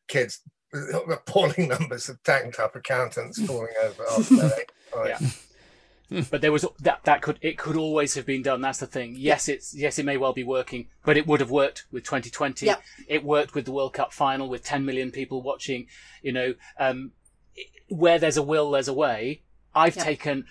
kids 0.08 0.42
appalling 1.12 1.68
numbers 1.68 2.10
of 2.10 2.22
tanked 2.24 2.60
up 2.60 2.76
accountants 2.76 3.42
falling 3.46 3.74
over 3.84 4.04
after 4.18 4.36
their 4.36 4.66
Yeah. 6.10 6.24
but 6.32 6.40
there 6.40 6.54
was 6.54 6.66
that 6.80 7.04
that 7.04 7.22
could 7.22 7.38
it 7.42 7.58
could 7.58 7.76
always 7.76 8.14
have 8.16 8.26
been 8.26 8.42
done. 8.42 8.62
That's 8.62 8.80
the 8.80 8.88
thing. 8.88 9.16
Yes, 9.18 9.50
it's 9.50 9.76
yes, 9.76 10.00
it 10.00 10.06
may 10.06 10.16
well 10.16 10.32
be 10.32 10.44
working, 10.44 10.88
but 11.04 11.18
it 11.18 11.28
would 11.28 11.42
have 11.42 11.52
worked 11.52 11.86
with 11.92 12.06
2020. 12.06 12.66
Yep. 12.66 12.82
It 13.08 13.24
worked 13.26 13.54
with 13.54 13.66
the 13.66 13.74
World 13.74 13.94
Cup 13.94 14.14
final 14.14 14.48
with 14.48 14.64
10 14.64 14.86
million 14.86 15.12
people 15.12 15.42
watching. 15.42 15.88
You 16.22 16.32
know, 16.32 16.54
um, 16.80 17.12
where 17.90 18.20
there's 18.20 18.38
a 18.38 18.44
will, 18.44 18.72
there's 18.72 18.88
a 18.88 18.94
way. 18.94 19.42
I've 19.76 19.96
taken. 19.96 20.46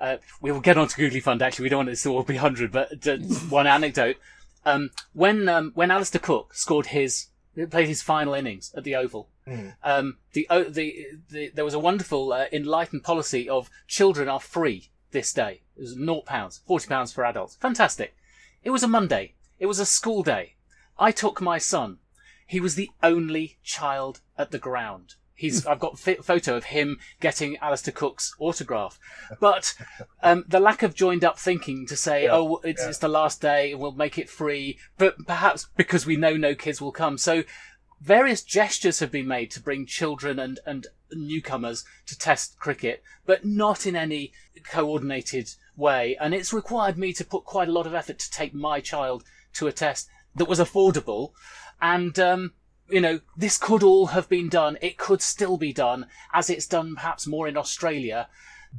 Uh, 0.00 0.16
we 0.40 0.50
will 0.50 0.60
get 0.60 0.78
on 0.78 0.88
to 0.88 0.96
Googly 0.96 1.20
Fund. 1.20 1.42
Actually, 1.42 1.64
we 1.64 1.68
don't 1.68 1.78
want 1.80 1.90
this 1.90 2.02
to 2.04 2.12
all 2.12 2.22
be 2.22 2.36
hundred, 2.36 2.72
but 2.72 3.00
just 3.00 3.42
one 3.50 3.66
anecdote. 3.66 4.16
Um, 4.64 4.90
when 5.12 5.48
um, 5.48 5.72
when 5.74 5.90
Alastair 5.90 6.20
Cook 6.20 6.54
scored 6.54 6.86
his 6.86 7.26
played 7.70 7.88
his 7.88 8.02
final 8.02 8.34
innings 8.34 8.72
at 8.74 8.84
the 8.84 8.96
Oval, 8.96 9.28
mm. 9.46 9.74
um, 9.82 10.16
the, 10.32 10.46
the, 10.50 11.06
the 11.30 11.50
there 11.54 11.64
was 11.64 11.74
a 11.74 11.78
wonderful 11.78 12.32
uh, 12.32 12.46
enlightened 12.50 13.04
policy 13.04 13.48
of 13.48 13.70
children 13.86 14.28
are 14.28 14.40
free 14.40 14.90
this 15.10 15.32
day. 15.32 15.60
It 15.76 15.82
was 15.82 15.96
naught 15.96 16.24
pounds, 16.24 16.62
forty 16.66 16.88
pounds 16.88 17.12
for 17.12 17.24
adults. 17.24 17.56
Fantastic. 17.56 18.14
It 18.62 18.70
was 18.70 18.82
a 18.82 18.88
Monday. 18.88 19.34
It 19.58 19.66
was 19.66 19.78
a 19.78 19.86
school 19.86 20.22
day. 20.22 20.54
I 20.98 21.12
took 21.12 21.40
my 21.40 21.58
son. 21.58 21.98
He 22.46 22.60
was 22.60 22.74
the 22.74 22.90
only 23.02 23.58
child 23.62 24.20
at 24.36 24.50
the 24.50 24.58
ground. 24.58 25.14
He's, 25.40 25.64
I've 25.64 25.80
got 25.80 25.94
a 25.94 26.22
photo 26.22 26.54
of 26.54 26.64
him 26.64 26.98
getting 27.18 27.56
Alastair 27.62 27.94
Cook's 27.94 28.36
autograph. 28.38 29.00
But 29.40 29.74
um, 30.22 30.44
the 30.46 30.60
lack 30.60 30.82
of 30.82 30.94
joined 30.94 31.24
up 31.24 31.38
thinking 31.38 31.86
to 31.86 31.96
say, 31.96 32.24
yeah, 32.24 32.34
oh, 32.34 32.60
it's, 32.62 32.82
yeah. 32.82 32.90
it's 32.90 32.98
the 32.98 33.08
last 33.08 33.40
day, 33.40 33.74
we'll 33.74 33.92
make 33.92 34.18
it 34.18 34.28
free, 34.28 34.78
but 34.98 35.16
perhaps 35.26 35.68
because 35.78 36.04
we 36.04 36.16
know 36.16 36.36
no 36.36 36.54
kids 36.54 36.82
will 36.82 36.92
come. 36.92 37.16
So 37.16 37.44
various 38.02 38.42
gestures 38.42 38.98
have 38.98 39.10
been 39.10 39.26
made 39.26 39.50
to 39.52 39.62
bring 39.62 39.86
children 39.86 40.38
and, 40.38 40.60
and 40.66 40.88
newcomers 41.10 41.86
to 42.08 42.18
test 42.18 42.58
cricket, 42.58 43.02
but 43.24 43.42
not 43.42 43.86
in 43.86 43.96
any 43.96 44.34
coordinated 44.64 45.54
way. 45.74 46.18
And 46.20 46.34
it's 46.34 46.52
required 46.52 46.98
me 46.98 47.14
to 47.14 47.24
put 47.24 47.46
quite 47.46 47.68
a 47.68 47.72
lot 47.72 47.86
of 47.86 47.94
effort 47.94 48.18
to 48.18 48.30
take 48.30 48.52
my 48.52 48.80
child 48.80 49.24
to 49.54 49.68
a 49.68 49.72
test 49.72 50.10
that 50.34 50.50
was 50.50 50.60
affordable. 50.60 51.30
And, 51.80 52.18
um, 52.18 52.52
you 52.90 53.00
know, 53.00 53.20
this 53.36 53.58
could 53.58 53.82
all 53.82 54.06
have 54.06 54.28
been 54.28 54.48
done. 54.48 54.78
It 54.80 54.98
could 54.98 55.22
still 55.22 55.56
be 55.56 55.72
done 55.72 56.06
as 56.32 56.50
it's 56.50 56.66
done 56.66 56.94
perhaps 56.94 57.26
more 57.26 57.48
in 57.48 57.56
Australia, 57.56 58.28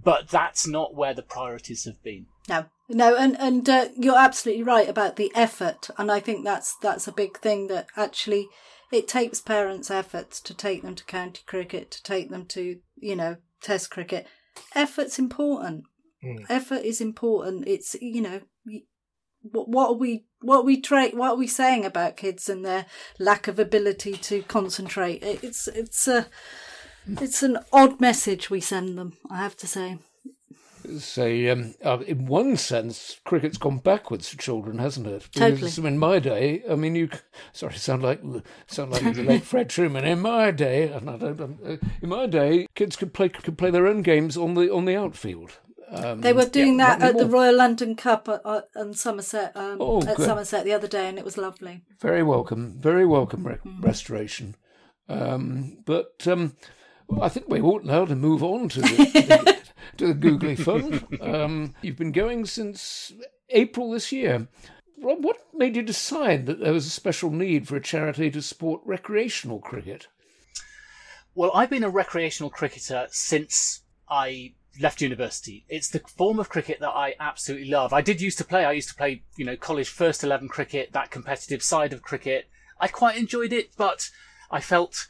but 0.04 0.30
that's 0.30 0.68
not 0.68 0.96
where 0.96 1.14
the 1.14 1.24
priorities 1.24 1.86
have 1.86 2.02
been. 2.04 2.26
No, 2.50 2.66
no, 2.90 3.16
and 3.16 3.40
and 3.40 3.68
uh, 3.70 3.90
you're 3.96 4.18
absolutely 4.18 4.64
right 4.64 4.90
about 4.90 5.16
the 5.16 5.32
effort, 5.36 5.90
and 5.98 6.12
I 6.12 6.20
think 6.20 6.44
that's 6.44 6.76
that's 6.78 7.08
a 7.08 7.14
big 7.14 7.38
thing 7.40 7.68
that 7.68 7.88
actually 7.96 8.50
it 8.92 9.08
takes 9.08 9.40
parents' 9.40 9.90
efforts 9.90 10.40
to 10.42 10.54
take 10.54 10.82
them 10.82 10.96
to 10.96 11.06
county 11.06 11.42
cricket, 11.46 11.92
to 11.92 12.04
take 12.04 12.30
them 12.30 12.46
to, 12.48 12.80
you 12.98 13.16
know, 13.16 13.38
test 13.62 13.90
cricket. 13.90 14.28
Effort's 14.76 15.18
important. 15.18 15.86
Mm. 16.24 16.46
Effort 16.50 16.84
is 16.84 17.00
important. 17.00 17.68
It's, 17.68 17.96
you 18.02 18.22
know, 18.22 18.42
what, 19.42 19.70
what 19.70 19.90
are 19.90 19.96
we, 19.96 20.26
what 20.42 20.58
are 20.58 20.64
we 20.64 20.80
tra- 20.80 21.10
what 21.10 21.32
are 21.32 21.38
we 21.38 21.48
saying 21.48 21.86
about 21.86 22.18
kids 22.18 22.50
and 22.50 22.66
their 22.66 22.86
lack 23.20 23.48
of 23.48 23.60
ability 23.60 24.14
to 24.14 24.44
concentrate? 24.44 25.24
It's, 25.24 25.68
it's 25.68 26.08
a, 26.08 26.28
it's 27.08 27.44
an 27.44 27.60
odd 27.72 28.00
message 28.00 28.50
we 28.50 28.62
send 28.62 28.98
them, 28.98 29.18
I 29.30 29.38
have 29.38 29.58
to 29.58 29.68
say. 29.68 29.98
Say, 30.98 31.48
um, 31.50 31.76
uh, 31.86 32.00
in 32.08 32.26
one 32.26 32.58
sense, 32.58 33.20
cricket's 33.24 33.58
gone 33.58 33.78
backwards 33.78 34.30
for 34.30 34.38
children, 34.38 34.80
hasn't 34.80 35.06
it? 35.06 35.28
Because 35.32 35.60
totally. 35.60 35.88
in 35.88 36.00
my 36.00 36.18
day, 36.18 36.64
I 36.70 36.76
mean, 36.76 36.96
you 36.96 37.10
sorry, 37.54 37.76
sound 37.76 38.02
like 38.02 38.22
sound 38.66 38.92
like 38.92 39.14
the 39.14 39.24
late 39.24 39.44
Fred 39.44 39.70
Trueman 39.70 40.04
In 40.04 40.22
my 40.22 40.50
day, 40.50 40.92
and 40.92 41.08
I 41.08 41.18
don't, 41.18 41.60
uh, 41.64 41.78
in 42.02 42.10
my 42.10 42.26
day, 42.26 42.68
kids 42.74 42.96
could 42.96 43.14
play 43.14 43.30
could 43.30 43.60
play 43.60 43.70
their 43.70 43.86
own 43.86 44.02
games 44.02 44.36
on 44.36 44.56
the 44.56 44.74
on 44.74 44.86
the 44.86 44.96
outfield. 44.96 45.60
Um, 45.94 46.22
they 46.22 46.32
were 46.32 46.46
doing 46.46 46.80
yeah, 46.80 46.98
that 46.98 47.10
at 47.10 47.18
the 47.18 47.26
Royal 47.26 47.56
London 47.56 47.96
Cup 47.96 48.30
at, 48.30 48.42
at 48.46 48.96
Somerset 48.96 49.52
um, 49.56 49.78
oh, 49.80 50.02
at 50.02 50.16
good. 50.16 50.26
Somerset 50.26 50.64
the 50.64 50.74
other 50.74 50.88
day, 50.88 51.10
and 51.10 51.18
it 51.18 51.26
was 51.26 51.38
lovely. 51.38 51.84
Very 52.00 52.24
welcome, 52.24 52.78
very 52.80 53.06
welcome 53.06 53.46
re- 53.46 53.58
mm. 53.66 53.84
restoration. 53.84 54.56
Um, 55.10 55.80
but 55.86 56.26
um, 56.28 56.56
I 57.20 57.28
think 57.28 57.50
we 57.50 57.60
ought 57.60 57.84
now 57.84 58.06
to 58.06 58.16
move 58.16 58.42
on 58.42 58.70
to 58.70 58.82
the, 58.82 59.58
to 59.98 60.08
the 60.08 60.14
Googly 60.14 60.56
Fund. 60.56 61.06
Um, 61.20 61.76
you've 61.82 61.98
been 61.98 62.14
going 62.14 62.46
since 62.46 63.12
April 63.50 63.92
this 63.92 64.12
year. 64.12 64.48
Rob, 65.02 65.24
what 65.24 65.38
made 65.54 65.76
you 65.76 65.82
decide 65.82 66.46
that 66.46 66.60
there 66.60 66.74
was 66.74 66.86
a 66.86 66.92
special 66.92 67.32
need 67.32 67.68
for 67.68 67.76
a 67.76 67.82
charity 67.82 68.30
to 68.32 68.42
support 68.42 68.82
recreational 68.86 69.60
cricket? 69.60 70.08
Well, 71.34 71.52
I've 71.54 71.70
been 71.70 71.84
a 71.84 71.90
recreational 71.90 72.50
cricketer 72.50 73.08
since 73.10 73.82
I 74.10 74.54
left 74.80 75.02
university. 75.02 75.66
It's 75.68 75.90
the 75.90 76.00
form 76.00 76.40
of 76.40 76.50
cricket 76.50 76.80
that 76.80 76.90
I 76.90 77.16
absolutely 77.20 77.70
love. 77.70 77.94
I 77.94 78.02
did 78.02 78.22
used 78.22 78.38
to 78.38 78.46
play. 78.46 78.64
I 78.66 78.72
used 78.72 78.90
to 78.90 78.96
play, 78.96 79.24
you 79.36 79.46
know, 79.46 79.58
college 79.58 79.90
first 79.90 80.24
11 80.24 80.48
cricket, 80.48 80.94
that 80.94 81.12
competitive 81.12 81.62
side 81.62 81.94
of 81.94 82.02
cricket. 82.02 82.50
I 82.80 82.88
quite 82.88 83.18
enjoyed 83.18 83.54
it, 83.54 83.72
but 83.78 84.10
I 84.50 84.62
felt 84.62 85.08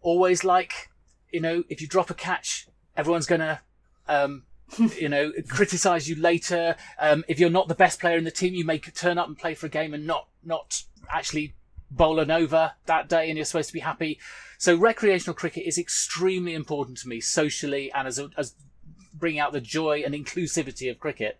always 0.00 0.44
like, 0.44 0.90
you 1.30 1.40
know, 1.40 1.64
if 1.68 1.80
you 1.80 1.86
drop 1.86 2.10
a 2.10 2.14
catch, 2.14 2.68
everyone's 2.96 3.26
going 3.26 3.40
to 3.40 3.60
um, 4.08 4.44
you 4.98 5.08
know, 5.08 5.32
criticize 5.48 6.08
you 6.08 6.16
later. 6.16 6.76
Um, 6.98 7.24
if 7.28 7.38
you're 7.38 7.50
not 7.50 7.68
the 7.68 7.74
best 7.74 8.00
player 8.00 8.16
in 8.16 8.24
the 8.24 8.30
team, 8.30 8.54
you 8.54 8.64
may 8.64 8.78
turn 8.78 9.18
up 9.18 9.28
and 9.28 9.38
play 9.38 9.54
for 9.54 9.66
a 9.66 9.70
game 9.70 9.94
and 9.94 10.06
not 10.06 10.28
not 10.44 10.82
actually 11.10 11.54
bowl 11.90 12.18
an 12.18 12.30
over 12.30 12.72
that 12.86 13.08
day, 13.08 13.28
and 13.28 13.36
you're 13.36 13.44
supposed 13.44 13.68
to 13.68 13.74
be 13.74 13.80
happy. 13.80 14.18
So 14.58 14.76
recreational 14.76 15.34
cricket 15.34 15.66
is 15.66 15.78
extremely 15.78 16.54
important 16.54 16.98
to 16.98 17.08
me 17.08 17.20
socially 17.20 17.92
and 17.92 18.08
as 18.08 18.18
a, 18.18 18.30
as 18.36 18.54
bringing 19.18 19.40
out 19.40 19.52
the 19.52 19.60
joy 19.60 20.02
and 20.04 20.14
inclusivity 20.14 20.90
of 20.90 21.00
cricket. 21.00 21.38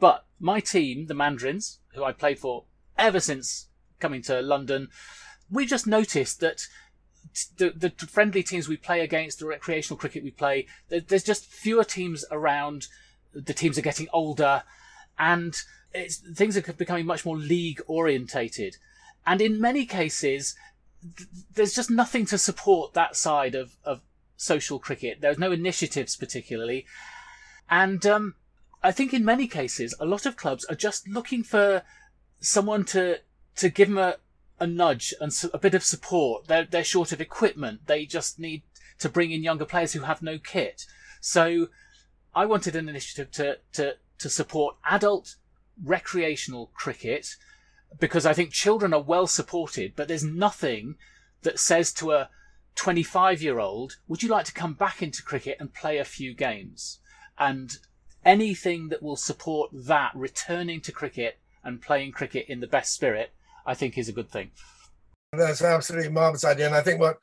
But 0.00 0.24
my 0.38 0.60
team, 0.60 1.06
the 1.06 1.14
Mandarins, 1.14 1.78
who 1.94 2.04
I 2.04 2.12
played 2.12 2.38
for 2.38 2.64
ever 2.96 3.20
since 3.20 3.68
coming 4.00 4.22
to 4.22 4.40
London, 4.40 4.88
we 5.50 5.66
just 5.66 5.86
noticed 5.86 6.40
that 6.40 6.66
the, 7.56 7.70
the 7.70 8.06
friendly 8.06 8.42
teams 8.42 8.68
we 8.68 8.76
play 8.76 9.00
against, 9.00 9.38
the 9.38 9.46
recreational 9.46 9.98
cricket 9.98 10.22
we 10.22 10.30
play, 10.30 10.66
there's 10.88 11.22
just 11.22 11.46
fewer 11.46 11.84
teams 11.84 12.24
around. 12.30 12.86
The 13.32 13.54
teams 13.54 13.78
are 13.78 13.82
getting 13.82 14.08
older, 14.12 14.62
and 15.18 15.54
things 16.34 16.56
are 16.56 16.72
becoming 16.72 17.06
much 17.06 17.24
more 17.24 17.36
league 17.36 17.80
orientated. 17.86 18.76
And 19.26 19.40
in 19.40 19.60
many 19.60 19.84
cases, 19.84 20.54
there's 21.54 21.74
just 21.74 21.90
nothing 21.90 22.26
to 22.26 22.38
support 22.38 22.94
that 22.94 23.16
side 23.16 23.54
of, 23.54 23.76
of 23.84 24.00
social 24.36 24.78
cricket. 24.78 25.20
There's 25.20 25.38
no 25.38 25.52
initiatives 25.52 26.16
particularly. 26.16 26.86
And 27.70 28.04
um, 28.06 28.34
I 28.82 28.92
think 28.92 29.12
in 29.12 29.24
many 29.24 29.46
cases, 29.46 29.94
a 30.00 30.06
lot 30.06 30.26
of 30.26 30.36
clubs 30.36 30.64
are 30.66 30.74
just 30.74 31.08
looking 31.08 31.42
for 31.42 31.82
someone 32.40 32.84
to 32.84 33.20
to 33.56 33.68
give 33.68 33.88
them 33.88 33.98
a, 33.98 34.16
a 34.60 34.66
nudge 34.66 35.12
and 35.20 35.32
a 35.52 35.58
bit 35.58 35.74
of 35.74 35.82
support. 35.82 36.46
They're, 36.46 36.64
they're 36.64 36.84
short 36.84 37.10
of 37.10 37.20
equipment. 37.20 37.86
They 37.86 38.06
just 38.06 38.38
need 38.38 38.62
to 39.00 39.08
bring 39.08 39.32
in 39.32 39.42
younger 39.42 39.64
players 39.64 39.92
who 39.92 40.00
have 40.00 40.22
no 40.22 40.38
kit. 40.38 40.86
So 41.20 41.68
I 42.34 42.46
wanted 42.46 42.76
an 42.76 42.88
initiative 42.88 43.32
to, 43.32 43.58
to, 43.72 43.96
to 44.18 44.28
support 44.28 44.76
adult 44.88 45.34
recreational 45.82 46.70
cricket 46.74 47.34
because 47.98 48.26
I 48.26 48.32
think 48.32 48.52
children 48.52 48.94
are 48.94 49.02
well 49.02 49.26
supported, 49.26 49.94
but 49.96 50.08
there's 50.08 50.24
nothing 50.24 50.96
that 51.42 51.58
says 51.58 51.92
to 51.94 52.12
a 52.12 52.28
25 52.74 53.42
year 53.42 53.58
old, 53.58 53.96
would 54.06 54.22
you 54.22 54.28
like 54.28 54.44
to 54.46 54.52
come 54.52 54.74
back 54.74 55.02
into 55.02 55.22
cricket 55.22 55.56
and 55.58 55.74
play 55.74 55.98
a 55.98 56.04
few 56.04 56.34
games? 56.34 57.00
And 57.38 57.76
anything 58.24 58.88
that 58.88 59.02
will 59.02 59.16
support 59.16 59.70
that 59.72 60.12
returning 60.14 60.80
to 60.82 60.92
cricket 60.92 61.38
and 61.64 61.80
playing 61.80 62.12
cricket 62.12 62.46
in 62.48 62.60
the 62.60 62.66
best 62.66 62.92
spirit 62.92 63.32
I 63.68 63.74
think 63.74 63.98
is 63.98 64.08
a 64.08 64.12
good 64.12 64.30
thing. 64.30 64.50
That's 65.32 65.60
an 65.60 65.66
absolutely 65.66 66.10
marvelous 66.10 66.44
idea, 66.44 66.66
and 66.66 66.74
I 66.74 66.80
think 66.80 67.00
what 67.00 67.18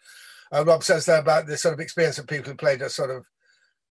uh, 0.52 0.64
Rob 0.64 0.84
says 0.84 1.08
there 1.08 1.20
about 1.20 1.48
the 1.48 1.58
sort 1.58 1.74
of 1.74 1.80
experience 1.80 2.20
of 2.20 2.28
people 2.28 2.52
who 2.52 2.56
played 2.56 2.84
a 2.84 2.90
sort 2.90 3.10
of 3.10 3.26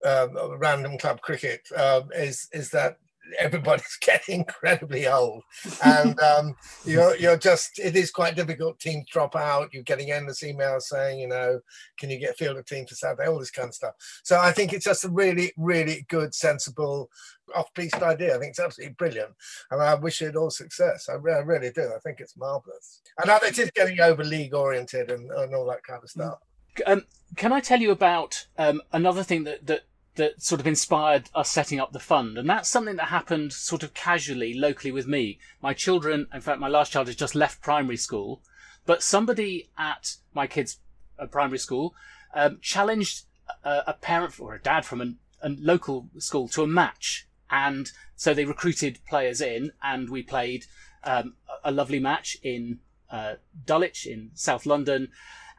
um, 0.04 0.58
random 0.58 0.98
club 0.98 1.20
cricket 1.20 1.60
um, 1.76 2.08
is 2.12 2.48
is 2.52 2.70
that 2.70 2.98
everybody's 3.38 3.96
getting 4.00 4.40
incredibly 4.40 5.06
old. 5.06 5.42
And 5.84 6.18
um, 6.20 6.56
you're 6.84 7.16
you're 7.16 7.36
just 7.36 7.78
it 7.78 7.96
is 7.96 8.10
quite 8.10 8.36
difficult 8.36 8.78
teams 8.78 9.06
drop 9.10 9.36
out. 9.36 9.72
You're 9.72 9.82
getting 9.82 10.10
endless 10.10 10.42
emails 10.42 10.82
saying 10.82 11.20
you 11.20 11.28
know 11.28 11.60
can 11.98 12.10
you 12.10 12.18
get 12.18 12.36
field 12.36 12.56
of 12.56 12.66
team 12.66 12.86
for 12.86 12.94
saturday? 12.94 13.28
All 13.28 13.38
this 13.38 13.50
kind 13.50 13.68
of 13.68 13.74
stuff. 13.74 13.94
So 14.22 14.38
i 14.40 14.52
think 14.52 14.72
it's 14.72 14.84
just 14.84 15.04
a 15.04 15.08
really 15.08 15.52
really 15.56 16.06
good 16.08 16.34
sensible 16.34 17.10
off-piste 17.54 18.02
idea. 18.02 18.34
I 18.34 18.38
think 18.38 18.50
it's 18.50 18.60
absolutely 18.60 18.94
brilliant. 18.94 19.32
And 19.70 19.82
i 19.82 19.94
wish 19.94 20.22
it 20.22 20.36
all 20.36 20.50
success. 20.50 21.08
I, 21.08 21.14
re- 21.14 21.34
I 21.34 21.38
really 21.38 21.70
do. 21.70 21.92
I 21.94 21.98
think 21.98 22.20
it's 22.20 22.36
marvelous 22.36 23.00
and 23.20 23.30
I 23.30 23.38
think 23.38 23.58
it 23.58 23.62
is 23.62 23.70
getting 23.72 24.00
over 24.00 24.24
league 24.24 24.54
oriented 24.54 25.10
and, 25.10 25.30
and 25.30 25.54
all 25.54 25.66
that 25.66 25.82
kind 25.82 26.02
of 26.02 26.10
stuff. 26.10 26.38
Um, 26.86 27.04
can 27.36 27.52
I 27.52 27.60
tell 27.60 27.80
you 27.80 27.90
about 27.90 28.46
um, 28.56 28.80
another 28.92 29.22
thing 29.22 29.44
that, 29.44 29.66
that 29.66 29.82
that 30.16 30.42
sort 30.42 30.60
of 30.60 30.66
inspired 30.66 31.30
us 31.34 31.50
setting 31.50 31.80
up 31.80 31.92
the 31.92 31.98
fund. 31.98 32.36
And 32.36 32.48
that's 32.48 32.68
something 32.68 32.96
that 32.96 33.08
happened 33.08 33.52
sort 33.52 33.82
of 33.82 33.94
casually, 33.94 34.54
locally 34.54 34.90
with 34.90 35.06
me. 35.06 35.38
My 35.62 35.72
children, 35.72 36.26
in 36.32 36.40
fact, 36.40 36.60
my 36.60 36.68
last 36.68 36.92
child 36.92 37.06
has 37.06 37.16
just 37.16 37.34
left 37.34 37.62
primary 37.62 37.96
school, 37.96 38.42
but 38.86 39.02
somebody 39.02 39.70
at 39.78 40.16
my 40.34 40.46
kids' 40.46 40.78
uh, 41.18 41.26
primary 41.26 41.58
school 41.58 41.94
um, 42.34 42.58
challenged 42.60 43.24
a, 43.64 43.82
a, 43.88 43.92
parent 43.94 44.38
or 44.40 44.54
a 44.54 44.60
dad 44.60 44.84
from 44.84 45.00
a, 45.00 45.12
a 45.42 45.50
local 45.50 46.08
school 46.18 46.48
to 46.48 46.62
a 46.62 46.66
match. 46.66 47.26
And 47.50 47.90
so 48.16 48.34
they 48.34 48.44
recruited 48.44 48.98
players 49.08 49.40
in, 49.40 49.72
and 49.82 50.10
we 50.10 50.22
played 50.22 50.66
um, 51.04 51.34
a 51.64 51.70
lovely 51.70 51.98
match 51.98 52.36
in 52.42 52.80
uh, 53.10 53.34
Dulwich 53.64 54.06
in 54.06 54.30
South 54.34 54.66
London, 54.66 55.08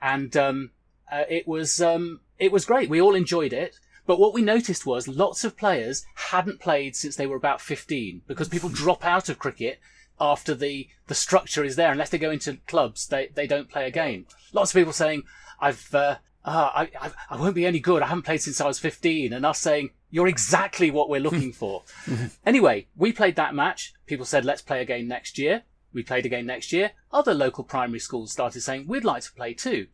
and 0.02 0.36
um, 0.38 0.72
uh, 1.12 1.24
it 1.30 1.48
was 1.48 1.82
um, 1.82 2.22
it 2.40 2.52
was 2.52 2.66
great. 2.66 2.90
We 2.90 3.02
all 3.02 3.16
enjoyed 3.16 3.54
it. 3.54 3.78
But 4.06 4.20
what 4.20 4.34
we 4.34 4.42
noticed 4.42 4.86
was 4.86 5.08
lots 5.08 5.44
of 5.44 5.58
players 5.58 6.06
hadn't 6.16 6.60
played 6.60 6.96
since 6.96 7.16
they 7.16 7.28
were 7.28 7.36
about 7.36 7.62
15 7.62 8.24
because 8.28 8.50
people 8.50 8.70
drop 8.70 9.06
out 9.06 9.30
of 9.30 9.40
cricket 9.40 9.80
after 10.20 10.54
the, 10.54 10.88
the 11.08 11.16
structure 11.16 11.64
is 11.64 11.76
there. 11.76 11.92
Unless 11.92 12.10
they 12.10 12.18
go 12.18 12.32
into 12.32 12.58
clubs, 12.68 13.08
they, 13.08 13.30
they 13.34 13.48
don't 13.48 13.70
play 13.70 13.88
again. 13.88 14.26
Lots 14.54 14.72
of 14.72 14.80
people 14.80 14.94
saying, 14.94 15.24
I've, 15.60 15.94
uh, 15.94 16.18
uh, 16.44 16.70
I, 16.74 16.90
I, 17.00 17.12
I 17.30 17.38
won't 17.38 17.56
be 17.56 17.66
any 17.66 17.80
good. 17.80 18.02
I 18.02 18.08
haven't 18.08 18.26
played 18.26 18.42
since 18.42 18.60
I 18.60 18.68
was 18.68 18.80
15. 18.80 19.34
And 19.34 19.46
us 19.46 19.60
saying, 19.60 19.92
you're 20.10 20.28
exactly 20.28 20.92
what 20.92 21.10
we're 21.10 21.22
looking 21.22 21.54
for. 21.54 21.84
anyway, 22.46 22.88
we 22.96 23.12
played 23.12 23.36
that 23.36 23.56
match. 23.56 23.94
People 24.06 24.26
said, 24.26 24.46
let's 24.46 24.62
play 24.62 24.82
again 24.82 25.08
next 25.08 25.38
year. 25.38 25.64
We 25.94 26.04
played 26.04 26.26
again 26.26 26.46
next 26.46 26.72
year. 26.72 26.92
Other 27.12 27.34
local 27.34 27.64
primary 27.64 28.00
schools 28.00 28.32
started 28.32 28.62
saying, 28.62 28.88
we'd 28.88 29.04
like 29.04 29.24
to 29.24 29.34
play 29.34 29.54
too. 29.54 29.88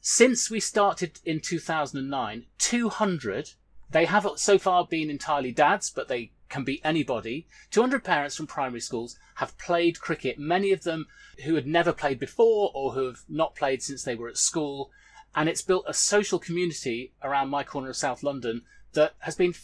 Since 0.00 0.50
we 0.50 0.60
started 0.60 1.20
in 1.24 1.40
2009, 1.40 2.46
200, 2.58 3.50
they 3.90 4.04
have 4.04 4.26
so 4.36 4.58
far 4.58 4.86
been 4.86 5.10
entirely 5.10 5.52
dads, 5.52 5.90
but 5.90 6.08
they 6.08 6.32
can 6.48 6.64
be 6.64 6.82
anybody. 6.84 7.46
200 7.70 8.04
parents 8.04 8.36
from 8.36 8.46
primary 8.46 8.80
schools 8.80 9.18
have 9.36 9.58
played 9.58 10.00
cricket, 10.00 10.38
many 10.38 10.72
of 10.72 10.82
them 10.84 11.06
who 11.44 11.54
had 11.54 11.66
never 11.66 11.92
played 11.92 12.18
before 12.18 12.70
or 12.74 12.92
who 12.92 13.06
have 13.06 13.22
not 13.28 13.54
played 13.54 13.82
since 13.82 14.02
they 14.02 14.14
were 14.14 14.28
at 14.28 14.36
school. 14.36 14.90
And 15.34 15.48
it's 15.48 15.62
built 15.62 15.84
a 15.86 15.94
social 15.94 16.38
community 16.38 17.12
around 17.22 17.50
my 17.50 17.62
corner 17.62 17.90
of 17.90 17.96
South 17.96 18.22
London 18.22 18.62
that 18.92 19.14
has 19.20 19.36
been 19.36 19.54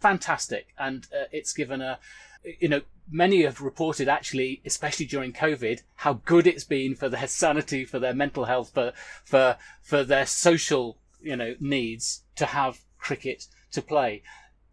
fantastic. 0.00 0.68
And 0.78 1.06
uh, 1.12 1.24
it's 1.32 1.52
given 1.52 1.80
a, 1.80 1.98
you 2.60 2.68
know, 2.68 2.82
many 3.10 3.42
have 3.42 3.60
reported 3.60 4.08
actually, 4.08 4.60
especially 4.64 5.06
during 5.06 5.32
COVID, 5.32 5.82
how 5.96 6.14
good 6.24 6.46
it's 6.46 6.64
been 6.64 6.94
for 6.94 7.08
their 7.08 7.26
sanity, 7.28 7.84
for 7.84 7.98
their 7.98 8.14
mental 8.14 8.44
health, 8.44 8.70
for, 8.72 8.92
for, 9.24 9.56
for 9.82 10.04
their 10.04 10.26
social, 10.26 10.98
you 11.20 11.36
know, 11.36 11.54
needs 11.60 12.22
to 12.36 12.46
have 12.46 12.80
cricket 12.98 13.46
to 13.72 13.82
play. 13.82 14.22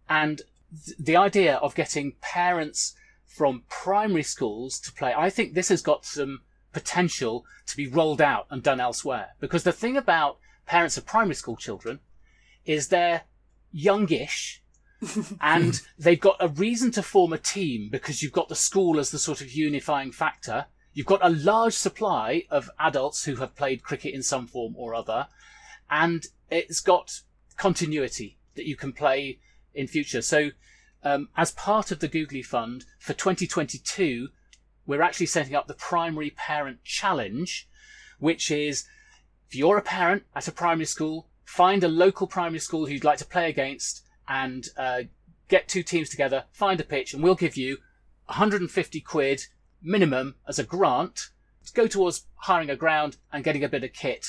And 0.10 0.41
th- 0.86 0.97
the 0.97 1.15
idea 1.15 1.55
of 1.55 1.75
getting 1.75 2.13
parents 2.21 2.95
from 3.25 3.63
primary 3.69 4.23
schools 4.23 4.79
to 4.81 4.91
play, 4.91 5.13
I 5.15 5.29
think 5.29 5.53
this 5.53 5.69
has 5.69 5.81
got 5.81 6.05
some 6.05 6.41
potential 6.73 7.45
to 7.67 7.77
be 7.77 7.88
rolled 7.88 8.21
out 8.21 8.47
and 8.49 8.62
done 8.62 8.79
elsewhere. 8.79 9.29
Because 9.39 9.63
the 9.63 9.71
thing 9.71 9.97
about 9.97 10.38
parents 10.65 10.97
of 10.97 11.05
primary 11.05 11.36
school 11.36 11.55
children 11.55 11.99
is 12.65 12.88
they're 12.88 13.23
youngish 13.71 14.61
and 15.42 15.82
they've 15.98 16.20
got 16.20 16.38
a 16.40 16.48
reason 16.48 16.92
to 16.92 17.04
form 17.04 17.34
a 17.34 17.38
team 17.38 17.90
because 17.92 18.22
you've 18.22 18.32
got 18.32 18.50
the 18.50 18.56
school 18.56 19.00
as 19.00 19.12
the 19.12 19.20
sort 19.20 19.42
of 19.42 19.52
unifying 19.52 20.12
factor. 20.12 20.66
You've 20.94 21.08
got 21.08 21.26
a 21.26 21.30
large 21.30 21.74
supply 21.74 22.44
of 22.50 22.70
adults 22.80 23.24
who 23.24 23.38
have 23.38 23.56
played 23.56 23.84
cricket 23.84 24.14
in 24.14 24.24
some 24.24 24.48
form 24.48 24.76
or 24.78 24.94
other, 24.94 25.28
and 25.90 26.26
it's 26.50 26.82
got 26.82 27.22
continuity 27.58 28.38
that 28.56 28.68
you 28.68 28.76
can 28.76 28.92
play 28.92 29.40
in 29.74 29.88
future. 29.88 30.22
So, 30.22 30.52
um, 31.04 31.30
as 31.36 31.52
part 31.52 31.92
of 31.92 32.00
the 32.00 32.08
Googly 32.08 32.44
Fund 32.44 32.86
for 33.00 33.14
2022, 33.14 34.30
we're 34.86 35.02
actually 35.02 35.26
setting 35.26 35.56
up 35.56 35.68
the 35.68 35.74
Primary 35.74 36.32
Parent 36.32 36.84
Challenge, 36.84 37.68
which 38.20 38.52
is 38.52 38.86
if 39.48 39.56
you're 39.56 39.78
a 39.78 39.82
parent 39.82 40.24
at 40.36 40.48
a 40.48 40.52
primary 40.52 40.86
school, 40.86 41.28
find 41.44 41.84
a 41.84 41.88
local 41.88 42.28
primary 42.28 42.60
school 42.60 42.86
who 42.86 42.94
you'd 42.94 43.04
like 43.04 43.18
to 43.18 43.26
play 43.26 43.50
against 43.50 44.04
and 44.32 44.70
uh, 44.78 45.02
get 45.50 45.67
two 45.67 45.84
teams 45.84 46.10
together, 46.10 46.46
find 46.54 46.80
a 46.80 46.86
pitch, 46.86 47.13
and 47.13 47.22
we'll 47.22 47.36
give 47.36 47.58
you 47.58 47.78
150 48.28 49.02
quid 49.02 49.44
minimum 49.82 50.36
as 50.48 50.58
a 50.58 50.63
grant 50.63 51.32
to 51.65 51.74
go 51.74 51.86
towards 51.86 52.28
hiring 52.36 52.70
a 52.70 52.76
ground 52.78 53.17
and 53.34 53.44
getting 53.44 53.63
a 53.63 53.70
bit 53.70 53.84
of 53.84 53.91
kit 53.91 54.28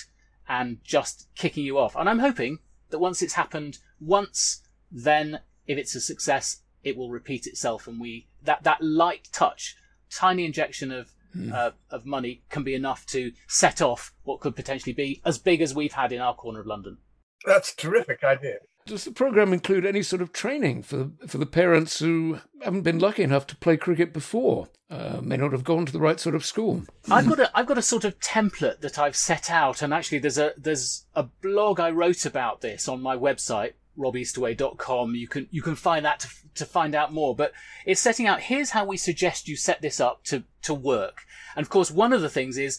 and 0.49 0.79
just 0.83 1.29
kicking 1.37 1.65
you 1.65 1.79
off. 1.79 1.95
And 1.95 2.09
I'm 2.09 2.19
hoping 2.19 2.59
that 2.91 2.99
once 2.99 3.23
it's 3.23 3.35
happened 3.35 3.79
once, 4.01 4.63
then 4.91 5.39
if 5.69 5.79
it's 5.79 5.95
a 5.95 6.01
success, 6.01 6.63
it 6.83 6.97
will 6.97 7.11
repeat 7.11 7.47
itself, 7.47 7.87
and 7.87 8.01
we 8.01 8.27
that 8.43 8.65
that 8.65 8.83
light 8.83 9.29
touch, 9.33 9.77
tiny 10.11 10.45
injection 10.45 10.91
of 10.91 11.13
mm. 11.35 11.53
uh, 11.53 11.71
of 11.91 12.05
money 12.05 12.43
can 12.51 12.65
be 12.65 12.75
enough 12.75 13.07
to 13.07 13.31
set 13.47 13.81
off 13.81 14.13
what 14.25 14.41
could 14.41 14.57
potentially 14.57 14.93
be 14.93 15.23
as 15.25 15.39
big 15.39 15.61
as 15.61 15.77
we've 15.77 15.93
had 15.93 16.11
in 16.11 16.21
our 16.21 16.35
corner 16.35 16.59
of 16.59 16.67
London. 16.67 16.99
That's 17.47 17.73
a 17.73 17.77
terrific 17.77 18.25
idea. 18.25 18.59
Does 18.87 19.05
the 19.05 19.13
program 19.13 19.53
include 19.53 19.87
any 19.87 20.03
sort 20.03 20.23
of 20.23 20.33
training 20.33 20.83
for 20.83 20.97
the, 20.97 21.29
for 21.29 21.39
the 21.39 21.47
parents 21.47 22.01
who 22.01 22.39
haven't 22.63 22.83
been 22.83 22.99
lucky 22.99 23.23
enough 23.23 23.47
to 23.49 23.57
play 23.57 23.77
cricket 23.77 24.13
before, 24.13 24.69
uh, 24.91 25.21
may 25.23 25.37
not 25.37 25.53
have 25.53 25.65
gone 25.65 25.87
to 25.87 25.93
the 25.93 26.01
right 26.01 26.19
sort 26.19 26.35
of 26.35 26.45
school? 26.45 26.83
I've 27.11 27.29
got 27.29 27.39
a 27.39 27.57
I've 27.57 27.67
got 27.67 27.79
a 27.79 27.83
sort 27.83 28.05
of 28.05 28.19
template 28.19 28.81
that 28.81 28.99
I've 28.99 29.17
set 29.17 29.51
out, 29.51 29.83
and 29.83 29.95
actually 29.95 30.19
there's 30.19 30.39
a 30.39 30.53
there's 30.57 31.07
a 31.15 31.23
blog 31.23 31.79
I 31.81 31.91
wrote 31.91 32.27
about 32.27 32.61
this 32.61 32.89
on 32.89 33.01
my 33.01 33.17
website 33.17 33.73
robeastaway.com. 33.99 35.15
You 35.15 35.29
can 35.29 35.49
you 35.51 35.63
can 35.63 35.75
find 35.75 36.05
that 36.05 36.21
to 36.21 36.29
to 36.55 36.67
find 36.67 36.95
out 36.95 37.13
more. 37.13 37.35
But 37.35 37.53
it's 37.87 38.01
setting 38.01 38.27
out 38.27 38.41
here's 38.41 38.71
how 38.71 38.85
we 38.85 38.97
suggest 38.97 39.49
you 39.49 39.57
set 39.57 39.83
this 39.83 40.01
up 40.01 40.25
to 40.25 40.45
to 40.63 40.75
work. 40.75 41.23
And 41.57 41.65
of 41.65 41.71
course, 41.71 41.91
one 41.91 42.13
of 42.13 42.21
the 42.21 42.31
things 42.31 42.59
is 42.59 42.79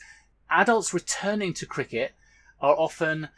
adults 0.50 0.94
returning 0.94 1.54
to 1.56 1.66
cricket 1.66 2.13
are 2.60 2.76
often 2.76 3.30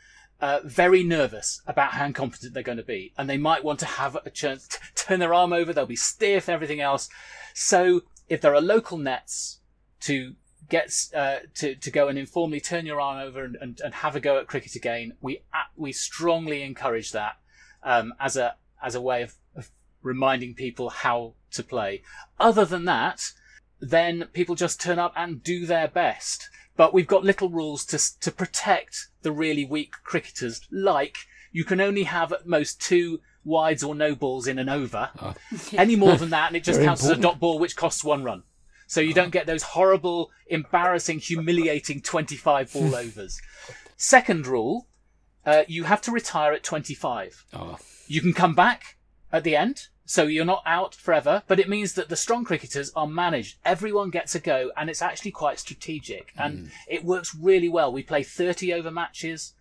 uh, 0.41 0.60
very 0.63 1.04
nervous 1.04 1.62
about 1.65 1.93
how 1.93 2.06
incompetent 2.06 2.54
they're 2.54 2.63
going 2.63 2.78
to 2.78 2.84
be, 2.84 3.13
and 3.17 3.30
they 3.30 3.38
might 3.38 3.63
want 3.63 3.80
to 3.80 3.86
have 3.86 4.17
a 4.26 4.30
chance 4.30 4.67
to 4.67 4.80
turn 4.95 5.19
their 5.19 5.34
arm 5.34 5.54
over. 5.54 5.74
They'll 5.74 5.86
be 5.86 5.95
stiff, 5.95 6.48
and 6.48 6.54
everything 6.54 6.82
else. 6.82 7.10
So 7.54 8.02
if 8.28 8.41
there 8.41 8.56
are 8.56 8.62
local 8.62 8.98
nets 8.98 9.60
to 10.02 10.34
get 10.69 10.91
uh, 11.15 11.38
to 11.56 11.76
to 11.76 11.91
go 11.91 12.08
and 12.08 12.17
informally 12.17 12.60
turn 12.60 12.86
your 12.86 13.00
arm 13.00 13.19
over 13.19 13.43
and, 13.43 13.56
and, 13.62 13.80
and 13.84 13.93
have 13.93 14.15
a 14.15 14.19
go 14.19 14.38
at 14.38 14.48
cricket 14.48 14.76
again, 14.76 15.13
we 15.21 15.41
we 15.76 15.91
strongly 15.91 16.63
encourage 16.63 17.12
that 17.12 17.38
um, 17.84 18.13
as 18.19 18.36
a 18.36 18.56
as 18.84 18.95
a 18.95 19.02
way 19.02 19.24
of, 19.24 19.36
of 19.56 19.71
reminding 20.02 20.54
people 20.54 20.89
how 20.89 21.34
to 21.52 21.63
play. 21.63 22.04
Other 22.39 22.65
than 22.65 22.86
that, 22.86 23.32
then 23.80 24.26
people 24.34 24.56
just 24.56 24.82
turn 24.82 25.00
up 25.00 25.13
and 25.15 25.43
do 25.43 25.65
their 25.65 25.88
best. 25.88 26.50
But 26.77 26.93
we've 26.93 27.07
got 27.07 27.23
little 27.23 27.49
rules 27.49 27.85
to 27.85 28.19
to 28.19 28.31
protect 28.31 29.07
the 29.21 29.31
really 29.31 29.65
weak 29.65 29.93
cricketers, 30.03 30.61
like 30.71 31.17
you 31.51 31.63
can 31.63 31.79
only 31.79 32.03
have 32.03 32.33
at 32.33 32.45
most 32.45 32.81
two 32.81 33.21
wides 33.45 33.83
or 33.83 33.95
no 33.95 34.15
balls 34.15 34.47
in 34.47 34.59
an 34.59 34.67
over. 34.67 35.09
Oh. 35.21 35.35
Any 35.73 35.95
more 35.95 36.17
than 36.17 36.31
that, 36.31 36.47
and 36.47 36.57
it 36.57 36.63
just 36.63 36.81
counts 36.81 37.01
important. 37.03 37.25
as 37.25 37.29
a 37.29 37.31
dot 37.31 37.39
ball, 37.39 37.59
which 37.59 37.75
costs 37.75 38.03
one 38.03 38.23
run. 38.23 38.43
So 38.88 39.01
you 39.01 39.13
don't 39.13 39.31
get 39.31 39.47
those 39.47 39.63
horrible, 39.63 40.31
embarrassing, 40.47 41.19
humiliating 41.19 42.01
25 42.01 42.73
ball 42.73 42.95
overs. 42.95 43.41
Second 43.97 44.45
rule, 44.47 44.88
uh, 45.45 45.63
you 45.67 45.85
have 45.85 46.01
to 46.01 46.11
retire 46.11 46.53
at 46.53 46.63
25. 46.63 47.45
Oh. 47.53 47.77
You 48.07 48.21
can 48.21 48.33
come 48.33 48.53
back 48.53 48.97
at 49.31 49.43
the 49.43 49.55
end, 49.55 49.88
so 50.06 50.28
you're 50.28 50.46
not 50.46 50.62
out 50.65 50.94
forever, 50.94 51.41
but 51.48 51.60
it 51.60 51.68
means 51.68 51.94
that 51.94 52.10
the 52.10 52.15
strong 52.15 52.46
cricketers 52.46 52.91
are 52.96 53.08
managed. 53.08 53.58
Everyone 53.65 54.12
gets 54.12 54.36
a 54.36 54.39
go, 54.39 54.72
and 54.78 54.89
it's 54.89 55.02
actually 55.02 55.32
quite 55.32 55.60
strategic, 55.60 56.32
and 56.38 56.60
mm. 56.60 56.70
it 56.88 57.04
works 57.04 57.36
really 57.36 57.70
well. 57.70 57.91
We 57.91 58.04
play 58.04 58.22
30 58.22 58.72
over 58.74 58.91
matches. 58.91 59.54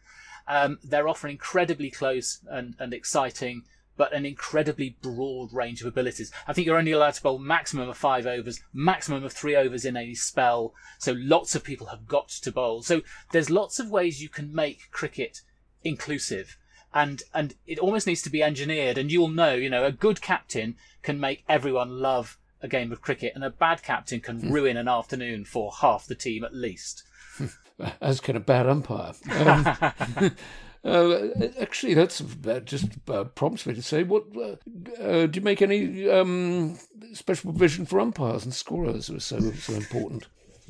Um, 0.46 0.78
they're 0.84 1.08
often 1.08 1.30
incredibly 1.30 1.90
close 1.90 2.40
and, 2.50 2.74
and 2.78 2.92
exciting, 2.92 3.62
but 3.96 4.12
an 4.12 4.26
incredibly 4.26 4.96
broad 5.00 5.54
range 5.54 5.80
of 5.80 5.86
abilities. 5.86 6.30
I 6.46 6.52
think 6.52 6.66
you're 6.66 6.76
only 6.76 6.92
allowed 6.92 7.14
to 7.14 7.22
bowl 7.22 7.38
maximum 7.38 7.88
of 7.88 7.96
five 7.96 8.26
overs, 8.26 8.60
maximum 8.72 9.24
of 9.24 9.32
three 9.32 9.56
overs 9.56 9.86
in 9.86 9.96
any 9.96 10.14
spell. 10.14 10.74
So 10.98 11.14
lots 11.16 11.54
of 11.54 11.64
people 11.64 11.86
have 11.86 12.06
got 12.06 12.28
to 12.28 12.52
bowl. 12.52 12.82
So 12.82 13.00
there's 13.32 13.48
lots 13.48 13.78
of 13.78 13.90
ways 13.90 14.22
you 14.22 14.28
can 14.28 14.54
make 14.54 14.90
cricket 14.90 15.40
inclusive 15.82 16.58
and 16.94 17.22
and 17.34 17.54
it 17.66 17.78
almost 17.78 18.06
needs 18.06 18.22
to 18.22 18.30
be 18.30 18.42
engineered. 18.42 18.96
And 18.96 19.10
you'll 19.10 19.28
know, 19.28 19.54
you 19.54 19.68
know, 19.68 19.84
a 19.84 19.92
good 19.92 20.22
captain 20.22 20.76
can 21.02 21.20
make 21.20 21.44
everyone 21.48 22.00
love 22.00 22.38
a 22.62 22.68
game 22.68 22.92
of 22.92 23.02
cricket, 23.02 23.32
and 23.34 23.44
a 23.44 23.50
bad 23.50 23.82
captain 23.82 24.20
can 24.20 24.40
hmm. 24.40 24.52
ruin 24.52 24.76
an 24.76 24.88
afternoon 24.88 25.44
for 25.44 25.72
half 25.80 26.06
the 26.06 26.14
team 26.14 26.44
at 26.44 26.54
least. 26.54 27.02
As 28.00 28.20
can 28.20 28.36
a 28.36 28.40
bad 28.40 28.66
umpire. 28.66 29.12
Um, 29.30 30.36
Uh, 30.84 31.30
actually, 31.58 31.94
that's 31.94 32.18
that 32.18 32.66
just 32.66 32.88
uh, 33.08 33.24
prompts 33.24 33.64
me 33.64 33.72
to 33.72 33.80
say, 33.80 34.02
what 34.02 34.24
uh, 34.36 34.56
uh, 35.02 35.26
do 35.26 35.38
you 35.38 35.40
make 35.40 35.62
any 35.62 36.10
um, 36.10 36.78
special 37.14 37.52
provision 37.52 37.86
for 37.86 37.98
umpires 38.00 38.44
and 38.44 38.52
scorers 38.52 39.06
who 39.06 39.16
are 39.16 39.20
so 39.20 39.40
so 39.52 39.72
important? 39.72 40.26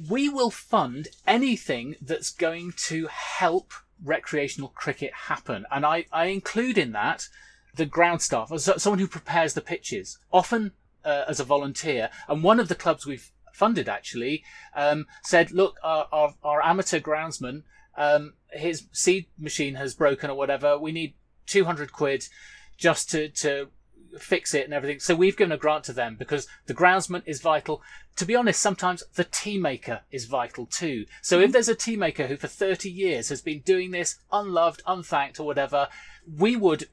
We 0.08 0.28
will 0.28 0.50
fund 0.50 1.08
anything 1.26 1.96
that's 2.00 2.30
going 2.30 2.74
to 2.86 3.08
help 3.08 3.72
recreational 4.04 4.68
cricket 4.68 5.12
happen. 5.12 5.64
And 5.70 5.84
I, 5.84 6.06
I 6.12 6.26
include 6.26 6.78
in 6.78 6.92
that 6.92 7.28
the 7.74 7.86
ground 7.86 8.22
staff, 8.22 8.52
as 8.52 8.70
someone 8.80 8.98
who 8.98 9.08
prepares 9.08 9.54
the 9.54 9.60
pitches, 9.60 10.18
often 10.32 10.72
uh, 11.04 11.24
as 11.28 11.40
a 11.40 11.44
volunteer. 11.44 12.10
And 12.28 12.42
one 12.42 12.60
of 12.60 12.68
the 12.68 12.74
clubs 12.74 13.06
we've 13.06 13.30
funded 13.52 13.88
actually 13.88 14.44
um, 14.74 15.06
said, 15.22 15.50
look, 15.50 15.78
our, 15.82 16.08
our, 16.12 16.34
our 16.42 16.62
amateur 16.62 17.00
groundsman, 17.00 17.62
um, 17.96 18.34
his 18.50 18.86
seed 18.92 19.26
machine 19.38 19.74
has 19.74 19.94
broken 19.94 20.30
or 20.30 20.36
whatever. 20.36 20.78
We 20.78 20.92
need 20.92 21.14
200 21.46 21.92
quid 21.92 22.28
just 22.76 23.10
to, 23.10 23.28
to 23.28 23.68
fix 24.18 24.54
it 24.54 24.64
and 24.64 24.74
everything. 24.74 25.00
So 25.00 25.14
we've 25.14 25.36
given 25.36 25.52
a 25.52 25.56
grant 25.56 25.84
to 25.84 25.92
them 25.92 26.16
because 26.18 26.46
the 26.66 26.74
groundsman 26.74 27.22
is 27.26 27.40
vital. 27.40 27.82
To 28.16 28.24
be 28.24 28.36
honest, 28.36 28.60
sometimes 28.60 29.02
the 29.14 29.24
tea 29.24 29.58
maker 29.58 30.00
is 30.10 30.26
vital 30.26 30.66
too. 30.66 31.06
So 31.22 31.36
mm-hmm. 31.36 31.44
if 31.44 31.52
there's 31.52 31.68
a 31.68 31.74
tea 31.74 31.96
maker 31.96 32.26
who 32.26 32.36
for 32.36 32.48
30 32.48 32.90
years 32.90 33.28
has 33.28 33.40
been 33.40 33.60
doing 33.60 33.90
this 33.90 34.18
unloved, 34.32 34.82
unthanked 34.86 35.40
or 35.40 35.46
whatever, 35.46 35.88
we 36.26 36.56
would 36.56 36.88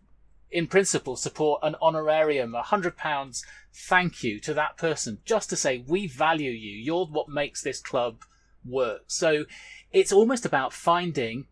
in 0.51 0.67
principle, 0.67 1.15
support 1.15 1.62
an 1.63 1.75
honorarium, 1.81 2.53
a 2.53 2.62
hundred 2.62 2.97
pounds 2.97 3.45
thank 3.73 4.21
you 4.21 4.39
to 4.41 4.53
that 4.53 4.77
person, 4.77 5.19
just 5.23 5.49
to 5.49 5.55
say 5.55 5.84
we 5.88 6.07
value 6.07 6.51
you. 6.51 6.77
You're 6.77 7.05
what 7.05 7.29
makes 7.29 7.63
this 7.63 7.79
club 7.79 8.23
work. 8.65 9.03
So 9.07 9.45
it's 9.91 10.12
almost 10.12 10.45
about 10.45 10.73
finding 10.73 11.47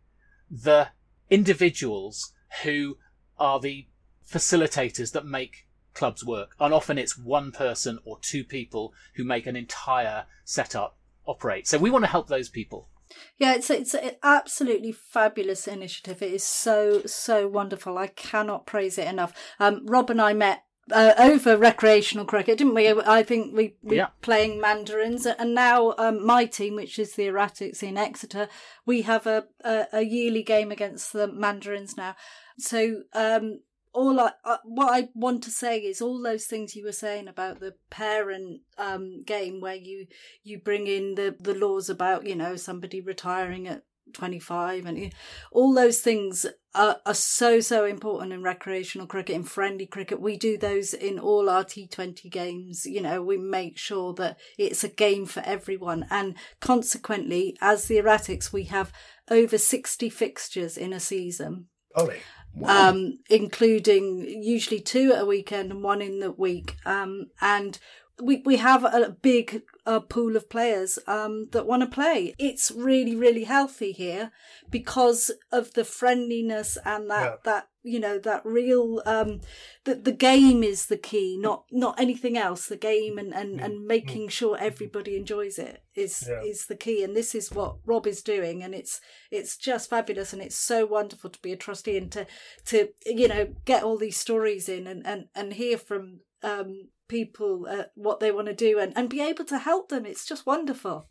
the 0.52 0.90
individuals 1.30 2.34
who 2.64 2.98
are 3.38 3.60
the 3.60 3.88
facilitators 4.32 5.12
that 5.14 5.26
make 5.26 5.66
clubs 5.94 6.26
work. 6.26 6.56
And 6.60 6.74
often 6.74 6.98
it's 6.98 7.18
one 7.18 7.52
person 7.52 8.00
or 8.06 8.20
two 8.22 8.44
people 8.44 8.94
who 9.16 9.24
make 9.24 9.46
an 9.48 9.56
entire 9.56 10.26
setup 10.46 10.98
operate. 11.26 11.68
So 11.68 11.78
we 11.78 11.90
want 11.90 12.04
to 12.06 12.12
help 12.12 12.28
those 12.28 12.50
people. 12.50 12.90
Yeah, 13.38 13.56
it's 13.56 13.70
it's 13.72 13.96
an 13.96 14.12
absolutely 14.22 14.92
fabulous 14.92 15.68
initiative. 15.68 16.22
It 16.22 16.32
is 16.32 16.44
so 16.44 17.02
so 17.06 17.48
wonderful. 17.48 17.98
I 17.98 18.08
cannot 18.08 18.68
praise 18.68 19.00
it 19.00 19.08
enough. 19.08 19.34
Um, 19.60 19.86
Rob 19.88 20.12
and 20.12 20.22
I 20.22 20.34
met 20.34 20.64
uh, 20.92 21.14
over 21.18 21.58
recreational 21.58 22.26
cricket, 22.26 22.58
didn't 22.58 22.76
we? 22.76 22.90
I 22.90 23.24
think 23.24 23.56
we 23.56 23.76
we 23.82 23.98
yeah. 23.98 24.10
playing 24.22 24.62
mandarins, 24.62 25.26
and 25.26 25.56
now 25.56 25.96
um, 25.98 26.26
my 26.26 26.46
team, 26.46 26.76
which 26.76 27.00
is 27.00 27.14
the 27.14 27.28
Erratics 27.28 27.84
in 27.84 27.98
Exeter, 27.98 28.48
we 28.86 29.04
have 29.04 29.26
a, 29.28 29.46
a, 29.64 29.88
a 29.94 30.02
yearly 30.02 30.44
game 30.44 30.72
against 30.72 31.14
the 31.14 31.28
mandarins 31.28 31.98
now. 31.98 32.16
So 32.58 33.04
um, 33.14 33.62
all 33.94 34.20
I 34.20 34.32
uh, 34.46 34.58
what 34.64 34.94
I 34.94 35.10
want 35.14 35.44
to 35.44 35.52
say 35.52 35.80
is 35.80 36.02
all 36.02 36.22
those 36.22 36.46
things 36.46 36.76
you 36.76 36.86
were 36.86 36.92
saying 36.92 37.28
about 37.28 37.60
the 37.60 37.76
parent 37.90 38.62
um, 38.78 39.24
game 39.24 39.62
where 39.62 39.76
you 39.76 40.08
you 40.44 40.60
bring 40.60 40.88
in 40.88 41.16
the 41.16 41.36
the 41.40 41.56
laws 41.56 41.90
about 41.90 42.26
you 42.26 42.36
know 42.36 42.56
somebody 42.56 43.02
retiring 43.02 43.68
at 43.68 43.84
25 44.14 44.88
and 44.88 45.14
all 45.52 45.72
those 45.74 46.00
things 46.00 46.46
are, 46.74 46.98
are 47.06 47.14
so 47.14 47.60
so 47.60 47.86
important 47.86 48.34
in 48.34 48.42
recreational 48.42 49.08
cricket 49.08 49.36
in 49.36 49.44
friendly 49.44 49.86
cricket. 49.86 50.20
We 50.20 50.38
do 50.38 50.58
those 50.58 50.94
in 50.94 51.20
all 51.20 51.50
our 51.50 51.64
T20 51.64 52.30
games 52.32 52.86
you 52.86 53.02
know 53.02 53.22
we 53.24 53.38
make 53.38 53.78
sure 53.78 54.14
that 54.16 54.38
it's 54.58 54.84
a 54.84 54.90
game 54.90 55.26
for 55.26 55.42
everyone. 55.42 56.06
And 56.10 56.36
consequently 56.60 57.58
as 57.62 57.86
the 57.86 57.98
erratics 57.98 58.54
we 58.54 58.66
have 58.66 58.92
over 59.32 59.58
60 59.58 60.10
fixtures 60.10 60.78
in 60.78 60.94
a 60.94 61.00
season. 61.00 61.68
Ollie. 61.96 62.20
Wow. 62.56 62.90
Um, 62.90 63.20
including 63.30 64.26
usually 64.44 64.82
two 64.82 65.14
at 65.14 65.22
a 65.22 65.26
weekend 65.26 65.72
and 65.72 65.84
one 65.84 66.02
in 66.02 66.20
the 66.20 66.32
week. 66.32 66.76
Um, 66.86 67.28
and 67.40 67.80
we, 68.22 68.42
we 68.46 68.58
have 68.58 68.84
a 68.84 69.16
big 69.22 69.64
uh, 69.86 70.00
pool 70.02 70.36
of 70.36 70.50
players 70.50 71.00
um, 71.08 71.48
that 71.52 71.66
want 71.66 71.84
to 71.84 71.88
play. 71.88 72.36
It's 72.38 72.72
really, 72.72 73.16
really 73.16 73.46
healthy 73.46 73.92
here 73.92 74.32
because 74.70 75.32
of 75.52 75.74
the 75.74 75.86
friendliness 75.86 76.78
and 76.86 77.10
that, 77.10 77.24
yeah. 77.24 77.36
that 77.46 77.68
you 77.90 78.00
know 78.00 78.18
that 78.20 78.42
real 78.46 79.02
um 79.06 79.42
that 79.86 80.06
the 80.06 80.12
game 80.12 80.64
is 80.64 80.86
the 80.86 80.98
key 80.98 81.38
not 81.40 81.64
not 81.72 82.00
anything 82.00 82.38
else 82.38 82.68
the 82.68 82.78
game 82.78 83.18
and 83.18 83.34
and, 83.34 83.60
mm. 83.60 83.66
and 83.66 83.74
mm. 83.80 83.88
making 83.88 84.28
sure 84.28 84.58
everybody 84.60 85.16
enjoys 85.16 85.58
it 85.58 85.84
is 85.96 86.26
yeah. 86.30 86.42
is 86.42 86.68
the 86.68 86.76
key 86.76 87.04
and 87.04 87.16
this 87.16 87.34
is 87.34 87.52
what 87.52 87.78
rob 87.86 88.06
is 88.06 88.22
doing 88.22 88.64
and 88.64 88.74
it's 88.74 89.02
it's 89.32 89.58
just 89.58 89.90
fabulous 89.90 90.34
and 90.34 90.42
it's 90.42 90.58
so 90.58 90.86
wonderful 90.86 91.30
to 91.30 91.42
be 91.42 91.52
a 91.52 91.58
trustee 91.58 91.98
and 91.98 92.12
to 92.12 92.26
to 92.66 92.90
you 93.06 93.28
know 93.28 93.48
get 93.66 93.84
all 93.84 93.98
these 93.98 94.18
stories 94.18 94.70
in 94.70 94.88
and 94.88 95.06
and, 95.06 95.26
and 95.36 95.54
hear 95.54 95.78
from 95.78 96.20
um 96.44 96.90
people 97.10 97.68
uh, 97.70 97.86
what 97.96 98.22
they 98.22 98.32
want 98.32 98.48
to 98.48 98.54
do 98.54 98.80
and, 98.80 98.94
and 98.96 99.10
be 99.10 99.22
able 99.22 99.44
to 99.44 99.58
help 99.58 99.90
them. 99.90 100.06
It's 100.06 100.26
just 100.26 100.46
wonderful. 100.46 101.10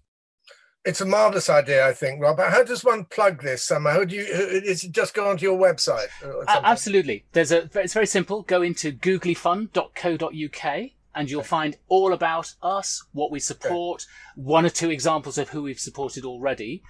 It's 0.85 1.01
a 1.01 1.07
marvelous 1.07 1.51
idea, 1.51 1.87
I 1.87 1.93
think, 1.93 2.23
Rob. 2.23 2.39
How 2.39 2.63
does 2.63 2.85
one 2.85 3.05
plug 3.05 3.43
this 3.43 3.63
somehow? 3.65 3.91
How 3.91 4.05
do 4.05 4.15
you? 4.15 4.23
Is 4.23 4.85
it 4.85 4.93
just 4.93 5.13
go 5.13 5.29
onto 5.29 5.45
your 5.45 5.59
website? 5.59 6.07
Uh, 6.23 6.61
absolutely. 6.65 7.25
There's 7.33 7.53
a. 7.53 7.69
It's 7.75 7.95
very 7.95 8.07
simple. 8.07 8.43
Go 8.43 8.63
into 8.63 8.93
googlyfund.co.uk 8.93 10.91
and 11.15 11.31
you'll 11.31 11.43
find 11.43 11.77
all 11.89 12.13
about 12.13 12.55
us, 12.63 13.05
what 13.13 13.33
we 13.33 13.41
support, 13.41 14.03
okay. 14.03 14.43
one 14.43 14.65
or 14.65 14.71
two 14.71 14.91
examples 14.91 15.37
of 15.37 15.49
who 15.49 15.63
we've 15.63 15.81
supported 15.81 16.25
already. 16.25 16.83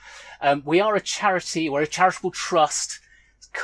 Um, 0.42 0.62
we 0.66 0.80
are 0.80 0.94
a 0.94 1.00
charity, 1.00 1.70
we're 1.70 1.82
a 1.82 1.86
charitable 1.86 2.32
trust 2.32 3.00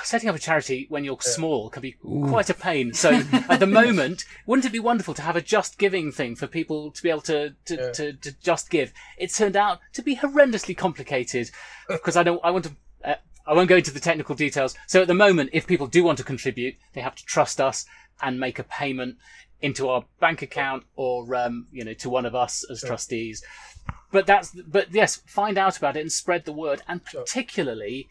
setting 0.02 0.28
up 0.28 0.36
a 0.36 0.38
charity 0.38 0.86
when 0.88 1.04
you're 1.04 1.18
yeah. 1.24 1.32
small 1.32 1.70
can 1.70 1.82
be 1.82 1.96
Ooh. 2.04 2.26
quite 2.28 2.50
a 2.50 2.54
pain. 2.54 2.92
So 2.92 3.10
at 3.48 3.60
the 3.60 3.66
moment, 3.66 4.24
wouldn't 4.46 4.66
it 4.66 4.72
be 4.72 4.80
wonderful 4.80 5.14
to 5.14 5.22
have 5.22 5.36
a 5.36 5.40
just 5.40 5.78
giving 5.78 6.12
thing 6.12 6.36
for 6.36 6.46
people 6.46 6.90
to 6.90 7.02
be 7.02 7.10
able 7.10 7.20
to 7.22 7.54
to, 7.66 7.74
yeah. 7.74 7.92
to, 7.92 8.12
to, 8.12 8.32
just 8.40 8.70
give? 8.70 8.92
It 9.18 9.32
turned 9.32 9.56
out 9.56 9.80
to 9.92 10.02
be 10.02 10.16
horrendously 10.16 10.76
complicated 10.76 11.50
because 11.88 12.16
I 12.16 12.22
don't. 12.22 12.40
I 12.44 12.50
want 12.50 12.66
to. 12.66 12.76
Uh, 13.04 13.14
I 13.46 13.52
won't 13.52 13.68
go 13.68 13.76
into 13.76 13.92
the 13.92 14.00
technical 14.00 14.34
details. 14.34 14.74
So 14.86 15.02
at 15.02 15.08
the 15.08 15.14
moment, 15.14 15.50
if 15.52 15.66
people 15.66 15.86
do 15.86 16.04
want 16.04 16.18
to 16.18 16.24
contribute, 16.24 16.76
they 16.94 17.00
have 17.00 17.14
to 17.16 17.24
trust 17.24 17.60
us 17.60 17.84
and 18.22 18.40
make 18.40 18.58
a 18.58 18.64
payment 18.64 19.16
into 19.60 19.88
our 19.88 20.04
bank 20.20 20.42
account 20.42 20.84
or 20.96 21.34
um, 21.34 21.66
you 21.72 21.84
know 21.84 21.94
to 21.94 22.10
one 22.10 22.26
of 22.26 22.34
us 22.34 22.64
as 22.70 22.82
trustees. 22.82 23.42
But 24.10 24.26
that's 24.26 24.50
but 24.50 24.92
yes, 24.92 25.16
find 25.26 25.58
out 25.58 25.76
about 25.76 25.96
it 25.96 26.00
and 26.00 26.12
spread 26.12 26.44
the 26.44 26.52
word, 26.52 26.82
and 26.86 27.04
particularly 27.04 28.08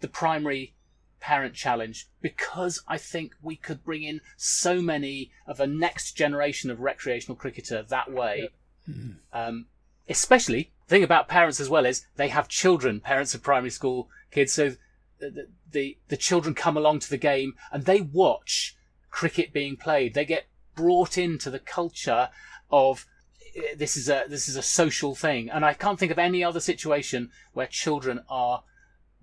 the 0.00 0.08
primary 0.08 0.74
parent 1.20 1.54
challenge 1.54 2.08
because 2.20 2.82
I 2.86 2.98
think 2.98 3.34
we 3.42 3.56
could 3.56 3.84
bring 3.84 4.02
in 4.02 4.20
so 4.36 4.80
many 4.80 5.30
of 5.46 5.60
a 5.60 5.66
next 5.66 6.12
generation 6.12 6.70
of 6.70 6.80
recreational 6.80 7.36
cricketer 7.36 7.82
that 7.82 8.12
way. 8.12 8.50
Mm-hmm. 8.88 9.10
Um, 9.32 9.66
especially, 10.08 10.70
the 10.86 10.96
thing 10.96 11.04
about 11.04 11.28
parents 11.28 11.60
as 11.60 11.68
well 11.68 11.86
is 11.86 12.06
they 12.16 12.28
have 12.28 12.48
children, 12.48 13.00
parents 13.00 13.34
of 13.34 13.42
primary 13.42 13.70
school 13.70 14.08
kids, 14.30 14.52
so 14.52 14.76
the, 15.18 15.48
the, 15.70 15.98
the 16.08 16.16
children 16.16 16.54
come 16.54 16.76
along 16.76 17.00
to 17.00 17.10
the 17.10 17.16
game 17.16 17.54
and 17.72 17.84
they 17.84 18.00
watch 18.00 18.76
cricket 19.10 19.52
being 19.52 19.76
played. 19.76 20.14
They 20.14 20.24
get 20.24 20.46
brought 20.74 21.18
into 21.18 21.50
the 21.50 21.58
culture 21.58 22.30
of 22.70 23.06
eh, 23.56 23.74
this 23.76 23.96
is 23.96 24.08
a 24.08 24.24
this 24.28 24.48
is 24.48 24.56
a 24.56 24.62
social 24.62 25.14
thing, 25.14 25.50
and 25.50 25.64
I 25.64 25.74
can't 25.74 25.98
think 25.98 26.12
of 26.12 26.18
any 26.18 26.44
other 26.44 26.60
situation 26.60 27.30
where 27.52 27.66
children 27.66 28.20
are 28.28 28.62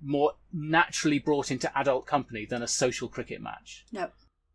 more 0.06 0.34
naturally 0.54 1.20
brought 1.20 1.52
into 1.52 1.76
adult 1.78 2.06
company 2.06 2.46
than 2.46 2.62
a 2.62 2.68
social 2.68 3.08
cricket 3.08 3.42
match. 3.42 3.86
No, 3.92 4.10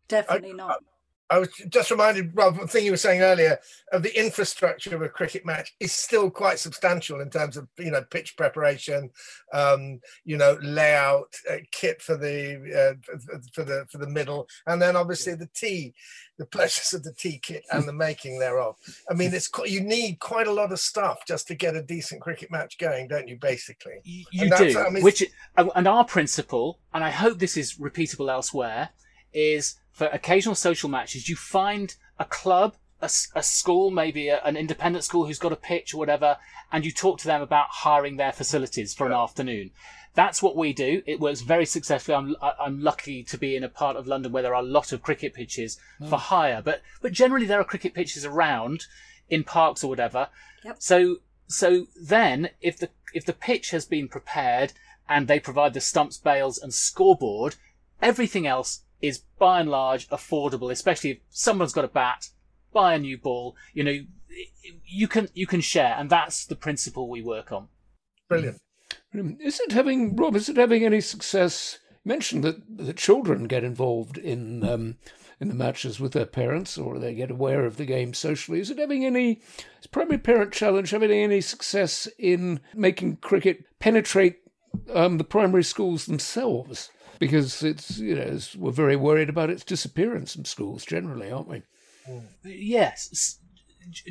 definitely 0.07 0.51
I, 0.51 0.55
not. 0.55 0.83
I, 1.31 1.39
was 1.39 1.49
just 1.69 1.91
reminded, 1.91 2.35
Rob, 2.35 2.59
the 2.59 2.67
thing 2.67 2.85
you 2.85 2.91
were 2.91 2.97
saying 2.97 3.21
earlier 3.21 3.57
of 3.91 4.03
the 4.03 4.19
infrastructure 4.19 4.95
of 4.95 5.01
a 5.01 5.09
cricket 5.09 5.45
match 5.45 5.73
is 5.79 5.91
still 5.91 6.29
quite 6.29 6.59
substantial 6.59 7.21
in 7.21 7.29
terms 7.29 7.57
of 7.57 7.67
you 7.79 7.91
know 7.91 8.03
pitch 8.03 8.35
preparation, 8.37 9.09
um, 9.53 9.99
you 10.25 10.37
know 10.37 10.57
layout, 10.61 11.33
uh, 11.49 11.57
kit 11.71 12.01
for 12.01 12.17
the 12.17 12.95
uh, 12.97 13.15
for 13.53 13.63
the 13.63 13.85
for 13.89 13.97
the 13.97 14.09
middle, 14.09 14.47
and 14.67 14.81
then 14.81 14.95
obviously 14.95 15.33
the 15.35 15.49
tee 15.53 15.93
the 16.41 16.45
purchase 16.47 16.91
of 16.93 17.03
the 17.03 17.13
tea 17.13 17.37
kit 17.37 17.63
and 17.71 17.87
the 17.87 17.93
making 17.93 18.39
thereof. 18.39 18.75
I 19.09 19.13
mean, 19.13 19.31
it's 19.31 19.47
you 19.65 19.79
need 19.79 20.19
quite 20.19 20.47
a 20.47 20.51
lot 20.51 20.71
of 20.71 20.79
stuff 20.79 21.19
just 21.27 21.47
to 21.49 21.55
get 21.55 21.75
a 21.75 21.83
decent 21.83 22.21
cricket 22.21 22.49
match 22.49 22.79
going, 22.79 23.07
don't 23.07 23.27
you? 23.27 23.37
Basically, 23.37 24.01
you 24.03 24.49
do. 24.49 24.79
I 24.79 24.89
mean, 24.89 25.03
Which 25.03 25.23
and 25.55 25.87
our 25.87 26.03
principle, 26.03 26.79
and 26.95 27.03
I 27.03 27.11
hope 27.11 27.37
this 27.37 27.57
is 27.57 27.75
repeatable 27.75 28.31
elsewhere, 28.31 28.89
is 29.33 29.75
for 29.91 30.07
occasional 30.07 30.55
social 30.55 30.89
matches, 30.89 31.29
you 31.29 31.35
find 31.35 31.95
a 32.19 32.25
club. 32.25 32.75
A, 33.03 33.09
a 33.33 33.41
school, 33.41 33.89
maybe 33.89 34.27
a, 34.27 34.39
an 34.43 34.55
independent 34.55 35.03
school 35.03 35.25
who's 35.25 35.39
got 35.39 35.51
a 35.51 35.55
pitch 35.55 35.95
or 35.95 35.97
whatever, 35.97 36.37
and 36.71 36.85
you 36.85 36.91
talk 36.91 37.17
to 37.17 37.25
them 37.25 37.41
about 37.41 37.65
hiring 37.69 38.17
their 38.17 38.31
facilities 38.31 38.93
for 38.93 39.09
yeah. 39.09 39.15
an 39.15 39.19
afternoon. 39.19 39.71
That's 40.13 40.43
what 40.43 40.55
we 40.55 40.71
do. 40.71 41.01
It 41.05 41.19
works 41.19 41.41
very 41.41 41.65
successfully. 41.65 42.15
I'm 42.15 42.35
I'm 42.41 42.79
lucky 42.81 43.23
to 43.23 43.37
be 43.37 43.55
in 43.55 43.63
a 43.63 43.69
part 43.69 43.95
of 43.95 44.05
London 44.05 44.31
where 44.31 44.43
there 44.43 44.53
are 44.53 44.61
a 44.61 44.65
lot 44.65 44.91
of 44.91 45.01
cricket 45.01 45.33
pitches 45.33 45.79
oh. 46.01 46.09
for 46.09 46.17
hire, 46.17 46.61
but 46.61 46.81
but 47.01 47.11
generally 47.11 47.47
there 47.47 47.59
are 47.59 47.63
cricket 47.63 47.93
pitches 47.93 48.25
around 48.25 48.85
in 49.29 49.43
parks 49.43 49.83
or 49.83 49.87
whatever. 49.87 50.27
Yep. 50.63 50.75
So 50.79 51.17
so 51.47 51.87
then 51.99 52.49
if 52.61 52.77
the 52.77 52.89
if 53.13 53.25
the 53.25 53.33
pitch 53.33 53.71
has 53.71 53.85
been 53.85 54.07
prepared 54.07 54.73
and 55.07 55.27
they 55.27 55.39
provide 55.39 55.73
the 55.73 55.81
stumps, 55.81 56.17
bails, 56.17 56.57
and 56.57 56.73
scoreboard, 56.73 57.55
everything 58.01 58.45
else 58.45 58.83
is 59.01 59.19
by 59.39 59.59
and 59.59 59.69
large 59.69 60.07
affordable. 60.09 60.71
Especially 60.71 61.11
if 61.11 61.17
someone's 61.29 61.73
got 61.73 61.85
a 61.85 61.89
bat, 61.89 62.29
buy 62.73 62.93
a 62.93 62.99
new 62.99 63.17
ball. 63.17 63.55
You 63.73 63.83
know, 63.83 63.99
you 64.85 65.07
can 65.07 65.29
you 65.33 65.47
can 65.47 65.61
share, 65.61 65.95
and 65.97 66.09
that's 66.09 66.45
the 66.45 66.55
principle 66.55 67.09
we 67.09 67.21
work 67.21 67.51
on. 67.51 67.67
Brilliant. 69.11 69.41
Is 69.41 69.59
it 69.59 69.73
having, 69.73 70.15
Rob, 70.15 70.35
is 70.35 70.47
it 70.47 70.55
having 70.55 70.85
any 70.85 71.01
success? 71.01 71.79
You 72.05 72.09
mentioned 72.09 72.43
that 72.45 72.77
the 72.77 72.93
children 72.93 73.45
get 73.45 73.63
involved 73.63 74.17
in 74.17 74.63
um, 74.63 74.95
in 75.41 75.47
the 75.47 75.55
matches 75.55 75.99
with 75.99 76.13
their 76.13 76.27
parents 76.27 76.77
or 76.77 76.99
they 76.99 77.15
get 77.15 77.31
aware 77.31 77.65
of 77.65 77.77
the 77.77 77.85
game 77.85 78.13
socially. 78.13 78.59
Is 78.59 78.69
it 78.69 78.77
having 78.77 79.03
any, 79.03 79.41
is 79.81 79.87
Primary 79.87 80.19
Parent 80.19 80.53
Challenge 80.53 80.89
having 80.91 81.11
any 81.11 81.41
success 81.41 82.07
in 82.19 82.59
making 82.75 83.17
cricket 83.17 83.65
penetrate 83.79 84.37
um, 84.93 85.17
the 85.17 85.23
primary 85.23 85.63
schools 85.63 86.05
themselves? 86.05 86.91
Because 87.21 87.61
it's, 87.61 87.99
you 87.99 88.15
know, 88.15 88.23
it's, 88.23 88.55
we're 88.55 88.71
very 88.71 88.95
worried 88.95 89.29
about 89.29 89.51
its 89.51 89.63
disappearance 89.63 90.33
from 90.33 90.43
schools 90.43 90.83
generally, 90.83 91.29
aren't 91.29 91.47
we? 91.47 91.61
Yes, 92.43 93.37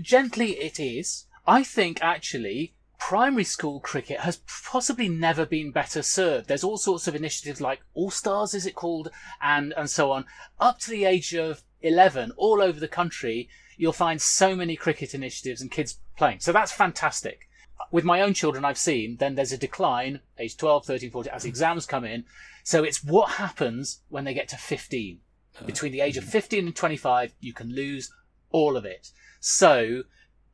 gently 0.00 0.52
it 0.52 0.78
is. 0.78 1.26
I 1.44 1.64
think 1.64 1.98
actually 2.02 2.74
primary 3.00 3.42
school 3.42 3.80
cricket 3.80 4.20
has 4.20 4.42
possibly 4.46 5.08
never 5.08 5.44
been 5.44 5.72
better 5.72 6.02
served. 6.02 6.46
There's 6.46 6.62
all 6.62 6.78
sorts 6.78 7.08
of 7.08 7.16
initiatives 7.16 7.60
like 7.60 7.80
All 7.94 8.12
Stars, 8.12 8.54
is 8.54 8.64
it 8.64 8.76
called, 8.76 9.08
and 9.42 9.74
and 9.76 9.90
so 9.90 10.12
on. 10.12 10.24
Up 10.60 10.78
to 10.78 10.90
the 10.90 11.04
age 11.04 11.34
of 11.34 11.64
11, 11.82 12.30
all 12.36 12.62
over 12.62 12.78
the 12.78 12.86
country, 12.86 13.48
you'll 13.76 13.92
find 13.92 14.22
so 14.22 14.54
many 14.54 14.76
cricket 14.76 15.14
initiatives 15.14 15.60
and 15.60 15.68
kids 15.72 15.98
playing. 16.16 16.38
So 16.38 16.52
that's 16.52 16.70
fantastic. 16.70 17.48
With 17.90 18.04
my 18.04 18.20
own 18.20 18.34
children, 18.34 18.64
I've 18.64 18.78
seen 18.78 19.16
then 19.16 19.34
there's 19.34 19.52
a 19.52 19.58
decline, 19.58 20.20
age 20.38 20.56
12, 20.56 20.86
13, 20.86 21.10
14, 21.10 21.32
as 21.32 21.44
exams 21.44 21.86
come 21.86 22.04
in. 22.04 22.24
So 22.62 22.84
it's 22.84 23.02
what 23.02 23.32
happens 23.32 24.00
when 24.08 24.24
they 24.24 24.34
get 24.34 24.48
to 24.48 24.56
15. 24.56 25.20
Between 25.66 25.92
the 25.92 26.00
age 26.00 26.16
of 26.16 26.24
15 26.24 26.66
and 26.66 26.76
25, 26.76 27.34
you 27.40 27.52
can 27.52 27.74
lose 27.74 28.12
all 28.50 28.76
of 28.76 28.84
it. 28.84 29.10
So 29.40 30.04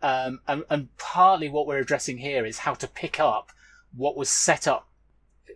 um, 0.02 0.40
and, 0.46 0.64
and 0.68 0.96
partly 0.98 1.48
what 1.48 1.66
we're 1.66 1.78
addressing 1.78 2.18
here 2.18 2.44
is 2.44 2.58
how 2.58 2.74
to 2.74 2.86
pick 2.86 3.18
up 3.18 3.50
what 3.94 4.16
was 4.16 4.28
set 4.28 4.68
up 4.68 4.88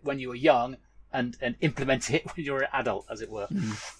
when 0.02 0.18
you 0.18 0.28
were 0.28 0.34
young 0.34 0.76
and, 1.12 1.36
and 1.40 1.56
implement 1.60 2.10
it 2.10 2.24
when 2.34 2.44
you're 2.44 2.62
an 2.62 2.68
adult, 2.72 3.06
as 3.10 3.20
it 3.20 3.30
were. 3.30 3.46
Mm. 3.46 3.99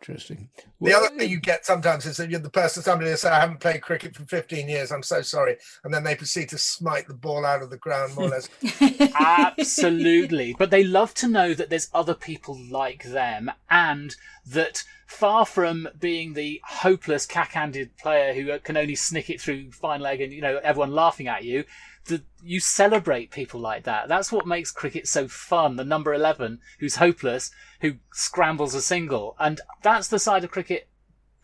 Interesting. 0.00 0.48
The 0.56 0.64
well, 0.78 1.04
other 1.04 1.14
thing 1.14 1.28
you 1.28 1.38
get 1.38 1.66
sometimes 1.66 2.06
is 2.06 2.16
that 2.16 2.30
you're 2.30 2.40
the 2.40 2.48
person, 2.48 2.82
somebody 2.82 3.10
will 3.10 3.18
say, 3.18 3.28
I 3.28 3.40
haven't 3.40 3.60
played 3.60 3.82
cricket 3.82 4.16
for 4.16 4.24
15 4.24 4.66
years, 4.66 4.90
I'm 4.90 5.02
so 5.02 5.20
sorry. 5.20 5.56
And 5.84 5.92
then 5.92 6.04
they 6.04 6.14
proceed 6.14 6.48
to 6.50 6.58
smite 6.58 7.06
the 7.06 7.12
ball 7.12 7.44
out 7.44 7.62
of 7.62 7.68
the 7.68 7.76
ground, 7.76 8.14
more 8.14 8.24
or 8.24 8.28
less. 8.30 8.48
Absolutely. 9.14 10.54
But 10.58 10.70
they 10.70 10.84
love 10.84 11.12
to 11.14 11.28
know 11.28 11.52
that 11.52 11.68
there's 11.68 11.90
other 11.92 12.14
people 12.14 12.58
like 12.70 13.04
them 13.04 13.50
and 13.68 14.16
that 14.46 14.84
far 15.06 15.44
from 15.44 15.86
being 15.98 16.32
the 16.32 16.62
hopeless 16.64 17.26
cack-handed 17.26 17.94
player 17.98 18.32
who 18.32 18.52
uh, 18.52 18.58
can 18.58 18.78
only 18.78 18.94
snick 18.94 19.28
it 19.28 19.38
through 19.38 19.70
fine 19.70 20.00
leg 20.00 20.22
and, 20.22 20.32
you 20.32 20.40
know, 20.40 20.60
everyone 20.62 20.92
laughing 20.92 21.28
at 21.28 21.44
you, 21.44 21.64
the, 22.06 22.22
you 22.42 22.58
celebrate 22.58 23.30
people 23.30 23.60
like 23.60 23.84
that. 23.84 24.08
That's 24.08 24.32
what 24.32 24.46
makes 24.46 24.70
cricket 24.70 25.06
so 25.06 25.28
fun. 25.28 25.76
The 25.76 25.84
number 25.84 26.14
11 26.14 26.60
who's 26.78 26.96
hopeless, 26.96 27.50
who 27.80 27.94
scrambles 28.12 28.74
a 28.74 28.82
single. 28.82 29.36
And 29.38 29.60
that's 29.82 30.08
the 30.08 30.18
side 30.18 30.44
of 30.44 30.50
cricket 30.50 30.88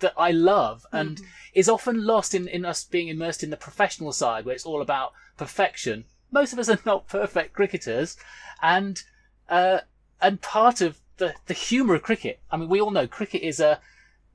that 0.01 0.15
I 0.17 0.31
love 0.31 0.85
and 0.93 1.17
mm-hmm. 1.17 1.27
is 1.55 1.69
often 1.69 2.05
lost 2.05 2.35
in, 2.35 2.49
in 2.49 2.65
us 2.65 2.85
being 2.85 3.09
immersed 3.09 3.43
in 3.43 3.51
the 3.51 3.57
professional 3.57 4.13
side 4.13 4.45
where 4.45 4.55
it's 4.55 4.67
all 4.67 4.83
about 4.83 5.13
perfection. 5.37 6.05
Most 6.31 6.53
of 6.53 6.59
us 6.59 6.69
are 6.69 6.79
not 6.87 7.09
perfect 7.09 7.55
cricketers. 7.55 8.17
And, 8.63 9.03
uh, 9.49 9.81
and 10.21 10.41
part 10.41 10.81
of 10.81 11.01
the, 11.17 11.35
the 11.47 11.55
humour 11.55 11.95
of 11.95 12.03
cricket, 12.03 12.41
I 12.51 12.57
mean, 12.57 12.69
we 12.69 12.81
all 12.81 12.91
know 12.91 13.07
cricket 13.07 13.43
is 13.43 13.61
a, 13.61 13.81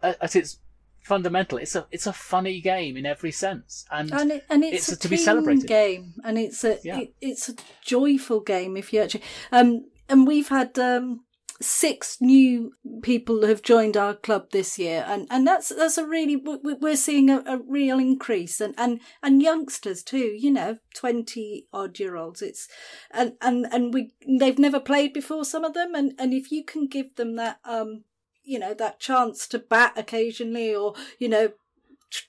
a 0.02 0.16
at 0.24 0.36
its 0.36 0.58
fundamental. 1.02 1.58
It's 1.58 1.76
a 1.76 1.88
it's 1.92 2.08
a 2.08 2.14
funny 2.14 2.62
game 2.62 2.98
in 2.98 3.06
every 3.06 3.32
sense, 3.32 3.86
and 3.92 4.12
and, 4.12 4.32
it, 4.32 4.46
and 4.50 4.64
it's, 4.64 4.90
it's, 4.90 4.92
a, 4.92 4.96
a 4.96 4.98
to 5.00 5.10
be 5.10 5.18
celebrated 5.18 5.68
game, 5.68 6.14
and 6.24 6.38
it's 6.38 6.64
a 6.64 6.80
yeah. 6.84 7.00
it, 7.00 7.14
it's 7.22 7.50
a 7.50 7.56
joyful 7.84 8.40
game 8.40 8.78
if 8.78 8.94
you 8.94 9.02
actually 9.02 9.24
um 9.52 9.86
and 10.10 10.28
we've 10.28 10.50
had 10.50 10.78
um 10.80 11.22
six 11.62 12.18
new 12.20 12.72
people 13.02 13.46
have 13.46 13.62
joined 13.62 13.96
our 13.96 14.14
club 14.14 14.52
this 14.52 14.78
year 14.80 15.04
and 15.08 15.28
and 15.30 15.46
that's 15.46 15.70
that's 15.70 15.98
a 15.98 16.06
really 16.06 16.36
we're 16.36 16.96
seeing 16.96 17.30
a, 17.30 17.44
a 17.46 17.60
real 17.68 18.00
increase 18.00 18.60
and 18.60 18.74
and 18.78 19.00
and 19.22 19.42
youngsters 19.42 20.04
too 20.04 20.36
you 20.38 20.52
know 20.52 20.78
20 20.96 21.68
odd 21.74 22.00
year 22.00 22.16
olds. 22.16 22.42
It's 22.42 22.68
and 23.12 23.34
and 23.42 23.66
and 23.72 23.94
we 23.94 24.12
they've 24.40 24.60
never 24.60 24.80
played 24.80 25.14
before 25.14 25.46
some 25.46 25.64
of 25.64 25.74
them 25.74 25.96
and 25.96 26.14
and 26.18 26.34
if 26.34 26.52
you 26.52 26.64
can 26.64 26.88
give 26.88 27.16
them 27.16 27.36
that 27.36 27.60
um 27.66 28.04
you 28.44 28.60
know 28.60 28.74
that 28.74 29.00
chance 29.00 29.48
to 29.48 29.60
bat 29.60 29.94
occasionally 29.96 30.74
or 30.74 30.94
you 31.20 31.30
know 31.30 31.52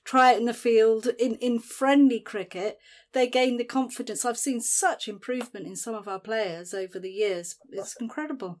try 0.05 0.31
it 0.31 0.39
in 0.39 0.45
the 0.45 0.53
field 0.53 1.07
in 1.19 1.35
in 1.35 1.59
friendly 1.59 2.19
cricket 2.19 2.77
they 3.13 3.27
gain 3.27 3.57
the 3.57 3.63
confidence. 3.63 4.25
I've 4.25 4.39
seen 4.39 4.59
such 4.59 5.07
improvement 5.07 5.67
in 5.67 5.75
some 5.75 5.93
of 5.93 6.07
our 6.07 6.19
players 6.19 6.73
over 6.73 6.97
the 6.97 7.11
years. 7.11 7.57
It's 7.69 7.95
incredible 8.01 8.59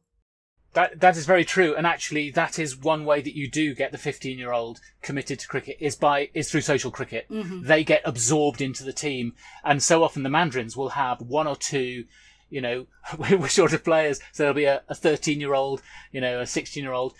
that 0.73 0.99
that 0.99 1.17
is 1.17 1.25
very 1.25 1.45
true, 1.45 1.75
and 1.75 1.85
actually, 1.85 2.31
that 2.31 2.59
is 2.59 2.77
one 2.77 3.05
way 3.05 3.21
that 3.21 3.35
you 3.35 3.49
do 3.49 3.73
get 3.73 3.91
the 3.91 3.97
fifteen-year-old 3.97 4.79
committed 5.01 5.39
to 5.39 5.47
cricket 5.47 5.77
is 5.79 5.95
by 5.95 6.29
is 6.33 6.51
through 6.51 6.61
social 6.61 6.91
cricket. 6.91 7.27
Mm-hmm. 7.29 7.67
They 7.67 7.83
get 7.83 8.01
absorbed 8.05 8.61
into 8.61 8.83
the 8.83 8.93
team, 8.93 9.33
and 9.63 9.81
so 9.81 10.03
often 10.03 10.23
the 10.23 10.29
Mandarins 10.29 10.75
will 10.75 10.89
have 10.89 11.21
one 11.21 11.47
or 11.47 11.55
two 11.55 12.05
you 12.49 12.61
know, 12.61 12.85
we're 13.17 13.47
short 13.47 13.73
of 13.73 13.83
players, 13.83 14.19
so 14.31 14.43
there'll 14.43 14.53
be 14.53 14.65
a 14.65 14.83
13 14.93 15.39
year 15.39 15.55
old, 15.55 15.81
you 16.11 16.21
know, 16.21 16.39
a 16.39 16.45
16 16.45 16.83
year 16.83 16.93
old 16.93 17.15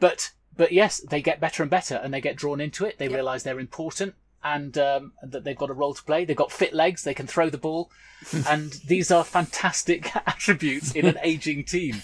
but 0.00 0.32
but 0.56 0.70
yes, 0.70 1.00
they 1.00 1.20
get 1.20 1.40
better 1.40 1.62
and 1.62 1.70
better, 1.70 1.96
and 1.96 2.14
they 2.14 2.20
get 2.20 2.36
drawn 2.36 2.60
into 2.60 2.84
it. 2.84 2.98
They 2.98 3.06
yep. 3.06 3.14
realise 3.14 3.42
they're 3.42 3.58
important, 3.58 4.14
and 4.44 4.76
um, 4.78 5.12
that 5.22 5.42
they've 5.42 5.56
got 5.56 5.70
a 5.70 5.74
role 5.74 5.94
to 5.94 6.02
play. 6.02 6.24
They've 6.24 6.36
got 6.36 6.52
fit 6.52 6.74
legs. 6.74 7.02
They 7.02 7.14
can 7.14 7.26
throw 7.26 7.50
the 7.50 7.58
ball, 7.58 7.90
and 8.48 8.72
these 8.86 9.10
are 9.10 9.24
fantastic 9.24 10.14
attributes 10.26 10.92
in 10.92 11.06
an 11.06 11.18
aging 11.22 11.64
team. 11.64 12.02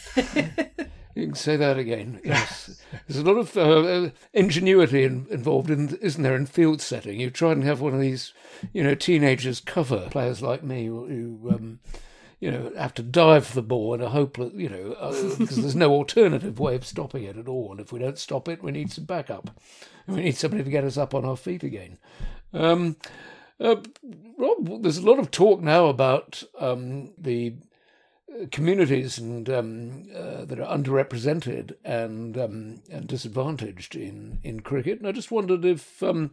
You 1.14 1.26
can 1.26 1.34
say 1.34 1.56
that 1.56 1.76
again. 1.76 2.20
Yes, 2.24 2.80
there's 3.06 3.20
a 3.20 3.24
lot 3.24 3.36
of 3.36 3.56
uh, 3.56 4.10
ingenuity 4.32 5.04
in, 5.04 5.26
involved, 5.28 5.68
in, 5.68 5.96
isn't 6.00 6.22
there, 6.22 6.36
in 6.36 6.46
field 6.46 6.80
setting? 6.80 7.20
You 7.20 7.30
try 7.30 7.52
and 7.52 7.64
have 7.64 7.80
one 7.80 7.94
of 7.94 8.00
these, 8.00 8.32
you 8.72 8.82
know, 8.82 8.94
teenagers 8.94 9.60
cover 9.60 10.08
players 10.10 10.40
like 10.40 10.62
me 10.62 10.86
who. 10.86 11.06
who 11.06 11.50
um, 11.50 11.80
you 12.40 12.50
know, 12.50 12.72
have 12.76 12.94
to 12.94 13.02
dive 13.02 13.46
for 13.46 13.54
the 13.54 13.62
ball 13.62 13.92
in 13.92 14.00
a 14.00 14.08
hopeless, 14.08 14.52
you 14.54 14.68
know, 14.68 14.88
because 15.38 15.58
uh, 15.58 15.60
there's 15.60 15.76
no 15.76 15.92
alternative 15.92 16.58
way 16.58 16.74
of 16.74 16.86
stopping 16.86 17.24
it 17.24 17.36
at 17.36 17.48
all. 17.48 17.70
And 17.70 17.80
if 17.80 17.92
we 17.92 17.98
don't 17.98 18.18
stop 18.18 18.48
it, 18.48 18.62
we 18.62 18.72
need 18.72 18.90
some 18.90 19.04
backup. 19.04 19.50
We 20.06 20.22
need 20.22 20.36
somebody 20.36 20.64
to 20.64 20.70
get 20.70 20.84
us 20.84 20.96
up 20.96 21.14
on 21.14 21.24
our 21.26 21.36
feet 21.36 21.62
again. 21.62 21.98
Um, 22.54 22.96
uh, 23.60 23.76
Rob, 24.38 24.82
there's 24.82 24.96
a 24.96 25.06
lot 25.06 25.18
of 25.18 25.30
talk 25.30 25.60
now 25.60 25.86
about 25.86 26.42
um, 26.58 27.10
the 27.18 27.54
uh, 28.32 28.46
communities 28.50 29.18
and 29.18 29.48
um, 29.50 30.04
uh, 30.16 30.46
that 30.46 30.58
are 30.58 30.78
underrepresented 30.78 31.74
and 31.84 32.38
um, 32.38 32.82
and 32.90 33.06
disadvantaged 33.06 33.94
in, 33.94 34.38
in 34.42 34.60
cricket. 34.60 34.98
And 34.98 35.06
I 35.06 35.12
just 35.12 35.30
wondered 35.30 35.64
if 35.66 36.02
um, 36.02 36.30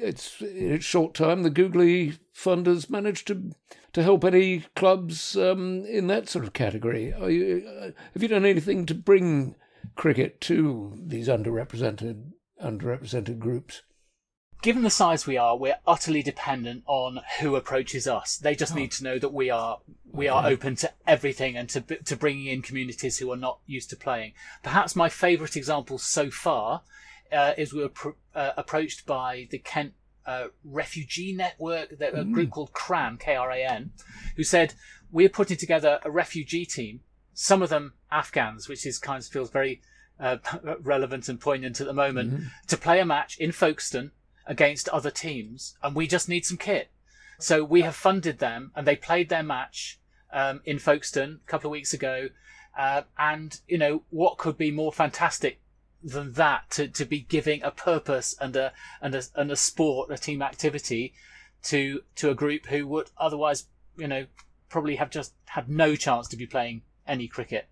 it's 0.00 0.40
in 0.40 0.72
its 0.72 0.84
short 0.84 1.14
time 1.14 1.42
the 1.42 1.50
Googly 1.50 2.14
Fund 2.32 2.66
has 2.66 2.90
managed 2.90 3.26
to 3.28 3.52
to 3.92 4.02
help 4.02 4.24
any 4.24 4.60
clubs 4.74 5.36
um, 5.36 5.84
in 5.84 6.08
that 6.08 6.28
sort 6.28 6.44
of 6.44 6.52
category. 6.52 7.14
You, 7.16 7.64
uh, 7.66 7.90
have 8.12 8.22
you 8.22 8.28
done 8.28 8.44
anything 8.44 8.86
to 8.86 8.94
bring 8.94 9.54
cricket 9.94 10.40
to 10.42 10.94
these 11.00 11.28
underrepresented 11.28 12.32
underrepresented 12.62 13.38
groups? 13.38 13.82
Given 14.62 14.82
the 14.82 14.90
size 14.90 15.26
we 15.26 15.36
are, 15.36 15.56
we're 15.56 15.78
utterly 15.86 16.22
dependent 16.22 16.84
on 16.86 17.20
who 17.38 17.54
approaches 17.54 18.08
us. 18.08 18.38
They 18.38 18.54
just 18.54 18.72
oh. 18.72 18.76
need 18.76 18.92
to 18.92 19.04
know 19.04 19.18
that 19.18 19.32
we 19.32 19.50
are 19.50 19.80
we 20.10 20.28
okay. 20.28 20.36
are 20.36 20.46
open 20.50 20.74
to 20.76 20.90
everything 21.06 21.56
and 21.56 21.68
to 21.68 21.80
to 21.80 22.16
bringing 22.16 22.46
in 22.46 22.62
communities 22.62 23.18
who 23.18 23.30
are 23.30 23.36
not 23.36 23.60
used 23.66 23.90
to 23.90 23.96
playing. 23.96 24.32
Perhaps 24.62 24.96
my 24.96 25.08
favourite 25.08 25.56
example 25.56 25.98
so 25.98 26.30
far 26.30 26.82
uh, 27.34 27.54
is 27.58 27.72
we 27.72 27.82
were 27.82 27.88
pr- 27.88 28.10
uh, 28.34 28.52
approached 28.56 29.06
by 29.06 29.48
the 29.50 29.58
Kent 29.58 29.94
uh, 30.26 30.46
refugee 30.64 31.34
network, 31.34 31.92
a 31.92 31.96
mm. 31.96 32.32
group 32.32 32.50
called 32.50 32.72
KRAN, 32.72 33.18
K-R-A-N, 33.18 33.92
who 34.36 34.44
said 34.44 34.74
we're 35.10 35.28
putting 35.28 35.56
together 35.56 36.00
a 36.02 36.10
refugee 36.10 36.64
team. 36.64 37.00
Some 37.34 37.62
of 37.62 37.68
them 37.68 37.94
Afghans, 38.10 38.68
which 38.68 38.86
is 38.86 38.98
kind 38.98 39.22
of 39.22 39.28
feels 39.28 39.50
very 39.50 39.82
uh, 40.18 40.38
relevant 40.80 41.28
and 41.28 41.40
poignant 41.40 41.80
at 41.80 41.86
the 41.86 41.92
moment, 41.92 42.32
mm-hmm. 42.32 42.46
to 42.68 42.76
play 42.76 43.00
a 43.00 43.04
match 43.04 43.36
in 43.38 43.52
Folkestone 43.52 44.12
against 44.46 44.88
other 44.90 45.10
teams, 45.10 45.76
and 45.82 45.94
we 45.94 46.06
just 46.06 46.28
need 46.28 46.44
some 46.44 46.58
kit. 46.58 46.90
So 47.38 47.64
we 47.64 47.82
have 47.82 47.96
funded 47.96 48.38
them, 48.38 48.70
and 48.76 48.86
they 48.86 48.96
played 48.96 49.28
their 49.28 49.42
match 49.42 49.98
um, 50.32 50.60
in 50.64 50.78
Folkestone 50.78 51.40
a 51.46 51.50
couple 51.50 51.68
of 51.68 51.72
weeks 51.72 51.92
ago. 51.92 52.28
Uh, 52.76 53.02
and 53.16 53.60
you 53.68 53.78
know 53.78 54.02
what 54.10 54.36
could 54.36 54.58
be 54.58 54.72
more 54.72 54.92
fantastic 54.92 55.60
than 56.04 56.32
that 56.32 56.70
to, 56.70 56.86
to 56.86 57.04
be 57.06 57.20
giving 57.20 57.62
a 57.62 57.70
purpose 57.70 58.36
and 58.38 58.54
a 58.54 58.72
and 59.00 59.14
a 59.14 59.22
and 59.34 59.50
a 59.50 59.56
sport, 59.56 60.10
a 60.10 60.18
team 60.18 60.42
activity 60.42 61.14
to 61.64 62.02
to 62.16 62.30
a 62.30 62.34
group 62.34 62.66
who 62.66 62.86
would 62.86 63.10
otherwise, 63.16 63.66
you 63.96 64.06
know, 64.06 64.26
probably 64.68 64.96
have 64.96 65.10
just 65.10 65.32
had 65.46 65.68
no 65.68 65.96
chance 65.96 66.28
to 66.28 66.36
be 66.36 66.46
playing 66.46 66.82
any 67.06 67.26
cricket. 67.26 67.68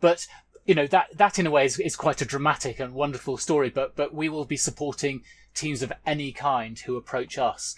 But 0.00 0.26
you 0.64 0.74
know 0.74 0.86
that 0.86 1.16
that 1.18 1.38
in 1.38 1.46
a 1.46 1.50
way 1.50 1.66
is, 1.66 1.78
is 1.78 1.94
quite 1.94 2.22
a 2.22 2.26
dramatic 2.26 2.80
and 2.80 2.94
wonderful 2.94 3.36
story. 3.36 3.68
But 3.68 3.94
but 3.94 4.14
we 4.14 4.30
will 4.30 4.46
be 4.46 4.56
supporting 4.56 5.22
teams 5.54 5.82
of 5.82 5.92
any 6.06 6.32
kind 6.32 6.78
who 6.78 6.96
approach 6.96 7.38
us. 7.38 7.76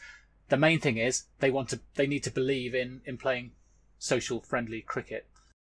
The 0.49 0.57
main 0.57 0.79
thing 0.79 0.97
is 0.97 1.25
they 1.41 1.51
want 1.51 1.69
to 1.71 1.81
they 1.97 2.07
need 2.07 2.23
to 2.23 2.31
believe 2.31 2.75
in 2.75 3.01
in 3.05 3.19
playing 3.19 3.53
social 3.99 4.41
friendly 4.41 4.83
cricket. 4.83 5.27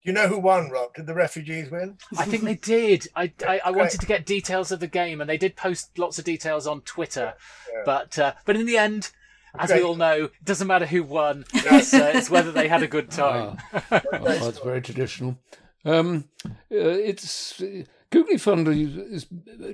Do 0.02 0.10
you 0.10 0.12
know 0.12 0.28
who 0.28 0.38
won, 0.38 0.70
Rob? 0.70 0.94
Did 0.94 1.06
the 1.06 1.14
refugees 1.14 1.70
win? 1.70 1.98
I 2.16 2.24
think 2.24 2.44
they 2.44 2.54
did. 2.54 3.08
I, 3.16 3.32
I, 3.46 3.60
I 3.66 3.70
wanted 3.72 4.00
to 4.00 4.06
get 4.06 4.24
details 4.24 4.70
of 4.70 4.78
the 4.78 4.86
game, 4.86 5.20
and 5.20 5.28
they 5.28 5.36
did 5.36 5.56
post 5.56 5.98
lots 5.98 6.18
of 6.18 6.24
details 6.24 6.66
on 6.66 6.82
Twitter. 6.82 7.34
Yeah. 7.72 7.82
But 7.84 8.18
uh, 8.18 8.32
but 8.44 8.54
in 8.54 8.66
the 8.66 8.78
end, 8.78 9.10
as 9.58 9.72
we 9.72 9.82
all 9.82 9.96
know, 9.96 10.24
it 10.24 10.44
doesn't 10.44 10.68
matter 10.68 10.86
who 10.86 11.02
won. 11.02 11.44
It's, 11.54 11.92
uh, 11.92 12.12
it's 12.14 12.30
whether 12.30 12.52
they 12.52 12.68
had 12.68 12.82
a 12.82 12.88
good 12.88 13.10
time. 13.10 13.58
Ah. 13.72 13.82
oh, 14.12 14.20
that's 14.20 14.60
very 14.60 14.80
traditional. 14.80 15.36
Um, 15.84 16.28
uh, 16.46 16.54
it's 16.70 17.60
uh, 17.60 17.82
Googly 18.10 18.38
Fund 18.38 18.68
is, 18.68 19.26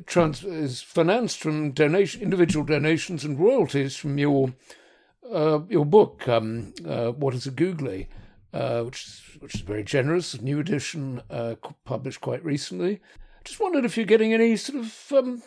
trans, 0.06 0.42
is 0.42 0.82
financed 0.82 1.38
from 1.38 1.72
donation, 1.72 2.22
individual 2.22 2.64
donations 2.64 3.24
and 3.24 3.38
royalties 3.38 3.96
from 3.96 4.18
your 4.18 4.54
uh, 5.32 5.60
your 5.68 5.86
book, 5.86 6.28
um, 6.28 6.74
uh, 6.86 7.10
What 7.12 7.34
is 7.34 7.46
a 7.46 7.50
Googly, 7.50 8.08
uh, 8.54 8.84
which, 8.84 9.04
is, 9.04 9.22
which 9.40 9.54
is 9.56 9.60
very 9.62 9.82
generous, 9.82 10.40
new 10.40 10.60
edition 10.60 11.20
uh, 11.28 11.56
published 11.84 12.20
quite 12.20 12.44
recently. 12.44 13.00
Just 13.44 13.60
wondered 13.60 13.84
if 13.84 13.96
you're 13.96 14.06
getting 14.06 14.32
any 14.32 14.56
sort 14.56 14.78
of 14.78 15.12
um, 15.12 15.42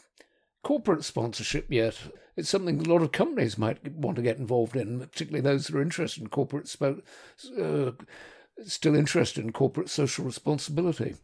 corporate 0.64 1.05
sponsorship 1.05 1.72
yet. 1.72 1.97
It's 2.36 2.49
something 2.49 2.80
a 2.80 2.89
lot 2.89 3.01
of 3.01 3.14
companies 3.14 3.58
might 3.58 3.91
want 3.93 4.18
to 4.18 4.22
get 4.22 4.38
involved 4.38 4.76
in, 4.76 4.99
particularly 4.99 5.41
those 5.41 5.68
that 5.68 5.76
are 5.76 5.82
interested 5.82 6.22
in 6.22 6.30
corporate, 6.30 6.76
uh, 6.82 7.91
still 8.66 8.95
interested 8.95 9.43
in 9.43 9.51
corporate 9.51 9.89
social 9.89 10.26
responsibility. 10.26 11.16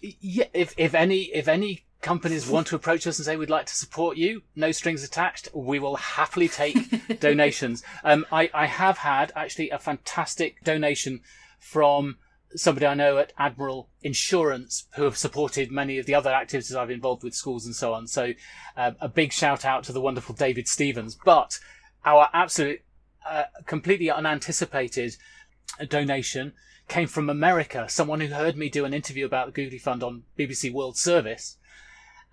Yeah, 0.00 0.46
if 0.52 0.74
if 0.76 0.94
any 0.94 1.24
if 1.34 1.48
any 1.48 1.84
companies 2.00 2.48
want 2.48 2.66
to 2.66 2.76
approach 2.76 3.06
us 3.06 3.18
and 3.18 3.24
say 3.24 3.36
we'd 3.36 3.48
like 3.48 3.66
to 3.66 3.74
support 3.74 4.16
you, 4.18 4.42
no 4.54 4.70
strings 4.72 5.02
attached, 5.02 5.48
we 5.54 5.78
will 5.78 5.96
happily 5.96 6.48
take 6.48 6.76
donations. 7.20 7.82
Um, 8.04 8.26
I, 8.30 8.50
I 8.52 8.66
have 8.66 8.98
had 8.98 9.32
actually 9.34 9.70
a 9.70 9.78
fantastic 9.78 10.62
donation 10.62 11.20
from 11.58 12.18
somebody 12.56 12.86
I 12.86 12.94
know 12.94 13.16
at 13.18 13.32
Admiral 13.38 13.88
Insurance 14.02 14.84
who 14.96 15.04
have 15.04 15.16
supported 15.16 15.72
many 15.72 15.98
of 15.98 16.04
the 16.04 16.14
other 16.14 16.30
activities 16.30 16.76
I've 16.76 16.90
involved 16.90 17.24
with 17.24 17.34
schools 17.34 17.64
and 17.64 17.74
so 17.74 17.94
on. 17.94 18.06
So 18.06 18.34
uh, 18.76 18.92
a 19.00 19.08
big 19.08 19.32
shout 19.32 19.64
out 19.64 19.82
to 19.84 19.92
the 19.92 20.00
wonderful 20.00 20.34
David 20.34 20.68
Stevens. 20.68 21.16
But 21.24 21.58
our 22.04 22.28
absolute, 22.34 22.82
uh, 23.28 23.44
completely 23.66 24.10
unanticipated 24.10 25.16
donation 25.88 26.52
came 26.88 27.08
from 27.08 27.30
America. 27.30 27.86
Someone 27.88 28.20
who 28.20 28.28
heard 28.28 28.56
me 28.56 28.68
do 28.68 28.84
an 28.84 28.94
interview 28.94 29.24
about 29.26 29.46
the 29.46 29.52
Googly 29.52 29.78
Fund 29.78 30.02
on 30.02 30.24
BBC 30.38 30.72
World 30.72 30.96
Service 30.96 31.56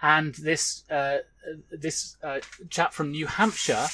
and 0.01 0.35
this 0.35 0.83
uh, 0.89 1.19
this 1.71 2.17
uh, 2.23 2.39
chap 2.69 2.93
from 2.93 3.11
New 3.11 3.27
Hampshire 3.27 3.87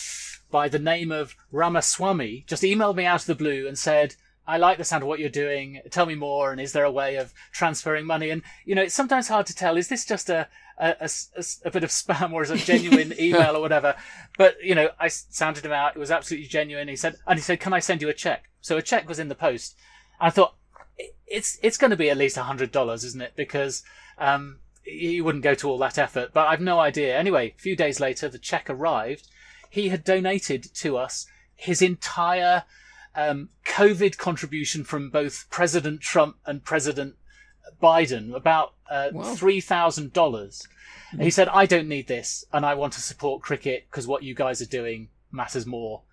by 0.50 0.70
the 0.70 0.80
name 0.80 1.12
of 1.12 1.36
Ramaswamy 1.52 2.46
just 2.48 2.64
emailed 2.64 2.96
me 2.96 3.06
out 3.06 3.22
of 3.22 3.28
the 3.28 3.36
blue 3.36 3.68
and 3.68 3.78
said, 3.78 4.16
"I 4.48 4.58
like 4.58 4.78
the 4.78 4.86
sound 4.86 5.04
of 5.04 5.10
what 5.10 5.20
you're 5.20 5.30
doing. 5.30 5.82
Tell 5.92 6.06
me 6.06 6.16
more. 6.16 6.52
And 6.52 6.62
is 6.62 6.72
there 6.72 6.86
a 6.86 6.92
way 6.92 7.16
of 7.18 7.34
transferring 7.52 8.06
money?" 8.06 8.30
And 8.30 8.42
you 8.66 8.74
know, 8.74 8.84
it's 8.84 8.96
sometimes 8.96 9.28
hard 9.28 9.46
to 9.48 9.56
tell. 9.56 9.76
Is 9.76 9.90
this 9.90 10.06
just 10.06 10.30
a 10.30 10.48
a, 10.78 10.96
a, 11.02 11.44
a 11.66 11.72
bit 11.72 11.84
of 11.84 11.90
spam 11.90 12.32
or 12.32 12.44
is 12.44 12.52
it 12.52 12.62
a 12.62 12.66
genuine 12.66 13.14
email 13.20 13.58
or 13.58 13.62
whatever? 13.62 13.96
But 14.38 14.64
you 14.64 14.76
know, 14.76 14.90
I 15.00 15.10
sounded 15.10 15.66
him 15.66 15.74
out. 15.74 15.96
It 15.96 16.00
was 16.00 16.12
absolutely 16.12 16.48
genuine. 16.48 16.88
He 16.88 16.96
said, 16.96 17.18
and 17.28 17.38
he 17.38 17.44
said, 17.44 17.60
"Can 17.60 17.74
I 17.74 17.80
send 17.80 18.02
you 18.02 18.10
a 18.10 18.14
check?" 18.14 18.50
So 18.62 18.78
a 18.78 18.82
check 18.82 19.10
was 19.10 19.20
in 19.20 19.28
the 19.28 19.36
post. 19.36 19.76
I 20.20 20.30
thought 20.30 20.56
it's 21.28 21.60
it's 21.62 21.78
going 21.78 21.92
to 21.92 21.98
be 21.98 22.10
at 22.10 22.18
least 22.18 22.38
a 22.38 22.44
hundred 22.44 22.72
dollars, 22.72 23.04
isn't 23.04 23.22
it? 23.22 23.34
Because 23.36 23.84
um, 24.18 24.60
he 24.84 25.22
wouldn't 25.22 25.44
go 25.44 25.54
to 25.56 25.70
all 25.70 25.78
that 25.80 25.98
effort, 25.98 26.32
but 26.34 26.48
I've 26.48 26.62
no 26.62 26.80
idea. 26.80 27.18
Anyway, 27.18 27.54
a 27.58 27.62
few 27.62 27.76
days 27.76 28.00
later, 28.00 28.30
the 28.30 28.40
check 28.40 28.70
arrived. 28.70 29.28
He 29.70 29.90
had 29.90 30.04
donated 30.04 30.74
to 30.76 30.98
us 30.98 31.28
his 31.56 31.82
entire 31.82 32.64
um, 33.16 33.50
COVID 33.66 34.18
contribution 34.18 34.84
from 34.84 35.10
both 35.10 35.48
President 35.50 36.02
Trump 36.02 36.38
and 36.46 36.64
President 36.64 37.16
Biden, 37.82 38.34
about 38.34 38.74
uh, 38.90 39.10
$3,000. 39.14 40.12
Mm-hmm. 40.12 41.22
He 41.22 41.30
said, 41.30 41.50
I 41.50 41.66
don't 41.66 41.88
need 41.88 42.08
this, 42.08 42.46
and 42.54 42.66
I 42.66 42.76
want 42.76 42.94
to 42.94 43.02
support 43.02 43.42
cricket 43.42 43.88
because 43.90 44.08
what 44.08 44.24
you 44.24 44.34
guys 44.34 44.62
are 44.62 44.68
doing 44.68 45.10
matters 45.32 45.66
more 45.66 46.04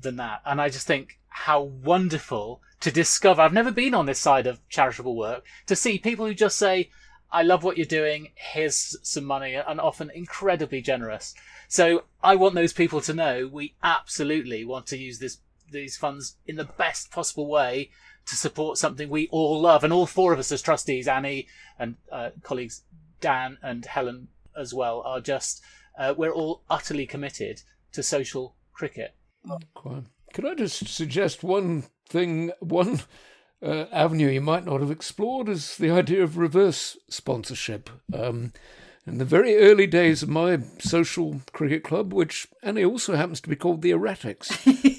than 0.00 0.16
that. 0.16 0.42
And 0.44 0.60
I 0.60 0.68
just 0.68 0.86
think 0.86 1.18
how 1.28 1.62
wonderful 1.62 2.60
to 2.80 2.90
discover. 2.90 3.42
I've 3.42 3.52
never 3.52 3.70
been 3.70 3.94
on 3.94 4.06
this 4.06 4.18
side 4.18 4.46
of 4.46 4.66
charitable 4.68 5.16
work 5.16 5.44
to 5.66 5.76
see 5.76 5.98
people 5.98 6.26
who 6.26 6.34
just 6.34 6.56
say, 6.56 6.90
I 7.30 7.42
love 7.42 7.62
what 7.62 7.76
you're 7.76 7.86
doing. 7.86 8.28
Here's 8.34 8.96
some 9.02 9.24
money, 9.24 9.54
and 9.54 9.80
often 9.80 10.10
incredibly 10.14 10.80
generous. 10.80 11.34
So 11.68 12.04
I 12.22 12.36
want 12.36 12.54
those 12.54 12.72
people 12.72 13.00
to 13.02 13.12
know 13.12 13.46
we 13.46 13.74
absolutely 13.82 14.64
want 14.64 14.86
to 14.86 14.96
use 14.96 15.18
this 15.18 15.38
these 15.70 15.98
funds 15.98 16.36
in 16.46 16.56
the 16.56 16.64
best 16.64 17.10
possible 17.10 17.46
way 17.46 17.90
to 18.24 18.34
support 18.34 18.78
something 18.78 19.10
we 19.10 19.28
all 19.28 19.60
love, 19.60 19.84
and 19.84 19.92
all 19.92 20.06
four 20.06 20.32
of 20.32 20.38
us 20.38 20.50
as 20.50 20.62
trustees, 20.62 21.06
Annie 21.06 21.46
and 21.78 21.96
uh, 22.10 22.30
colleagues 22.42 22.82
Dan 23.20 23.58
and 23.62 23.84
Helen 23.84 24.28
as 24.56 24.72
well, 24.72 25.02
are 25.02 25.20
just 25.20 25.62
uh, 25.98 26.14
we're 26.16 26.32
all 26.32 26.62
utterly 26.70 27.06
committed 27.06 27.62
to 27.92 28.02
social 28.02 28.54
cricket. 28.72 29.14
Quite. 29.74 30.04
Could 30.32 30.46
I 30.46 30.54
just 30.54 30.88
suggest 30.88 31.42
one 31.42 31.84
thing? 32.08 32.52
One 32.60 33.00
uh, 33.62 33.86
avenue 33.90 34.28
you 34.28 34.40
might 34.40 34.64
not 34.64 34.80
have 34.80 34.90
explored 34.90 35.48
is 35.48 35.76
the 35.76 35.90
idea 35.90 36.22
of 36.22 36.38
reverse 36.38 36.96
sponsorship. 37.08 37.90
Um, 38.12 38.52
in 39.06 39.18
the 39.18 39.24
very 39.24 39.56
early 39.56 39.86
days 39.86 40.22
of 40.22 40.28
my 40.28 40.58
social 40.78 41.40
cricket 41.52 41.82
club, 41.82 42.12
which 42.12 42.46
Annie 42.62 42.84
also 42.84 43.16
happens 43.16 43.40
to 43.40 43.48
be 43.48 43.56
called 43.56 43.80
the 43.80 43.90
Erratics, 43.90 44.52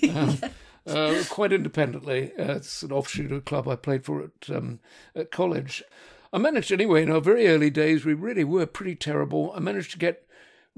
um, 0.15 0.51
uh, 0.87 1.23
quite 1.29 1.53
independently, 1.53 2.31
uh, 2.39 2.55
it's 2.55 2.81
an 2.81 2.91
offshoot 2.91 3.31
of 3.31 3.37
a 3.37 3.41
club 3.41 3.67
I 3.67 3.75
played 3.75 4.03
for 4.03 4.23
at, 4.23 4.55
um, 4.55 4.79
at 5.15 5.31
college. 5.31 5.83
I 6.33 6.39
managed 6.39 6.71
anyway 6.71 7.03
in 7.03 7.11
our 7.11 7.21
very 7.21 7.47
early 7.47 7.69
days, 7.69 8.03
we 8.03 8.13
really 8.13 8.43
were 8.43 8.65
pretty 8.65 8.95
terrible. 8.95 9.53
I 9.55 9.59
managed 9.59 9.91
to 9.91 9.99
get 9.99 10.25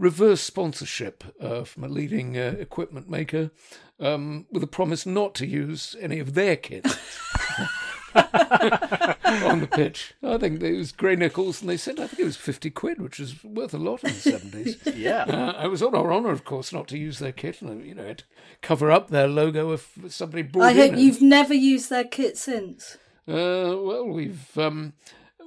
reverse 0.01 0.41
sponsorship 0.41 1.23
uh, 1.39 1.63
from 1.63 1.83
a 1.83 1.87
leading 1.87 2.35
uh, 2.35 2.55
equipment 2.59 3.07
maker 3.07 3.51
um, 3.99 4.47
with 4.51 4.63
a 4.63 4.67
promise 4.67 5.05
not 5.05 5.35
to 5.35 5.45
use 5.45 5.95
any 6.01 6.17
of 6.17 6.33
their 6.33 6.55
kit. 6.55 6.85
on 8.15 9.61
the 9.61 9.69
pitch. 9.71 10.15
I 10.21 10.37
think 10.37 10.61
it 10.61 10.75
was 10.75 10.91
Gray-Nicolls, 10.91 11.61
and 11.61 11.69
they 11.69 11.77
said 11.77 11.99
I 11.99 12.07
think 12.07 12.19
it 12.19 12.25
was 12.25 12.35
fifty 12.35 12.69
quid, 12.69 12.99
which 12.99 13.19
was 13.19 13.41
worth 13.41 13.73
a 13.73 13.77
lot 13.77 14.03
in 14.03 14.09
the 14.09 14.19
seventies. 14.19 14.77
yeah, 14.95 15.23
uh, 15.23 15.53
I 15.55 15.67
was 15.67 15.81
on 15.81 15.95
our 15.95 16.11
honour, 16.11 16.31
of 16.31 16.43
course, 16.43 16.73
not 16.73 16.89
to 16.89 16.97
use 16.97 17.19
their 17.19 17.31
kit, 17.31 17.61
and 17.61 17.85
you 17.85 17.95
know, 17.95 18.05
had 18.05 18.17
to 18.17 18.23
cover 18.61 18.91
up 18.91 19.09
their 19.09 19.29
logo 19.29 19.71
if 19.71 19.97
somebody 20.09 20.41
brought. 20.41 20.75
It. 20.75 20.79
I 20.79 20.87
hope 20.89 20.97
you've 20.97 21.21
never 21.21 21.53
used 21.53 21.89
their 21.89 22.03
kit 22.03 22.37
since. 22.37 22.97
Uh, 23.27 23.79
well, 23.79 24.07
we've 24.09 24.57
um, 24.57 24.91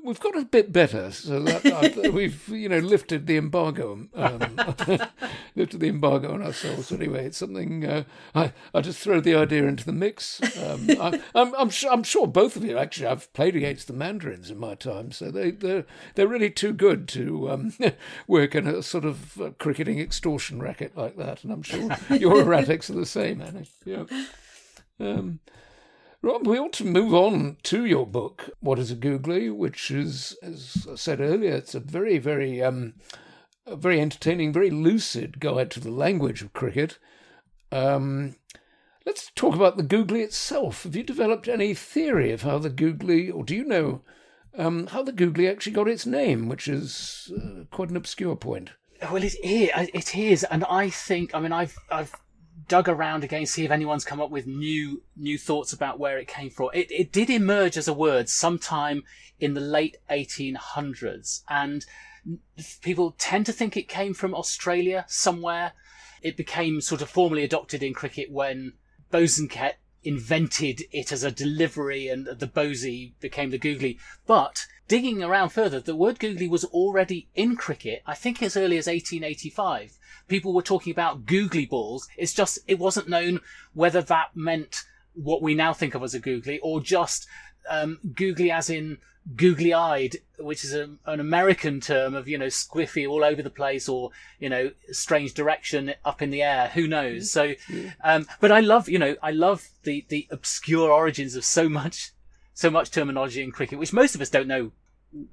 we've 0.04 0.20
got 0.20 0.36
a 0.36 0.44
bit 0.44 0.72
better. 0.72 1.10
So 1.10 1.40
that, 1.40 2.10
we've 2.14 2.46
you 2.48 2.68
know 2.68 2.78
lifted 2.78 3.26
the 3.26 3.36
embargo, 3.36 4.06
um, 4.14 4.60
lifted 5.56 5.80
the 5.80 5.88
embargo 5.88 6.32
on 6.32 6.42
ourselves. 6.42 6.92
Anyway, 6.92 7.24
it's 7.24 7.38
something 7.38 7.84
uh, 7.84 8.04
I 8.34 8.52
I 8.72 8.82
just 8.82 9.00
throw 9.00 9.20
the 9.20 9.34
idea 9.34 9.64
into 9.66 9.84
the 9.84 9.92
mix. 9.92 10.40
Um, 10.58 10.86
I, 11.00 11.20
I'm 11.34 11.54
I'm 11.54 11.70
sure, 11.70 11.90
I'm 11.90 12.04
sure 12.04 12.26
both 12.26 12.54
of 12.54 12.64
you 12.64 12.78
actually. 12.78 13.06
I've 13.06 13.32
played 13.32 13.56
against 13.56 13.88
the 13.88 13.94
Mandarins 13.94 14.50
in 14.50 14.58
my 14.58 14.74
time, 14.74 15.10
so 15.10 15.30
they 15.30 15.50
they're 15.50 15.86
they're 16.14 16.28
really 16.28 16.50
too 16.50 16.72
good 16.72 17.08
to 17.08 17.50
um, 17.50 17.72
work 18.28 18.54
in 18.54 18.68
a 18.68 18.82
sort 18.82 19.04
of 19.04 19.40
uh, 19.40 19.50
cricketing 19.58 19.98
extortion 19.98 20.62
racket 20.62 20.96
like 20.96 21.16
that. 21.16 21.42
And 21.42 21.52
I'm 21.52 21.62
sure 21.62 21.96
your 22.10 22.44
erratics 22.44 22.90
are 22.90 22.94
the 22.94 23.06
same, 23.06 23.40
Annie. 23.40 23.68
Yeah. 23.84 24.04
Um, 25.00 25.40
Rob, 26.24 26.46
we 26.46 26.58
ought 26.58 26.72
to 26.72 26.86
move 26.86 27.12
on 27.12 27.58
to 27.64 27.84
your 27.84 28.06
book, 28.06 28.48
What 28.60 28.78
is 28.78 28.90
a 28.90 28.94
Googly, 28.94 29.50
which 29.50 29.90
is, 29.90 30.34
as 30.42 30.86
I 30.90 30.94
said 30.94 31.20
earlier, 31.20 31.52
it's 31.52 31.74
a 31.74 31.80
very, 31.80 32.16
very, 32.16 32.62
um, 32.62 32.94
a 33.66 33.76
very 33.76 34.00
entertaining, 34.00 34.50
very 34.50 34.70
lucid 34.70 35.38
guide 35.38 35.70
to 35.72 35.80
the 35.80 35.90
language 35.90 36.40
of 36.40 36.54
cricket. 36.54 36.98
Um, 37.70 38.36
let's 39.04 39.32
talk 39.34 39.54
about 39.54 39.76
the 39.76 39.82
googly 39.82 40.22
itself. 40.22 40.84
Have 40.84 40.96
you 40.96 41.02
developed 41.02 41.46
any 41.46 41.74
theory 41.74 42.32
of 42.32 42.40
how 42.40 42.56
the 42.56 42.70
googly, 42.70 43.30
or 43.30 43.44
do 43.44 43.54
you 43.54 43.64
know 43.66 44.00
um, 44.56 44.86
how 44.86 45.02
the 45.02 45.12
googly 45.12 45.46
actually 45.46 45.72
got 45.72 45.88
its 45.88 46.06
name, 46.06 46.48
which 46.48 46.68
is 46.68 47.30
uh, 47.36 47.64
quite 47.70 47.90
an 47.90 47.98
obscure 47.98 48.34
point? 48.34 48.70
Well, 49.02 49.16
it 49.16 49.24
is. 49.24 49.36
It 49.42 50.16
is, 50.16 50.44
and 50.44 50.64
I 50.70 50.88
think. 50.88 51.34
I 51.34 51.40
mean, 51.40 51.52
I've 51.52 51.76
I've 51.90 52.14
dug 52.68 52.88
around 52.88 53.24
again, 53.24 53.46
see 53.46 53.64
if 53.64 53.70
anyone's 53.70 54.04
come 54.04 54.20
up 54.20 54.30
with 54.30 54.46
new 54.46 55.02
new 55.16 55.38
thoughts 55.38 55.72
about 55.72 55.98
where 55.98 56.18
it 56.18 56.28
came 56.28 56.50
from. 56.50 56.70
It, 56.72 56.90
it 56.90 57.12
did 57.12 57.30
emerge 57.30 57.76
as 57.76 57.88
a 57.88 57.92
word 57.92 58.28
sometime 58.28 59.02
in 59.40 59.54
the 59.54 59.60
late 59.60 59.96
1800s, 60.10 61.42
and 61.48 61.84
people 62.80 63.14
tend 63.18 63.46
to 63.46 63.52
think 63.52 63.76
it 63.76 63.88
came 63.88 64.14
from 64.14 64.34
Australia 64.34 65.04
somewhere. 65.08 65.72
It 66.22 66.36
became 66.36 66.80
sort 66.80 67.02
of 67.02 67.10
formally 67.10 67.44
adopted 67.44 67.82
in 67.82 67.92
cricket 67.92 68.30
when 68.30 68.74
Bosanquet 69.12 69.74
invented 70.02 70.82
it 70.92 71.12
as 71.12 71.22
a 71.22 71.30
delivery 71.30 72.08
and 72.08 72.26
the 72.26 72.46
Bosey 72.46 73.14
became 73.20 73.50
the 73.50 73.58
googly. 73.58 73.98
But 74.26 74.66
digging 74.88 75.22
around 75.22 75.50
further, 75.50 75.80
the 75.80 75.96
word 75.96 76.18
googly 76.18 76.48
was 76.48 76.64
already 76.64 77.28
in 77.34 77.56
cricket, 77.56 78.02
I 78.06 78.14
think 78.14 78.42
as 78.42 78.56
early 78.56 78.78
as 78.78 78.86
1885 78.86 79.98
people 80.28 80.52
were 80.52 80.62
talking 80.62 80.90
about 80.90 81.26
googly 81.26 81.66
balls. 81.66 82.08
It's 82.16 82.32
just, 82.32 82.58
it 82.66 82.78
wasn't 82.78 83.08
known 83.08 83.40
whether 83.72 84.02
that 84.02 84.34
meant 84.34 84.84
what 85.14 85.42
we 85.42 85.54
now 85.54 85.72
think 85.72 85.94
of 85.94 86.02
as 86.02 86.14
a 86.14 86.18
googly 86.18 86.58
or 86.60 86.80
just 86.80 87.26
um, 87.68 87.98
googly 88.14 88.50
as 88.50 88.70
in 88.70 88.98
googly 89.36 89.72
eyed, 89.72 90.16
which 90.38 90.64
is 90.64 90.74
a, 90.74 90.90
an 91.06 91.20
American 91.20 91.80
term 91.80 92.14
of, 92.14 92.28
you 92.28 92.36
know, 92.36 92.46
squiffy 92.46 93.08
all 93.08 93.24
over 93.24 93.42
the 93.42 93.50
place 93.50 93.88
or, 93.88 94.10
you 94.38 94.48
know, 94.48 94.70
strange 94.90 95.32
direction 95.32 95.94
up 96.04 96.20
in 96.20 96.30
the 96.30 96.42
air. 96.42 96.70
Who 96.74 96.86
knows? 96.86 97.30
So, 97.30 97.54
um, 98.02 98.26
but 98.40 98.52
I 98.52 98.60
love, 98.60 98.88
you 98.88 98.98
know, 98.98 99.16
I 99.22 99.30
love 99.30 99.68
the, 99.84 100.04
the 100.08 100.26
obscure 100.30 100.90
origins 100.90 101.36
of 101.36 101.44
so 101.44 101.68
much, 101.68 102.12
so 102.54 102.70
much 102.70 102.90
terminology 102.90 103.42
in 103.42 103.52
cricket, 103.52 103.78
which 103.78 103.92
most 103.92 104.14
of 104.14 104.20
us 104.20 104.30
don't 104.30 104.48
know 104.48 104.72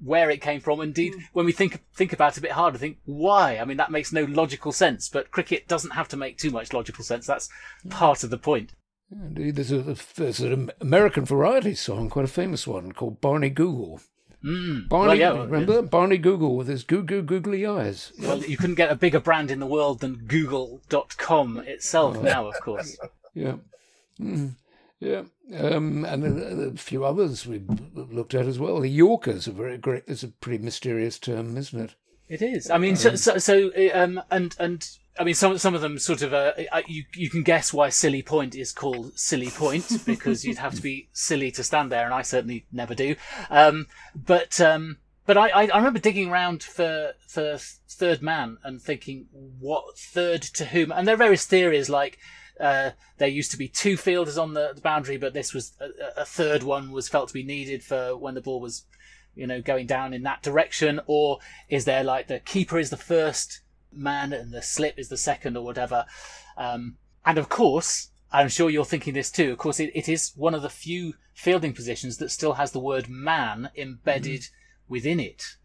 where 0.02 0.30
it 0.30 0.40
came 0.40 0.60
from. 0.60 0.80
Indeed, 0.80 1.14
mm. 1.14 1.22
when 1.32 1.46
we 1.46 1.52
think 1.52 1.82
think 1.94 2.12
about 2.12 2.32
it 2.32 2.38
a 2.38 2.42
bit 2.42 2.52
harder, 2.52 2.78
think 2.78 2.98
why. 3.04 3.58
I 3.58 3.64
mean, 3.64 3.78
that 3.78 3.90
makes 3.90 4.12
no 4.12 4.24
logical 4.24 4.72
sense. 4.72 5.08
But 5.08 5.30
cricket 5.30 5.68
doesn't 5.68 5.92
have 5.92 6.08
to 6.08 6.16
make 6.16 6.38
too 6.38 6.50
much 6.50 6.72
logical 6.72 7.04
sense. 7.04 7.26
That's 7.26 7.48
part 7.88 8.22
of 8.22 8.30
the 8.30 8.38
point. 8.38 8.72
Indeed, 9.10 9.56
there's, 9.56 9.72
a, 9.72 9.96
there's 10.16 10.40
an 10.40 10.70
American 10.80 11.26
variety 11.26 11.74
song, 11.74 12.08
quite 12.08 12.24
a 12.24 12.28
famous 12.28 12.66
one, 12.66 12.92
called 12.92 13.20
Barney 13.20 13.50
Google. 13.50 14.00
Mm. 14.42 14.88
Barney, 14.88 15.20
well, 15.20 15.36
yeah, 15.36 15.42
remember 15.42 15.74
yeah. 15.74 15.80
Barney 15.82 16.18
Google 16.18 16.56
with 16.56 16.66
his 16.66 16.82
goo 16.82 17.02
goo 17.02 17.22
googly 17.22 17.64
eyes. 17.64 18.12
Well, 18.20 18.38
you 18.38 18.56
couldn't 18.56 18.74
get 18.74 18.90
a 18.90 18.96
bigger 18.96 19.20
brand 19.20 19.50
in 19.50 19.60
the 19.60 19.66
world 19.66 20.00
than 20.00 20.24
Google.com 20.26 21.58
itself 21.58 22.16
oh. 22.18 22.22
now, 22.22 22.48
of 22.48 22.60
course. 22.60 22.96
Yeah. 23.34 23.54
Mm. 24.20 24.56
Yeah, 25.02 25.22
um, 25.58 26.04
and 26.04 26.22
a, 26.22 26.68
a, 26.68 26.76
few 26.76 27.04
others 27.04 27.44
we 27.44 27.60
looked 27.92 28.34
at 28.34 28.46
as 28.46 28.60
well. 28.60 28.78
The 28.78 28.88
Yorkers 28.88 29.48
are 29.48 29.52
very 29.52 29.76
great. 29.76 30.04
It's 30.06 30.22
a 30.22 30.28
pretty 30.28 30.62
mysterious 30.62 31.18
term, 31.18 31.56
isn't 31.56 31.80
it? 31.80 31.94
It 32.28 32.40
is. 32.40 32.70
I 32.70 32.78
mean, 32.78 32.94
so, 32.94 33.16
so, 33.16 33.36
so 33.38 33.72
um, 33.92 34.22
and 34.30 34.54
and 34.60 34.88
I 35.18 35.24
mean, 35.24 35.34
some 35.34 35.58
some 35.58 35.74
of 35.74 35.80
them 35.80 35.98
sort 35.98 36.22
of 36.22 36.32
uh, 36.32 36.52
you 36.86 37.02
you 37.16 37.28
can 37.28 37.42
guess 37.42 37.72
why 37.72 37.88
Silly 37.88 38.22
Point 38.22 38.54
is 38.54 38.70
called 38.70 39.18
Silly 39.18 39.50
Point 39.50 40.02
because 40.06 40.44
you'd 40.44 40.58
have 40.58 40.76
to 40.76 40.82
be 40.82 41.08
silly 41.12 41.50
to 41.50 41.64
stand 41.64 41.90
there, 41.90 42.04
and 42.04 42.14
I 42.14 42.22
certainly 42.22 42.66
never 42.70 42.94
do. 42.94 43.16
Um, 43.50 43.88
but 44.14 44.60
um, 44.60 44.98
but 45.26 45.36
I, 45.36 45.48
I 45.48 45.76
remember 45.78 45.98
digging 45.98 46.30
around 46.30 46.62
for 46.62 47.14
for 47.26 47.58
Third 47.90 48.22
Man 48.22 48.58
and 48.62 48.80
thinking 48.80 49.26
what 49.32 49.98
third 49.98 50.42
to 50.42 50.66
whom, 50.66 50.92
and 50.92 51.08
there 51.08 51.16
are 51.16 51.18
various 51.18 51.44
theories 51.44 51.90
like 51.90 52.18
uh, 52.62 52.92
there 53.18 53.28
used 53.28 53.50
to 53.50 53.58
be 53.58 53.66
two 53.66 53.96
fielders 53.96 54.38
on 54.38 54.54
the, 54.54 54.70
the 54.72 54.80
boundary, 54.80 55.16
but 55.16 55.34
this 55.34 55.52
was 55.52 55.72
a, 55.80 56.20
a, 56.20 56.24
third 56.24 56.62
one 56.62 56.92
was 56.92 57.08
felt 57.08 57.26
to 57.26 57.34
be 57.34 57.42
needed 57.42 57.82
for 57.82 58.16
when 58.16 58.34
the 58.34 58.40
ball 58.40 58.60
was, 58.60 58.84
you 59.34 59.48
know, 59.48 59.60
going 59.60 59.84
down 59.84 60.14
in 60.14 60.22
that 60.22 60.42
direction. 60.42 61.00
Or 61.06 61.40
is 61.68 61.84
there 61.84 62.04
like 62.04 62.28
the 62.28 62.38
keeper 62.38 62.78
is 62.78 62.90
the 62.90 62.96
first 62.96 63.62
man 63.92 64.32
and 64.32 64.52
the 64.52 64.62
slip 64.62 64.96
is 64.96 65.08
the 65.08 65.16
second 65.16 65.56
or 65.56 65.64
whatever? 65.64 66.06
Um, 66.56 66.98
and 67.26 67.36
of 67.36 67.48
course, 67.48 68.10
I'm 68.30 68.48
sure 68.48 68.70
you're 68.70 68.84
thinking 68.84 69.14
this 69.14 69.32
too. 69.32 69.50
Of 69.50 69.58
course, 69.58 69.80
it, 69.80 69.90
it 69.92 70.08
is 70.08 70.32
one 70.36 70.54
of 70.54 70.62
the 70.62 70.70
few 70.70 71.14
fielding 71.34 71.72
positions 71.72 72.18
that 72.18 72.30
still 72.30 72.54
has 72.54 72.70
the 72.70 72.78
word 72.78 73.08
man 73.08 73.70
embedded 73.76 74.42
mm-hmm. 74.42 74.92
within 74.92 75.18
it. 75.18 75.56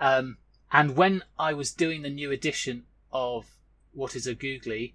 Um, 0.00 0.38
and 0.72 0.96
when 0.96 1.22
I 1.38 1.52
was 1.52 1.70
doing 1.70 2.00
the 2.00 2.08
new 2.08 2.30
edition 2.30 2.84
of 3.12 3.58
What 3.92 4.16
is 4.16 4.26
a 4.26 4.34
Googly, 4.34 4.94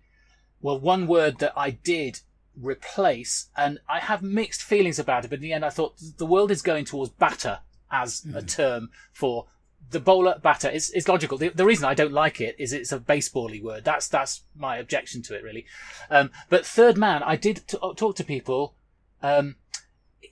well, 0.65 0.79
one 0.79 1.05
word 1.05 1.37
that 1.39 1.53
I 1.55 1.69
did 1.69 2.21
replace, 2.59 3.49
and 3.55 3.77
I 3.87 3.99
have 3.99 4.23
mixed 4.23 4.63
feelings 4.63 4.97
about 4.97 5.23
it, 5.23 5.27
but 5.27 5.35
in 5.35 5.43
the 5.43 5.53
end, 5.53 5.63
I 5.63 5.69
thought 5.69 6.01
the 6.17 6.25
world 6.25 6.49
is 6.49 6.63
going 6.63 6.85
towards 6.85 7.11
batter 7.11 7.59
as 7.91 8.21
mm. 8.21 8.35
a 8.35 8.39
hmm. 8.39 8.47
term 8.47 8.89
for 9.13 9.45
the 9.91 9.99
bowler 9.99 10.39
batter. 10.41 10.67
It's, 10.67 10.89
it's 10.89 11.07
logical. 11.07 11.37
The, 11.37 11.49
the, 11.49 11.67
reason 11.67 11.85
I 11.85 11.93
don't 11.93 12.11
like 12.11 12.41
it 12.41 12.55
is 12.57 12.73
it's 12.73 12.91
a 12.91 12.99
basebally 12.99 13.61
word. 13.61 13.83
That's 13.83 14.07
that's 14.07 14.41
my 14.57 14.77
objection 14.77 15.21
to 15.23 15.35
it, 15.35 15.43
really. 15.43 15.67
Um, 16.09 16.31
but 16.49 16.65
third 16.65 16.97
man, 16.97 17.21
I 17.21 17.35
did 17.35 17.67
t- 17.67 17.77
talk 17.77 18.15
to 18.15 18.23
people. 18.23 18.73
Um, 19.21 19.57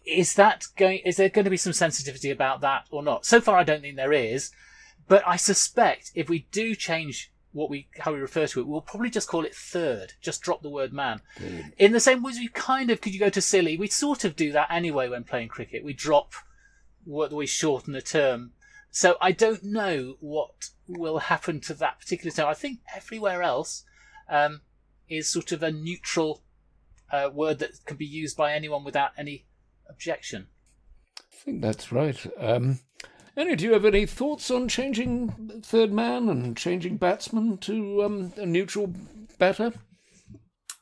is 0.04 0.34
that 0.34 0.66
going? 0.78 1.02
Is 1.06 1.18
there 1.18 1.30
going 1.30 1.46
to 1.46 1.52
be 1.52 1.58
some 1.58 1.74
sensitivity 1.74 2.32
about 2.32 2.62
that 2.62 2.88
or 2.90 3.04
not? 3.04 3.28
So 3.28 3.40
far, 3.40 3.60
I 3.60 3.64
don't 3.64 3.82
think 3.82 3.98
there 3.98 4.12
is. 4.12 4.50
But 5.08 5.22
I 5.28 5.36
suspect 5.36 6.12
if 6.16 6.28
we 6.28 6.48
do 6.52 6.74
change 6.74 7.33
what 7.54 7.70
we 7.70 7.88
how 8.00 8.12
we 8.12 8.20
refer 8.20 8.48
to 8.48 8.60
it, 8.60 8.68
we'll 8.68 8.82
probably 8.82 9.10
just 9.10 9.30
call 9.30 9.46
it 9.46 9.56
third. 9.56 10.14
Just 10.22 10.42
drop 10.42 10.62
the 10.62 10.70
word 10.70 10.92
man. 10.92 11.22
In 11.78 11.92
the 11.92 12.00
same 12.00 12.22
way 12.22 12.32
as 12.32 12.40
we 12.40 12.50
kind 12.50 12.90
of 12.90 13.00
could 13.00 13.14
you 13.14 13.20
go 13.20 13.30
to 13.30 13.42
silly, 13.42 13.78
we 13.78 13.88
sort 13.88 14.26
of 14.26 14.36
do 14.36 14.52
that 14.52 14.68
anyway 14.72 15.08
when 15.08 15.24
playing 15.24 15.50
cricket. 15.50 15.84
We 15.84 15.94
drop 15.94 16.34
what 17.06 17.32
we 17.32 17.46
shorten 17.46 17.94
the 17.94 18.02
term. 18.02 18.52
So 18.92 19.18
I 19.22 19.32
don't 19.32 19.64
know 19.64 20.18
what 20.20 20.70
will 20.88 21.20
happen 21.20 21.60
to 21.62 21.74
that 21.76 22.00
particular 22.00 22.32
term. 22.32 22.48
I 22.48 22.54
think 22.54 22.80
everywhere 22.96 23.42
else 23.42 23.86
um, 24.30 24.62
is 25.10 25.28
sort 25.28 25.52
of 25.52 25.64
a 25.64 25.72
neutral 25.72 26.44
uh, 27.12 27.30
word 27.34 27.60
that 27.60 27.86
can 27.86 27.98
be 27.98 28.06
used 28.06 28.36
by 28.36 28.54
anyone 28.54 28.84
without 28.84 29.12
any 29.18 29.46
objection. 29.90 30.48
I 31.18 31.36
think 31.36 31.62
that's 31.62 31.92
right. 31.92 32.26
Um, 32.40 32.80
Annie, 33.36 33.56
do 33.56 33.66
you 33.66 33.74
have 33.74 33.86
any 33.86 34.06
thoughts 34.06 34.52
on 34.52 34.68
changing 34.68 35.62
third 35.64 35.92
man 35.92 36.30
and 36.30 36.56
changing 36.56 36.98
batsman 36.98 37.58
to 37.60 38.04
um, 38.04 38.34
a 38.38 38.46
neutral 38.46 38.94
batter? 39.40 39.74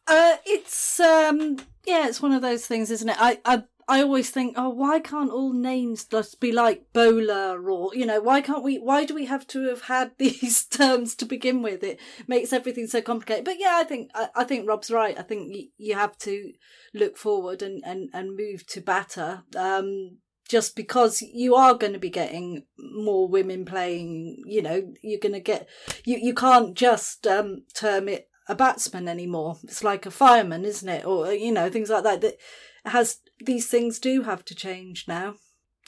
Uh, 0.05 0.35
it's 0.45 0.99
um, 0.99 1.57
yeah, 1.85 2.07
it's 2.07 2.21
one 2.21 2.33
of 2.33 2.41
those 2.41 2.65
things, 2.65 2.91
isn't 2.91 3.09
it? 3.09 3.17
I, 3.17 3.39
I 3.45 3.63
I 3.87 4.01
always 4.01 4.29
think, 4.29 4.53
oh, 4.57 4.69
why 4.69 4.99
can't 4.99 5.31
all 5.31 5.53
names 5.53 6.05
just 6.05 6.39
be 6.39 6.51
like 6.51 6.93
bowler 6.93 7.69
or 7.69 7.91
you 7.93 8.05
know, 8.05 8.19
why 8.19 8.41
can't 8.41 8.63
we? 8.63 8.77
Why 8.77 9.05
do 9.05 9.15
we 9.15 9.25
have 9.25 9.47
to 9.47 9.69
have 9.69 9.83
had 9.83 10.11
these 10.17 10.65
terms 10.65 11.15
to 11.15 11.25
begin 11.25 11.61
with? 11.61 11.83
It 11.83 11.99
makes 12.27 12.51
everything 12.51 12.87
so 12.87 13.01
complicated. 13.01 13.45
But 13.45 13.59
yeah, 13.59 13.75
I 13.75 13.83
think 13.85 14.11
I, 14.13 14.27
I 14.35 14.43
think 14.43 14.67
Rob's 14.67 14.91
right. 14.91 15.17
I 15.17 15.23
think 15.23 15.55
you, 15.55 15.67
you 15.77 15.95
have 15.95 16.17
to 16.19 16.51
look 16.93 17.17
forward 17.17 17.61
and 17.61 17.81
and 17.85 18.09
and 18.13 18.35
move 18.35 18.65
to 18.67 18.81
batter. 18.81 19.43
Um, 19.55 20.17
just 20.51 20.75
because 20.75 21.21
you 21.21 21.55
are 21.55 21.75
going 21.75 21.93
to 21.93 21.99
be 21.99 22.09
getting 22.09 22.65
more 22.77 23.25
women 23.25 23.63
playing, 23.63 24.43
you 24.45 24.61
know, 24.61 24.91
you're 25.01 25.17
going 25.17 25.31
to 25.31 25.39
get, 25.39 25.65
you, 26.03 26.17
you 26.17 26.33
can't 26.33 26.75
just 26.75 27.25
um, 27.25 27.63
term 27.73 28.09
it 28.09 28.27
a 28.49 28.55
batsman 28.55 29.07
anymore. 29.07 29.55
It's 29.63 29.81
like 29.81 30.05
a 30.05 30.11
fireman, 30.11 30.65
isn't 30.65 30.89
it? 30.89 31.05
Or, 31.05 31.31
you 31.31 31.53
know, 31.53 31.69
things 31.69 31.89
like 31.89 32.03
that. 32.03 32.19
That 32.19 32.35
has, 32.83 33.19
these 33.39 33.67
things 33.69 33.97
do 33.97 34.23
have 34.23 34.43
to 34.43 34.53
change 34.53 35.05
now. 35.07 35.35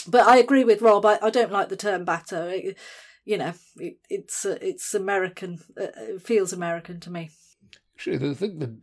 But 0.07 0.26
I 0.28 0.38
agree 0.38 0.64
with 0.64 0.82
Rob. 0.82 1.05
I, 1.05 1.20
I 1.22 1.30
don't 1.30 1.51
like 1.51 1.68
the 1.68 1.76
term 1.76 2.05
batter. 2.05 2.49
It, 2.49 2.78
you 3.26 3.38
know, 3.38 3.53
it, 3.76 3.97
it's 4.09 4.45
uh, 4.45 4.57
it's 4.61 4.93
American. 4.93 5.59
Uh, 5.80 5.88
it 5.97 6.22
feels 6.22 6.53
American 6.53 7.01
to 7.01 7.11
me. 7.11 7.32
Actually, 7.95 8.30
I 8.30 8.34
think 8.34 8.59
the 8.59 8.78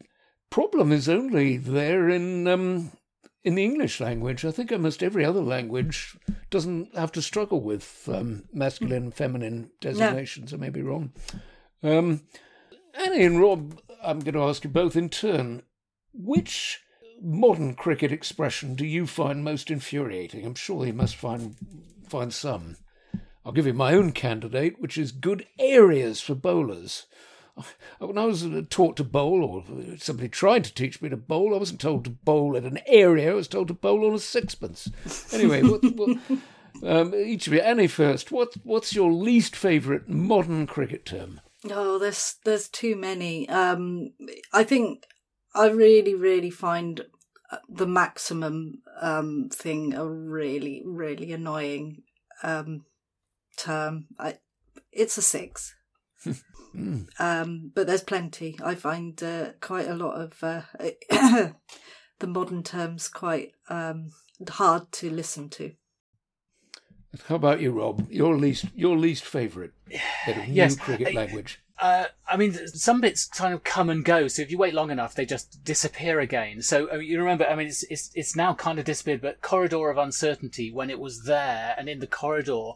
problem 0.51 0.93
is 0.93 1.09
only 1.09 1.57
there 1.57 2.09
in 2.09 2.49
um, 2.49 2.93
in 3.43 3.55
the 3.55 3.65
English 3.65 4.01
language, 4.01 4.45
I 4.45 4.51
think 4.51 4.71
almost 4.71 5.03
every 5.03 5.25
other 5.25 5.41
language 5.41 6.17
doesn't 6.51 6.95
have 6.97 7.13
to 7.13 7.23
struggle 7.23 7.61
with 7.61 8.09
um, 8.13 8.45
masculine 8.53 9.05
and 9.05 9.15
feminine 9.15 9.71
designations. 9.81 10.53
No. 10.53 10.57
I 10.57 10.61
may 10.61 10.71
be 10.71 10.83
wrong. 10.83 11.13
Um, 11.83 12.23
Annie 12.95 13.25
and 13.25 13.41
Rob, 13.41 13.81
I'm 14.03 14.21
going 14.21 14.35
to 14.35 14.43
ask 14.43 14.65
you 14.65 14.71
both 14.71 14.97
in 14.97 15.09
turn. 15.09 15.63
Which 16.13 16.81
modern 17.23 17.75
cricket 17.75 18.13
expression 18.13 18.75
do 18.75 18.85
you 18.85 19.07
find 19.07 19.45
most 19.45 19.71
infuriating? 19.71 20.45
I'm 20.45 20.55
sure 20.55 20.87
you 20.87 20.93
must 20.93 21.17
find 21.17 21.57
find 22.09 22.35
some. 22.35 22.77
I'll 23.45 23.53
give 23.53 23.67
you 23.67 23.73
my 23.73 23.95
own 23.95 24.13
candidate, 24.13 24.81
which 24.81 24.99
is 24.99 25.13
good 25.13 25.47
areas 25.59 26.21
for 26.21 26.35
bowlers. 26.35 27.07
When 27.99 28.19
I 28.19 28.25
was 28.25 28.47
taught 28.71 28.97
to 28.97 29.05
bowl, 29.05 29.45
or 29.45 29.97
somebody 29.99 30.29
tried 30.29 30.65
to 30.65 30.75
teach 30.75 31.03
me 31.03 31.09
to 31.09 31.17
bowl, 31.17 31.55
I 31.55 31.59
wasn't 31.59 31.81
told 31.81 32.05
to 32.05 32.11
bowl 32.11 32.57
at 32.57 32.65
an 32.65 32.79
area. 32.87 33.31
I 33.31 33.35
was 33.35 33.49
told 33.49 33.69
to 33.69 33.75
bowl 33.75 34.07
on 34.07 34.15
a 34.15 34.19
sixpence. 34.19 34.91
Anyway, 35.33 35.63
what, 35.63 35.83
what, 35.95 36.19
um, 36.83 37.15
each 37.15 37.47
of 37.47 37.53
you, 37.53 37.61
Annie 37.61 37.87
first. 37.87 38.33
What 38.33 38.55
what's 38.65 38.95
your 38.95 39.13
least 39.13 39.55
favourite 39.55 40.09
modern 40.09 40.67
cricket 40.67 41.05
term? 41.05 41.41
Oh, 41.71 41.99
there's 41.99 42.37
there's 42.45 42.69
too 42.69 42.97
many. 42.97 43.49
Um, 43.49 44.13
I 44.53 44.65
think 44.65 45.05
I 45.55 45.69
really 45.69 46.15
really 46.15 46.51
find 46.51 47.03
uh, 47.51 47.59
the 47.69 47.87
maximum 47.87 48.83
um, 49.01 49.51
thing 49.53 49.95
a 49.95 50.07
really 50.07 50.83
really 50.85 51.33
annoying 51.33 52.03
um, 52.43 52.85
term. 53.57 54.07
I, 54.19 54.39
it's 54.93 55.19
a 55.19 55.23
six. 55.23 55.75
Um, 57.19 57.73
but 57.75 57.89
there's 57.89 58.03
plenty. 58.03 58.57
I 58.63 58.77
find 58.77 59.21
uh, 59.23 59.51
quite 59.61 59.89
a 59.89 59.95
lot 59.95 60.21
of 60.21 60.43
uh, 60.43 60.63
the 62.21 62.27
modern 62.27 62.63
terms 62.63 63.09
quite 63.09 63.53
um, 63.69 64.11
hard 64.49 64.93
to 64.93 65.11
listen 65.11 65.49
to. 65.51 65.73
How 67.27 67.35
about 67.35 67.61
you, 67.61 67.73
Rob? 67.73 68.07
Your 68.11 68.37
least 68.37 68.67
your 68.75 68.97
least 68.97 69.25
favourite 69.25 69.73
bit 69.89 70.37
of 70.37 70.47
yes. 70.47 70.77
new 70.77 70.83
cricket 70.83 71.15
language. 71.15 71.61
Uh, 71.81 72.05
I 72.29 72.37
mean, 72.37 72.53
some 72.69 73.01
bits 73.01 73.27
kind 73.27 73.53
of 73.53 73.65
come 73.65 73.91
and 73.91 74.05
go. 74.05 74.29
So 74.29 74.43
if 74.43 74.51
you 74.51 74.59
wait 74.59 74.75
long 74.75 74.91
enough, 74.91 75.15
they 75.15 75.25
just 75.25 75.65
disappear 75.65 76.21
again. 76.21 76.63
So 76.63 76.89
I 76.91 76.99
mean, 76.99 77.09
you 77.09 77.19
remember, 77.19 77.47
I 77.47 77.57
mean, 77.57 77.67
it's, 77.67 77.83
it's 77.85 78.11
it's 78.15 78.37
now 78.37 78.55
kind 78.55 78.79
of 78.79 78.85
disappeared. 78.85 79.23
But 79.23 79.43
corridor 79.43 79.91
of 79.91 79.99
uncertainty, 79.99 80.71
when 80.71 80.89
it 80.89 81.01
was 81.01 81.25
there 81.25 81.75
and 81.77 81.89
in 81.89 81.99
the 81.99 82.07
corridor, 82.07 82.73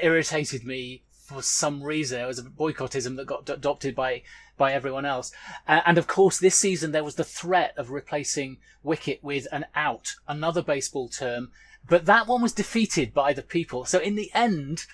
irritated 0.00 0.64
me 0.64 1.02
for 1.28 1.42
some 1.42 1.82
reason. 1.82 2.20
It 2.20 2.26
was 2.26 2.38
a 2.38 2.42
boycottism 2.42 3.16
that 3.16 3.26
got 3.26 3.48
adopted 3.50 3.94
by 3.94 4.22
by 4.56 4.72
everyone 4.72 5.04
else. 5.04 5.30
Uh, 5.68 5.82
and 5.86 5.98
of 5.98 6.06
course, 6.06 6.38
this 6.38 6.56
season 6.56 6.90
there 6.90 7.04
was 7.04 7.14
the 7.16 7.24
threat 7.24 7.74
of 7.76 7.90
replacing 7.90 8.56
wicket 8.82 9.22
with 9.22 9.46
an 9.52 9.66
out, 9.74 10.14
another 10.26 10.62
baseball 10.62 11.08
term. 11.08 11.50
But 11.86 12.06
that 12.06 12.26
one 12.26 12.42
was 12.42 12.52
defeated 12.52 13.14
by 13.14 13.32
the 13.32 13.42
people. 13.42 13.84
So 13.84 13.98
in 13.98 14.16
the 14.16 14.30
end, 14.34 14.86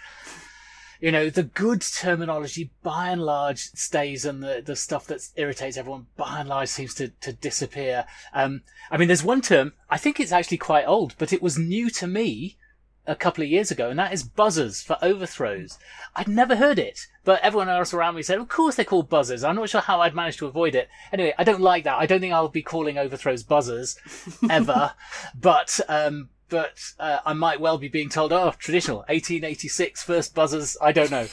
you 1.00 1.12
know, 1.12 1.30
the 1.30 1.44
good 1.44 1.82
terminology 1.82 2.70
by 2.82 3.10
and 3.10 3.22
large 3.22 3.60
stays 3.60 4.24
and 4.24 4.42
the, 4.42 4.62
the 4.64 4.76
stuff 4.76 5.06
that 5.06 5.28
irritates 5.36 5.76
everyone 5.76 6.06
by 6.16 6.40
and 6.40 6.48
large 6.48 6.68
seems 6.68 6.94
to, 6.94 7.08
to 7.20 7.32
disappear. 7.32 8.06
Um, 8.32 8.62
I 8.90 8.96
mean, 8.96 9.08
there's 9.08 9.24
one 9.24 9.40
term, 9.40 9.72
I 9.88 9.98
think 9.98 10.18
it's 10.18 10.32
actually 10.32 10.58
quite 10.58 10.84
old, 10.84 11.14
but 11.16 11.32
it 11.32 11.42
was 11.42 11.58
new 11.58 11.90
to 11.90 12.06
me 12.06 12.58
a 13.06 13.14
couple 13.14 13.44
of 13.44 13.50
years 13.50 13.70
ago, 13.70 13.90
and 13.90 13.98
that 13.98 14.12
is 14.12 14.22
buzzers 14.22 14.82
for 14.82 14.96
overthrows. 15.02 15.78
I'd 16.16 16.28
never 16.28 16.56
heard 16.56 16.78
it, 16.78 17.06
but 17.24 17.40
everyone 17.42 17.68
else 17.68 17.92
around 17.92 18.14
me 18.14 18.22
said, 18.22 18.38
of 18.38 18.48
course 18.48 18.76
they're 18.76 18.84
called 18.84 19.08
buzzers. 19.08 19.44
I'm 19.44 19.56
not 19.56 19.68
sure 19.68 19.80
how 19.80 20.00
I'd 20.00 20.14
managed 20.14 20.38
to 20.38 20.46
avoid 20.46 20.74
it. 20.74 20.88
Anyway, 21.12 21.34
I 21.38 21.44
don't 21.44 21.60
like 21.60 21.84
that. 21.84 21.98
I 21.98 22.06
don't 22.06 22.20
think 22.20 22.32
I'll 22.32 22.48
be 22.48 22.62
calling 22.62 22.98
overthrows 22.98 23.42
buzzers 23.42 23.98
ever, 24.50 24.92
but, 25.38 25.80
um, 25.88 26.30
but 26.48 26.78
uh, 26.98 27.18
I 27.24 27.32
might 27.32 27.60
well 27.60 27.78
be 27.78 27.88
being 27.88 28.08
told, 28.08 28.32
oh, 28.32 28.54
traditional 28.58 28.98
1886 28.98 30.02
first 30.02 30.34
buzzers. 30.34 30.76
I 30.80 30.92
don't 30.92 31.10
know. 31.10 31.26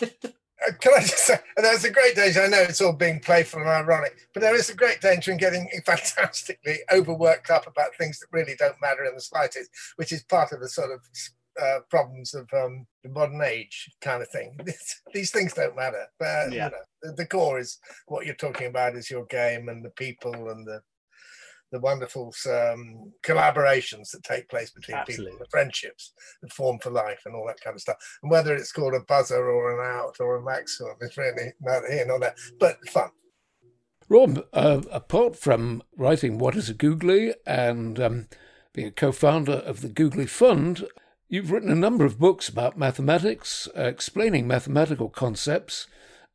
Uh, 0.66 0.72
can 0.80 0.92
I 0.96 1.00
just 1.00 1.26
say, 1.26 1.38
there's 1.56 1.84
a 1.84 1.90
great 1.90 2.14
danger. 2.14 2.42
I 2.42 2.48
know 2.48 2.62
it's 2.62 2.80
all 2.80 2.92
being 2.92 3.20
playful 3.20 3.60
and 3.60 3.68
ironic, 3.68 4.28
but 4.32 4.40
there 4.40 4.54
is 4.54 4.70
a 4.70 4.74
great 4.74 5.00
danger 5.00 5.32
in 5.32 5.38
getting 5.38 5.68
fantastically 5.86 6.78
overworked 6.92 7.50
up 7.50 7.66
about 7.66 7.96
things 7.96 8.18
that 8.20 8.26
really 8.32 8.54
don't 8.58 8.80
matter 8.80 9.04
in 9.04 9.14
the 9.14 9.20
slightest, 9.20 9.70
which 9.96 10.12
is 10.12 10.22
part 10.24 10.52
of 10.52 10.60
the 10.60 10.68
sort 10.68 10.90
of 10.90 11.00
uh, 11.60 11.80
problems 11.88 12.34
of 12.34 12.48
um, 12.52 12.86
the 13.02 13.10
modern 13.10 13.40
age 13.42 13.90
kind 14.00 14.22
of 14.22 14.28
thing. 14.28 14.58
These 15.14 15.30
things 15.30 15.54
don't 15.54 15.76
matter, 15.76 16.06
but 16.18 16.52
yeah. 16.52 16.66
you 16.66 16.70
know, 16.70 16.82
the, 17.02 17.12
the 17.12 17.26
core 17.26 17.58
is 17.58 17.78
what 18.06 18.26
you're 18.26 18.34
talking 18.34 18.66
about 18.66 18.96
is 18.96 19.10
your 19.10 19.26
game 19.26 19.68
and 19.68 19.84
the 19.84 19.90
people 19.90 20.50
and 20.50 20.66
the 20.66 20.80
the 21.74 21.80
wonderful 21.80 22.32
um, 22.46 23.12
collaborations 23.24 24.12
that 24.12 24.22
take 24.22 24.48
place 24.48 24.70
between 24.70 24.96
Absolutely. 24.96 25.32
people, 25.32 25.44
the 25.44 25.50
friendships 25.50 26.12
that 26.40 26.52
form 26.52 26.78
for 26.78 26.90
life, 26.90 27.22
and 27.26 27.34
all 27.34 27.46
that 27.48 27.60
kind 27.60 27.74
of 27.74 27.80
stuff. 27.80 27.96
And 28.22 28.30
whether 28.30 28.54
it's 28.54 28.70
called 28.70 28.94
a 28.94 29.00
buzzer 29.00 29.44
or 29.44 29.80
an 29.80 29.98
out 29.98 30.16
or 30.20 30.36
a 30.36 30.42
maximum, 30.42 30.94
it's 31.00 31.18
really 31.18 31.52
neither 31.60 31.92
here 31.92 32.06
nor 32.06 32.20
there, 32.20 32.36
but 32.60 32.76
fun. 32.88 33.10
Rob, 34.08 34.44
uh, 34.52 34.82
apart 34.92 35.34
from 35.34 35.82
writing 35.96 36.38
What 36.38 36.54
is 36.54 36.70
a 36.70 36.74
Googly 36.74 37.34
and 37.44 37.98
um, 37.98 38.28
being 38.72 38.88
a 38.88 38.92
co 38.92 39.10
founder 39.10 39.54
of 39.54 39.80
the 39.80 39.88
Googly 39.88 40.26
Fund, 40.26 40.86
you've 41.28 41.50
written 41.50 41.70
a 41.70 41.74
number 41.74 42.04
of 42.04 42.20
books 42.20 42.48
about 42.48 42.78
mathematics, 42.78 43.66
uh, 43.76 43.82
explaining 43.82 44.46
mathematical 44.46 45.08
concepts. 45.08 45.88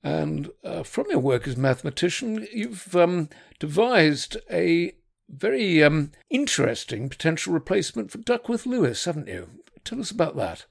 And 0.04 0.50
uh, 0.64 0.84
from 0.84 1.06
your 1.10 1.20
work 1.20 1.48
as 1.48 1.56
mathematician, 1.56 2.48
you've 2.52 2.94
um, 2.96 3.30
devised 3.60 4.38
a 4.50 4.94
very 5.30 5.84
um, 5.84 6.11
interesting 6.30 7.09
potential 7.09 7.53
replacement 7.53 8.11
for 8.11 8.17
Duckworth 8.17 8.65
Lewis, 8.65 9.05
haven't 9.05 9.27
you? 9.27 9.49
Tell 9.84 9.99
us 9.99 10.11
about 10.11 10.36
that. 10.36 10.65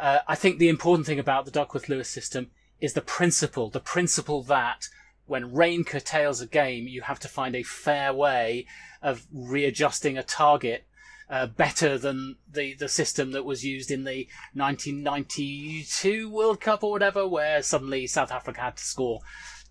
Uh, 0.00 0.20
I 0.26 0.34
think 0.34 0.58
the 0.58 0.68
important 0.68 1.06
thing 1.06 1.18
about 1.18 1.44
the 1.44 1.50
Duckworth 1.50 1.88
Lewis 1.88 2.08
system 2.08 2.50
is 2.80 2.94
the 2.94 3.00
principle, 3.00 3.70
the 3.70 3.80
principle 3.80 4.42
that 4.44 4.88
when 5.26 5.54
rain 5.54 5.84
curtails 5.84 6.40
a 6.40 6.46
game, 6.46 6.88
you 6.88 7.02
have 7.02 7.20
to 7.20 7.28
find 7.28 7.54
a 7.54 7.62
fair 7.62 8.12
way 8.12 8.66
of 9.02 9.26
readjusting 9.32 10.18
a 10.18 10.22
target 10.22 10.86
uh, 11.28 11.46
better 11.46 11.96
than 11.96 12.36
the, 12.50 12.74
the 12.74 12.88
system 12.88 13.30
that 13.30 13.44
was 13.44 13.64
used 13.64 13.90
in 13.90 14.02
the 14.04 14.26
1992 14.54 16.28
World 16.28 16.60
Cup 16.60 16.82
or 16.82 16.90
whatever, 16.90 17.28
where 17.28 17.62
suddenly 17.62 18.06
South 18.08 18.32
Africa 18.32 18.60
had 18.60 18.76
to 18.76 18.84
score 18.84 19.20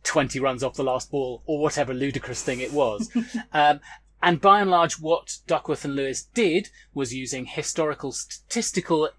20 0.03 0.39
runs 0.39 0.63
off 0.63 0.75
the 0.75 0.83
last 0.83 1.11
ball 1.11 1.43
or 1.45 1.59
whatever 1.59 1.93
ludicrous 1.93 2.43
thing 2.43 2.59
it 2.59 2.73
was. 2.73 3.09
um, 3.53 3.79
and 4.21 4.41
by 4.41 4.59
and 4.59 4.69
large, 4.69 4.99
what 4.99 5.37
Duckworth 5.47 5.85
and 5.85 5.95
Lewis 5.95 6.23
did 6.23 6.69
was 6.93 7.13
using 7.13 7.45
historical 7.45 8.11
statistical 8.11 9.09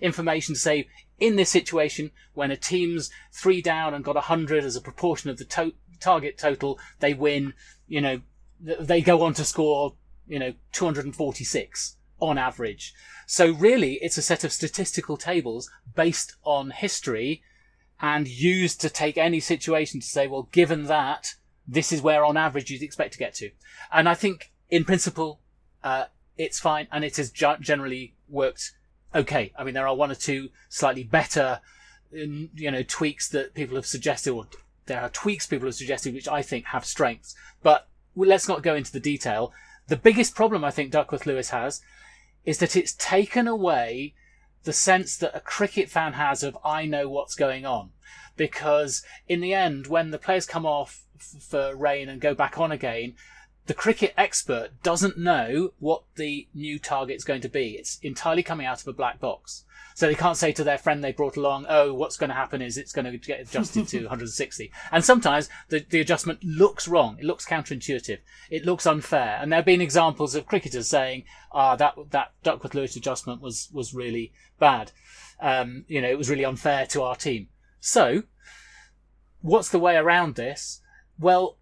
information 0.00 0.54
to 0.54 0.60
say, 0.60 0.88
in 1.18 1.36
this 1.36 1.50
situation, 1.50 2.10
when 2.34 2.50
a 2.50 2.56
team's 2.56 3.10
three 3.32 3.62
down 3.62 3.94
and 3.94 4.04
got 4.04 4.16
100 4.16 4.64
as 4.64 4.76
a 4.76 4.80
proportion 4.80 5.30
of 5.30 5.38
the 5.38 5.44
to- 5.44 5.74
target 5.98 6.36
total, 6.36 6.78
they 7.00 7.14
win, 7.14 7.54
you 7.88 8.00
know, 8.00 8.20
they 8.60 9.00
go 9.00 9.22
on 9.22 9.32
to 9.34 9.44
score, 9.44 9.94
you 10.26 10.38
know, 10.38 10.52
246 10.72 11.96
on 12.20 12.36
average. 12.36 12.94
So 13.26 13.52
really, 13.52 13.94
it's 14.02 14.18
a 14.18 14.22
set 14.22 14.44
of 14.44 14.52
statistical 14.52 15.16
tables 15.16 15.70
based 15.94 16.36
on 16.44 16.70
history 16.70 17.42
and 18.00 18.26
used 18.26 18.80
to 18.80 18.90
take 18.90 19.18
any 19.18 19.40
situation 19.40 20.00
to 20.00 20.06
say, 20.06 20.26
well, 20.26 20.48
given 20.52 20.84
that, 20.84 21.34
this 21.66 21.92
is 21.92 22.02
where 22.02 22.24
on 22.24 22.36
average 22.36 22.70
you'd 22.70 22.82
expect 22.82 23.12
to 23.12 23.18
get 23.18 23.34
to. 23.34 23.50
And 23.92 24.08
I 24.08 24.14
think 24.14 24.52
in 24.70 24.84
principle, 24.84 25.40
uh, 25.84 26.06
it's 26.36 26.58
fine 26.58 26.88
and 26.90 27.04
it 27.04 27.16
has 27.16 27.30
generally 27.30 28.14
worked 28.28 28.72
okay. 29.14 29.52
I 29.58 29.64
mean, 29.64 29.74
there 29.74 29.86
are 29.86 29.94
one 29.94 30.10
or 30.10 30.14
two 30.14 30.48
slightly 30.68 31.04
better, 31.04 31.60
you 32.12 32.70
know, 32.70 32.82
tweaks 32.82 33.28
that 33.30 33.54
people 33.54 33.76
have 33.76 33.86
suggested 33.86 34.30
or 34.30 34.46
there 34.86 35.02
are 35.02 35.10
tweaks 35.10 35.46
people 35.46 35.68
have 35.68 35.74
suggested 35.74 36.14
which 36.14 36.28
I 36.28 36.42
think 36.42 36.66
have 36.66 36.84
strengths, 36.84 37.34
but 37.62 37.88
let's 38.16 38.48
not 38.48 38.62
go 38.62 38.74
into 38.74 38.92
the 38.92 39.00
detail. 39.00 39.52
The 39.88 39.96
biggest 39.96 40.34
problem 40.34 40.64
I 40.64 40.70
think 40.70 40.90
Duckworth 40.90 41.26
Lewis 41.26 41.50
has 41.50 41.82
is 42.44 42.58
that 42.58 42.76
it's 42.76 42.94
taken 42.94 43.46
away 43.46 44.14
the 44.64 44.72
sense 44.72 45.16
that 45.18 45.36
a 45.36 45.40
cricket 45.40 45.88
fan 45.88 46.14
has 46.14 46.42
of 46.42 46.56
I 46.64 46.86
know 46.86 47.08
what's 47.08 47.34
going 47.34 47.64
on. 47.64 47.90
Because 48.36 49.02
in 49.28 49.40
the 49.40 49.54
end, 49.54 49.86
when 49.86 50.10
the 50.10 50.18
players 50.18 50.46
come 50.46 50.64
off 50.64 51.02
for 51.18 51.74
rain 51.76 52.08
and 52.08 52.20
go 52.20 52.34
back 52.34 52.58
on 52.58 52.72
again, 52.72 53.14
the 53.66 53.74
cricket 53.74 54.14
expert 54.16 54.82
doesn't 54.82 55.18
know 55.18 55.72
what 55.78 56.02
the 56.16 56.48
new 56.54 56.78
target's 56.78 57.24
going 57.24 57.40
to 57.42 57.48
be. 57.48 57.70
It's 57.72 57.98
entirely 58.02 58.42
coming 58.42 58.66
out 58.66 58.80
of 58.80 58.88
a 58.88 58.92
black 58.92 59.20
box. 59.20 59.64
So 59.94 60.06
they 60.06 60.14
can't 60.14 60.36
say 60.36 60.52
to 60.52 60.64
their 60.64 60.78
friend 60.78 61.04
they 61.04 61.12
brought 61.12 61.36
along, 61.36 61.66
oh, 61.68 61.92
what's 61.92 62.16
going 62.16 62.30
to 62.30 62.34
happen 62.34 62.62
is 62.62 62.78
it's 62.78 62.92
going 62.92 63.04
to 63.04 63.18
get 63.18 63.40
adjusted 63.40 63.86
to 63.88 63.98
160. 64.04 64.72
And 64.90 65.04
sometimes 65.04 65.48
the, 65.68 65.84
the 65.88 66.00
adjustment 66.00 66.42
looks 66.42 66.88
wrong. 66.88 67.18
It 67.18 67.24
looks 67.24 67.46
counterintuitive. 67.46 68.18
It 68.50 68.64
looks 68.64 68.86
unfair. 68.86 69.38
And 69.40 69.52
there 69.52 69.58
have 69.58 69.66
been 69.66 69.80
examples 69.80 70.34
of 70.34 70.46
cricketers 70.46 70.88
saying, 70.88 71.24
ah, 71.52 71.76
that, 71.76 71.96
that 72.10 72.32
Duckworth 72.42 72.74
Lewis 72.74 72.96
adjustment 72.96 73.42
was, 73.42 73.68
was 73.72 73.92
really 73.92 74.32
bad. 74.58 74.92
Um, 75.40 75.84
you 75.86 76.00
know, 76.00 76.08
it 76.08 76.18
was 76.18 76.30
really 76.30 76.44
unfair 76.44 76.86
to 76.86 77.02
our 77.02 77.16
team. 77.16 77.48
So, 77.78 78.22
what's 79.40 79.70
the 79.70 79.78
way 79.78 79.96
around 79.96 80.34
this? 80.34 80.80
Well, 81.18 81.58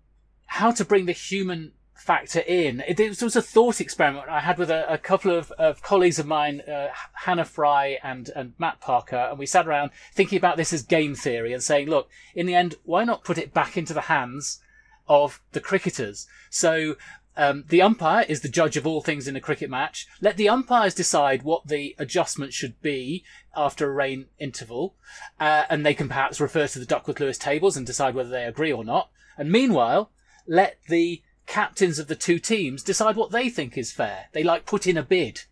how 0.46 0.70
to 0.72 0.84
bring 0.84 1.06
the 1.06 1.12
human 1.12 1.72
factor 1.98 2.40
in. 2.40 2.82
It, 2.86 2.98
it, 3.00 3.22
was 3.22 3.36
a 3.36 3.42
thought 3.42 3.80
experiment 3.80 4.28
I 4.28 4.40
had 4.40 4.56
with 4.56 4.70
a, 4.70 4.90
a 4.90 4.98
couple 4.98 5.34
of, 5.34 5.50
of, 5.52 5.82
colleagues 5.82 6.18
of 6.18 6.26
mine, 6.26 6.60
uh, 6.60 6.88
Hannah 7.12 7.44
Fry 7.44 7.98
and, 8.02 8.30
and 8.34 8.54
Matt 8.58 8.80
Parker, 8.80 9.28
and 9.30 9.38
we 9.38 9.46
sat 9.46 9.66
around 9.66 9.90
thinking 10.14 10.38
about 10.38 10.56
this 10.56 10.72
as 10.72 10.82
game 10.82 11.14
theory 11.14 11.52
and 11.52 11.62
saying, 11.62 11.88
look, 11.88 12.08
in 12.34 12.46
the 12.46 12.54
end, 12.54 12.76
why 12.84 13.04
not 13.04 13.24
put 13.24 13.36
it 13.36 13.52
back 13.52 13.76
into 13.76 13.92
the 13.92 14.02
hands 14.02 14.60
of 15.08 15.42
the 15.52 15.60
cricketers? 15.60 16.26
So 16.50 16.96
um, 17.36 17.64
the 17.68 17.82
umpire 17.82 18.24
is 18.28 18.40
the 18.40 18.48
judge 18.48 18.76
of 18.76 18.86
all 18.86 19.00
things 19.00 19.28
in 19.28 19.36
a 19.36 19.40
cricket 19.40 19.70
match. 19.70 20.06
Let 20.20 20.36
the 20.36 20.48
umpires 20.48 20.94
decide 20.94 21.42
what 21.42 21.66
the 21.66 21.94
adjustment 21.98 22.52
should 22.52 22.80
be 22.80 23.24
after 23.56 23.88
a 23.88 23.92
rain 23.92 24.26
interval, 24.38 24.94
uh, 25.38 25.64
and 25.68 25.84
they 25.84 25.94
can 25.94 26.08
perhaps 26.08 26.40
refer 26.40 26.68
to 26.68 26.78
the 26.78 26.86
Duckworth 26.86 27.20
Lewis 27.20 27.38
tables 27.38 27.76
and 27.76 27.86
decide 27.86 28.14
whether 28.14 28.30
they 28.30 28.44
agree 28.44 28.72
or 28.72 28.84
not. 28.84 29.10
And 29.36 29.52
meanwhile, 29.52 30.10
let 30.48 30.78
the 30.88 31.22
captains 31.48 31.98
of 31.98 32.06
the 32.06 32.14
two 32.14 32.38
teams 32.38 32.82
decide 32.82 33.16
what 33.16 33.32
they 33.32 33.48
think 33.48 33.76
is 33.76 33.90
fair. 33.90 34.26
They 34.32 34.44
like 34.44 34.66
put 34.66 34.86
in 34.86 34.96
a 34.96 35.02
bid. 35.02 35.42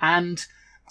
And 0.00 0.44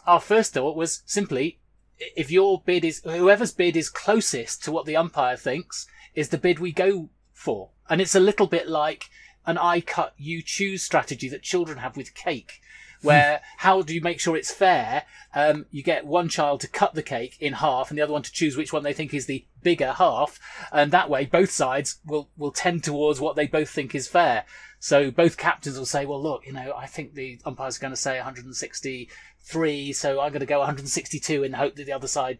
our 0.07 0.19
first 0.19 0.53
thought 0.53 0.75
was 0.75 1.03
simply, 1.05 1.59
if 1.97 2.31
your 2.31 2.61
bid 2.65 2.83
is, 2.83 3.01
whoever's 3.03 3.51
bid 3.51 3.75
is 3.75 3.89
closest 3.89 4.63
to 4.63 4.71
what 4.71 4.85
the 4.85 4.95
umpire 4.95 5.37
thinks 5.37 5.87
is 6.15 6.29
the 6.29 6.37
bid 6.37 6.59
we 6.59 6.71
go 6.71 7.09
for. 7.33 7.69
And 7.89 8.01
it's 8.01 8.15
a 8.15 8.19
little 8.19 8.47
bit 8.47 8.67
like 8.67 9.09
an 9.45 9.57
I 9.57 9.81
cut, 9.81 10.13
you 10.17 10.41
choose 10.41 10.81
strategy 10.81 11.29
that 11.29 11.43
children 11.43 11.77
have 11.77 11.95
with 11.95 12.15
cake 12.15 12.61
where 13.05 13.41
how 13.57 13.81
do 13.81 13.93
you 13.93 14.01
make 14.01 14.19
sure 14.19 14.35
it's 14.35 14.51
fair? 14.51 15.03
Um, 15.33 15.65
you 15.71 15.83
get 15.83 16.05
one 16.05 16.29
child 16.29 16.61
to 16.61 16.67
cut 16.67 16.93
the 16.93 17.03
cake 17.03 17.37
in 17.39 17.53
half 17.53 17.89
and 17.89 17.97
the 17.97 18.01
other 18.01 18.13
one 18.13 18.23
to 18.23 18.31
choose 18.31 18.55
which 18.55 18.71
one 18.73 18.83
they 18.83 18.93
think 18.93 19.13
is 19.13 19.25
the 19.25 19.45
bigger 19.61 19.93
half. 19.93 20.39
And 20.71 20.91
that 20.91 21.09
way 21.09 21.25
both 21.25 21.51
sides 21.51 21.99
will, 22.05 22.29
will 22.37 22.51
tend 22.51 22.83
towards 22.83 23.19
what 23.19 23.35
they 23.35 23.47
both 23.47 23.69
think 23.69 23.93
is 23.93 24.07
fair. 24.07 24.45
So 24.79 25.11
both 25.11 25.37
captains 25.37 25.77
will 25.77 25.85
say, 25.85 26.05
well, 26.05 26.21
look, 26.21 26.45
you 26.45 26.53
know, 26.53 26.73
I 26.75 26.85
think 26.85 27.13
the 27.13 27.39
umpires 27.45 27.77
going 27.77 27.93
to 27.93 27.97
say 27.97 28.15
163, 28.17 29.93
so 29.93 30.19
I'm 30.19 30.31
going 30.31 30.39
to 30.41 30.45
go 30.45 30.59
162 30.59 31.43
in 31.43 31.51
the 31.51 31.57
hope 31.57 31.75
that 31.75 31.85
the 31.85 31.91
other 31.91 32.07
side 32.07 32.39